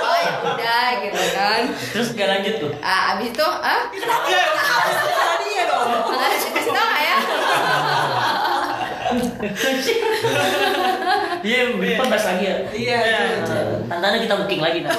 Oh 0.00 0.16
ya 0.16 0.32
udah 0.44 0.86
gitu 1.00 1.22
kan. 1.32 1.60
Terus 1.92 2.08
gak 2.12 2.28
lanjut 2.28 2.54
tuh. 2.58 2.70
Ah, 2.80 3.14
abis 3.14 3.30
itu, 3.30 3.46
ah, 3.46 3.80
kenapa 3.88 4.26
ya 4.28 4.44
kenapa 4.50 4.88
dia 5.40 5.62
dong 5.66 5.90
kasih 6.50 6.72
tau 6.72 6.90
ya? 6.94 7.09
Iya, 11.40 11.60
depan 11.72 12.06
bahas 12.06 12.26
lagi 12.26 12.44
ya. 12.44 12.56
iya 12.70 13.00
Eh, 13.40 13.66
Tantanya 13.88 14.18
kita 14.20 14.34
booking 14.36 14.60
lagi 14.60 14.78
nah. 14.80 14.92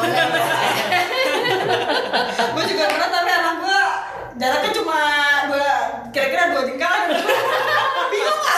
gue 2.52 2.64
juga 2.66 2.84
pernah 2.88 3.10
tapi 3.10 3.30
anak 3.30 3.56
gue 3.58 3.82
jaraknya 4.36 4.72
cuma 4.74 4.98
dua 5.48 5.70
kira-kira 6.10 6.50
dua 6.50 6.62
jengkal. 6.66 6.92
Bingung 8.12 8.40
nggak 8.42 8.58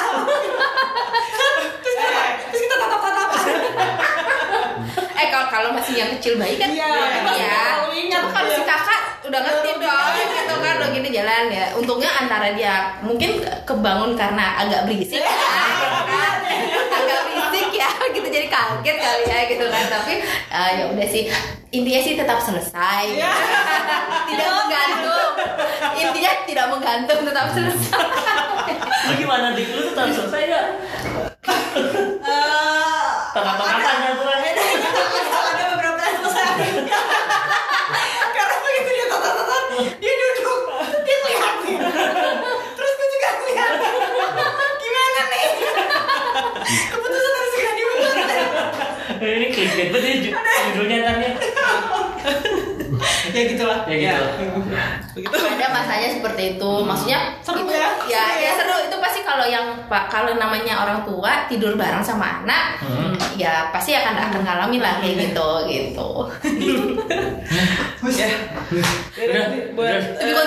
terus 1.84 1.96
kita 1.96 2.08
terus 2.50 2.62
kita 2.62 2.76
tatap 2.80 3.00
tatapan 3.00 3.42
Eh 5.14 5.28
kalau 5.30 5.48
kalau 5.50 5.70
masih 5.72 5.94
yang 5.96 6.10
kecil 6.14 6.34
bayi 6.36 6.56
kan? 6.56 6.72
Iya, 6.72 6.88
belum 6.88 7.20
emang 7.20 7.36
ya. 7.38 7.62
kalau 7.76 7.92
ingat, 7.92 8.22
Tapi 8.22 8.32
kalau 8.32 8.48
iya. 8.48 8.56
si 8.56 8.64
kakak 8.64 9.02
udah 9.24 9.40
ngerti 9.40 9.72
dong 9.78 10.12
gitu 10.16 10.56
kan 10.58 10.76
jalan 11.14 11.54
ya. 11.54 11.66
Untungnya 11.78 12.10
antara 12.18 12.58
dia 12.58 12.98
mungkin 13.06 13.46
kebangun 13.64 14.18
karena 14.18 14.58
agak 14.66 14.90
berisik. 14.90 15.22
Ya, 15.22 15.30
agak 17.00 17.20
berisik 17.30 17.70
ya 17.72 17.90
gitu. 18.10 18.28
Jadi 18.28 18.48
kaget 18.50 18.98
kali 18.98 19.24
ya 19.30 19.40
gitu 19.46 19.66
kan. 19.70 19.84
Tapi 19.88 20.14
eh, 20.50 20.70
ya 20.82 20.84
udah 20.90 21.08
sih. 21.08 21.30
Intinya 21.74 22.02
sih 22.02 22.14
tetap 22.18 22.42
selesai. 22.42 23.06
Tidak 24.30 24.50
menggantung. 24.50 25.30
Intinya 25.94 26.32
tidak 26.46 26.66
menggantung 26.70 27.20
tetap 27.26 27.48
selesai. 27.54 28.06
Lu 29.10 29.14
gimana 29.18 29.58
dik? 29.58 29.68
Lu 29.74 29.90
harus 29.94 30.16
selesai 30.18 30.42
gak? 30.50 30.66
Tengah-tengah 33.34 33.78
tuh 33.82 33.86
kan 33.86 33.98
ada 33.98 34.12
beberapa 34.14 34.46
yang 34.46 34.58
selesai 34.62 34.84
karena 38.34 38.56
begitu 38.62 38.90
dia 38.94 39.06
tonton 39.10 39.34
tonton 39.38 39.64
dia 40.02 40.14
duduk 40.14 40.60
dia 41.04 41.16
ngeliatin 41.22 41.80
terus 42.78 42.92
gue 42.94 43.08
juga 43.10 43.30
ngeliatin 43.42 43.94
gimana 44.82 45.22
nih 45.30 45.48
keputusan 46.94 47.32
harus 47.34 47.52
segera 47.54 47.72
dibuat 47.78 48.16
Ini 49.24 49.43
clickbait. 49.54 49.90
Banget 49.94 50.10
ya 50.10 50.16
ju- 50.20 50.36
judulnya 50.74 50.98
ntarnya 51.06 51.30
ya. 53.34 53.42
Gitulah. 53.50 53.80
Ya 53.90 53.96
gitu. 53.98 54.24
begitu. 55.18 55.34
Ada 55.34 55.68
masanya 55.70 56.08
seperti 56.10 56.44
itu. 56.58 56.72
Maksudnya 56.84 57.20
Seru 57.42 57.66
itu, 57.66 57.74
ya? 57.74 57.90
ya 58.06 58.24
Seru 58.24 58.38
ya 58.38 58.44
ya? 58.44 58.52
seru. 58.58 58.76
Itu 58.90 58.96
pasti 59.02 59.20
kalau 59.22 59.46
yang 59.46 59.66
pak 59.90 60.10
kalau 60.10 60.38
namanya 60.38 60.84
orang 60.84 61.02
tua 61.02 61.46
tidur 61.50 61.74
bareng 61.74 62.04
sama 62.04 62.44
anak 62.44 62.78
ya 63.34 63.74
pasti 63.74 63.98
akan 63.98 64.14
akan 64.30 64.42
ngalamin 64.46 64.82
lah 64.82 65.02
kayak 65.02 65.16
gitu 65.30 65.50
gitu. 65.68 66.10
Ya. 68.04 68.30
Udah, 69.16 69.46
buat 69.74 69.90
udah. 69.90 70.02
Tunggu, 70.20 70.44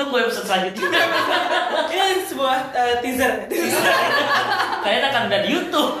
Tunggu 0.00 0.16
episode 0.16 0.48
selanjutnya. 0.48 0.88
Ini 1.92 2.24
sebuah 2.24 2.72
eh, 2.72 2.94
teaser. 3.04 3.44
Kayaknya 4.80 5.06
akan 5.12 5.22
ada 5.28 5.38
di 5.44 5.48
Youtube. 5.52 5.92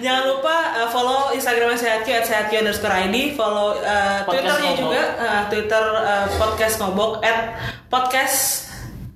Jangan 0.00 0.24
lupa 0.32 0.56
uh, 0.80 0.88
follow 0.88 1.28
Instagramnya 1.36 1.76
Sehatki 1.76 2.16
at 2.16 2.24
Sehatki 2.24 2.64
underscore 2.64 2.94
ID 2.94 3.36
Follow 3.36 3.76
uh, 3.76 4.24
Podcast 4.24 4.56
Twitternya 4.56 4.72
juga 4.78 5.02
uh, 5.20 5.42
Twitter 5.52 5.84
uh, 6.00 6.26
podcast 6.38 6.74
ngobok 6.80 7.12
at 7.20 7.38
podcast 7.92 8.70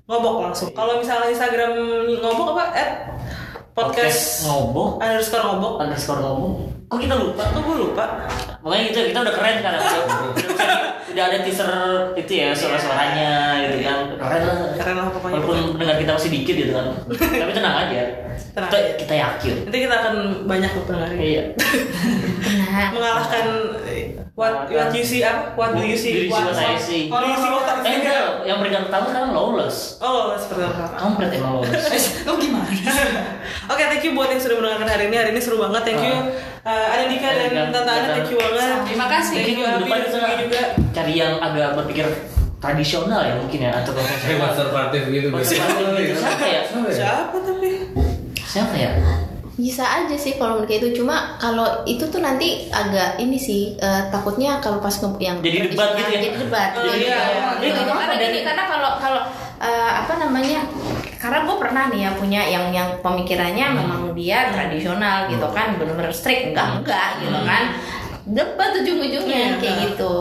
ngobok 0.05 0.37
langsung. 0.45 0.69
Kalau 0.77 1.01
misalnya 1.01 1.33
Instagram 1.33 1.73
ngobok 2.21 2.53
apa? 2.53 2.65
At 2.77 2.91
podcast, 3.73 4.45
ngobok. 4.45 5.01
underscore 5.01 5.45
ngobok. 5.49 5.73
Underscore 5.81 6.21
ngobok 6.21 6.82
Kok 6.93 7.01
kita 7.01 7.17
lupa? 7.17 7.49
Tuh 7.57 7.65
gue 7.65 7.77
lupa? 7.89 8.05
Makanya 8.61 8.83
gitu, 8.93 8.99
kita 9.09 9.25
udah 9.25 9.33
keren 9.33 9.57
kan 9.65 9.81
udah, 9.81 9.93
udah, 11.09 11.25
ada 11.25 11.39
teaser 11.41 11.73
itu 12.21 12.33
ya 12.37 12.53
suara-suaranya 12.53 13.33
gitu 13.65 13.81
kan. 13.81 13.99
Keren 14.21 14.43
lah 14.45 14.57
Keren 14.77 14.97
lah 15.01 15.09
pokoknya. 15.09 15.41
Walaupun 15.41 15.57
pendengar 15.81 15.97
kita 15.97 16.13
masih 16.21 16.29
dikit 16.29 16.53
gitu 16.53 16.73
kan. 16.77 16.93
Tapi 17.17 17.53
tenang 17.57 17.77
aja 17.89 18.03
Tenang 18.53 18.71
kita, 19.01 19.15
yakin 19.17 19.55
Nanti 19.65 19.79
kita 19.81 19.95
akan 19.97 20.15
banyak 20.45 20.71
pendengar 20.85 21.11
Iya 21.17 21.45
nah 22.73 22.89
Mengalahkan 22.93 23.47
eh, 23.89 24.13
What, 24.33 24.73
what 24.73 24.89
you 24.97 25.05
see 25.05 25.21
apa? 25.21 25.53
What 25.53 25.77
do 25.77 25.85
you 25.85 25.93
see? 25.93 26.25
See 26.25 26.33
what 26.33 26.57
I 26.57 26.73
see? 26.81 27.13
What 27.13 27.21
do 27.21 27.29
you 27.29 27.37
see 27.37 27.53
what 27.53 27.69
I 27.69 27.77
Eh 27.77 27.85
see? 27.85 27.97
enggak, 28.01 28.25
yang 28.49 28.65
peringkat 28.65 28.89
pertama 28.89 29.05
sekarang 29.13 29.31
lawless 29.37 30.01
Oh, 30.01 30.33
seperti 30.41 30.73
apa? 30.73 30.97
Kampret 30.97 31.37
emang 31.37 31.61
lawless 31.61 32.25
lo 32.25 32.41
gimana 32.41 32.65
Oke, 33.73 33.83
thank 33.93 34.01
you 34.03 34.17
buat 34.17 34.33
yang 34.33 34.41
sudah 34.41 34.57
mendengarkan 34.59 34.89
hari 34.89 35.05
ini. 35.07 35.17
Hari 35.21 35.31
ini 35.37 35.41
seru 35.41 35.61
banget. 35.61 35.85
Thank 35.87 36.03
you. 36.03 36.17
Uh, 36.65 36.87
ada 36.91 37.05
Dika 37.07 37.29
dan 37.31 37.71
Tante 37.71 37.91
Ana, 37.93 38.09
thank 38.11 38.29
you 38.33 38.39
banget. 38.41 38.69
Terima 38.89 39.07
kasih. 39.07 39.37
Thank 39.39 39.59
you 39.61 39.67
Abi 39.69 39.85
juga. 40.49 40.63
cari 40.93 41.13
yang 41.15 41.33
agak 41.39 41.69
berpikir 41.79 42.07
tradisional 42.59 43.21
ya 43.27 43.35
mungkin 43.37 43.59
ya 43.59 43.71
atau 43.83 43.91
konservatif 43.95 45.03
gitu 45.11 45.27
Konservatif 45.29 45.87
gitu. 45.99 46.15
Ya? 46.15 46.17
Siapa 46.19 46.47
ya? 46.47 46.63
Siapa 46.95 47.37
tapi? 47.43 47.71
Siapa 48.53 48.75
ya? 48.75 48.91
bisa 49.53 49.85
aja 49.85 50.17
sih 50.17 50.41
kalau 50.41 50.57
menurut 50.57 50.73
itu 50.73 50.97
cuma 50.97 51.37
kalau 51.37 51.85
itu 51.85 52.01
tuh 52.03 52.19
nanti 52.19 52.73
agak 52.73 53.21
ini 53.21 53.37
sih 53.39 53.77
eh, 53.77 54.03
takutnya 54.09 54.57
kalau 54.59 54.81
pas 54.81 54.97
yang 55.19 55.39
Jadi 55.39 55.69
debat 55.69 55.93
gitu 55.93 56.09
ya? 56.09 56.19
jadi 56.19 56.37
debat 56.41 56.71
Oh, 56.73 56.83
Jadi 56.83 57.05
iya. 57.05 57.17
kayak- 57.21 57.37
Ini 57.53 57.67
gitu. 57.69 57.77
kenapa 57.79 57.93
karena 58.01 58.15
dari- 58.17 58.25
gini 58.33 58.41
karena 58.43 58.65
kalau 58.67 58.91
kalau 58.97 59.23
eh, 59.61 59.91
apa 59.95 60.13
namanya 60.19 60.61
karena 61.15 61.39
gue 61.45 61.57
pernah 61.59 61.85
nih 61.87 62.01
ya 62.01 62.11
punya 62.13 62.41
yang 62.43 62.67
yang 62.71 62.89
pemikirannya 62.99 63.67
memang 63.77 64.01
dia 64.13 64.49
tradisional 64.51 65.29
gitu 65.29 65.47
kan 65.47 65.77
benar-benar 65.77 66.11
strict 66.11 66.51
enggak 66.51 66.69
enggak 66.75 67.09
gitu 67.21 67.39
kan 67.45 67.63
debat 68.25 68.71
ujung-ujungnya 68.73 69.37
Iya, 69.37 69.61
kayak 69.61 69.69
iya. 69.69 69.85
gitu 69.85 70.13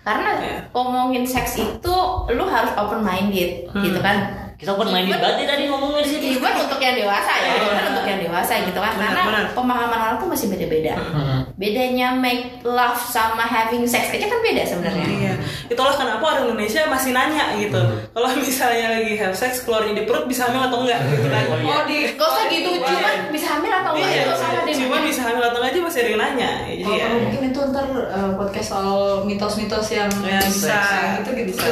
karena 0.00 0.30
Iya. 0.40 0.56
ngomongin 0.72 1.22
seks 1.22 1.52
itu 1.58 1.94
lu 2.28 2.44
harus 2.46 2.72
open 2.74 3.00
minded 3.00 3.68
gitu 3.76 3.98
kan 4.00 4.39
Kita 4.60 4.76
open 4.76 4.92
minded 4.92 5.16
banget 5.16 5.36
ya 5.40 5.56
tadi 5.56 5.62
ngomongnya 5.72 6.04
di 6.04 6.10
sini. 6.12 6.26
Even 6.36 6.52
untuk 6.52 6.76
yang 6.76 6.92
dewasa 6.92 7.32
ya, 7.32 7.52
even 7.56 7.84
untuk 7.96 8.04
yang 8.04 8.20
dewasa 8.20 8.52
gitu 8.60 8.76
kan, 8.76 8.92
Benar, 8.92 9.08
karena 9.08 9.22
benar. 9.24 9.44
pemahaman 9.56 9.98
orang 10.04 10.16
tuh 10.20 10.28
masih 10.28 10.46
beda-beda. 10.52 10.94
Hmm. 11.00 11.40
Bedanya 11.56 12.12
make 12.12 12.60
love 12.60 13.00
sama 13.00 13.40
having 13.40 13.88
sex 13.88 14.12
aja 14.12 14.28
kan 14.28 14.40
beda 14.44 14.62
sebenarnya. 14.68 15.06
Iya. 15.08 15.32
Itulah 15.70 15.94
kenapa 15.94 16.24
orang 16.26 16.44
Indonesia 16.44 16.82
masih 16.84 17.10
nanya 17.10 17.54
gitu. 17.54 17.78
Kalau 18.10 18.26
misalnya 18.34 18.86
lagi 18.92 19.14
have 19.14 19.32
sex 19.32 19.62
keluarnya 19.62 19.94
di 19.94 20.02
perut 20.02 20.26
bisa 20.26 20.44
hamil 20.44 20.66
atau 20.66 20.82
enggak 20.82 20.98
gitu 21.06 21.26
kan. 21.30 21.44
Oh, 21.46 21.56
iya. 21.56 21.70
oh 21.70 21.82
di 21.86 21.98
Gak 22.10 22.26
usah 22.26 22.44
gitu, 22.46 22.68
cuma 22.76 22.90
bisa 23.30 23.46
hamil 23.48 23.70
atau 23.72 23.90
enggak 23.92 24.10
Iya, 24.10 24.20
itu 24.20 24.34
salah 24.34 24.60
deh. 24.60 24.74
cuma 24.76 24.96
bisa 25.00 25.20
hamil 25.22 25.42
atau 25.44 25.58
enggak 25.58 25.70
aja 25.70 25.80
masih 25.80 25.98
ada 25.98 26.08
yang 26.10 26.20
nanya. 26.20 26.50
Jadi 26.66 26.82
Oh, 26.82 26.90
ya. 26.90 27.04
kalau 27.06 27.18
mungkin 27.22 27.40
itu 27.46 27.60
ntar 27.70 27.86
uh, 27.86 28.30
podcast 28.34 28.68
soal 28.68 28.90
mitos-mitos 29.22 29.86
yang 29.88 30.10
Ya, 30.20 30.40
bisa. 30.42 30.74
seks, 30.74 30.88
gitu 31.16 31.30
gitu. 31.38 31.50
Bisa. 31.54 31.70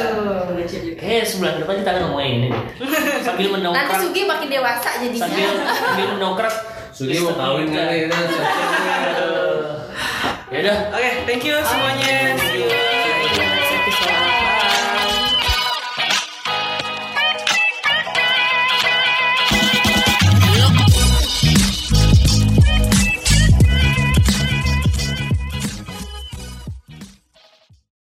Kayaknya 0.95 1.23
sebulan 1.25 1.51
ke 1.51 1.59
depan 1.61 1.75
kita 1.77 1.89
akan 1.91 2.01
ngomongin 2.07 2.31
ini. 2.33 2.49
Sambil 3.27 3.45
Nanti 3.45 3.53
mendongkrak. 3.53 3.99
Sugi 3.99 4.21
makin 4.23 4.47
dewasa 4.47 4.89
jadinya. 4.97 5.21
Sambil 5.21 5.49
sambil 5.75 6.07
mendongkrak. 6.09 6.53
Sugi 6.89 7.17
mau 7.19 7.33
kawin 7.33 7.67
kan 7.67 7.83
nih 7.85 7.99
kan 8.05 8.23
Ya 10.49 10.57
udah. 10.63 10.77
Oke, 10.91 11.09
thank 11.27 11.43
you 11.43 11.55
semuanya. 11.61 12.33
See 12.39 12.63
you. 12.65 12.88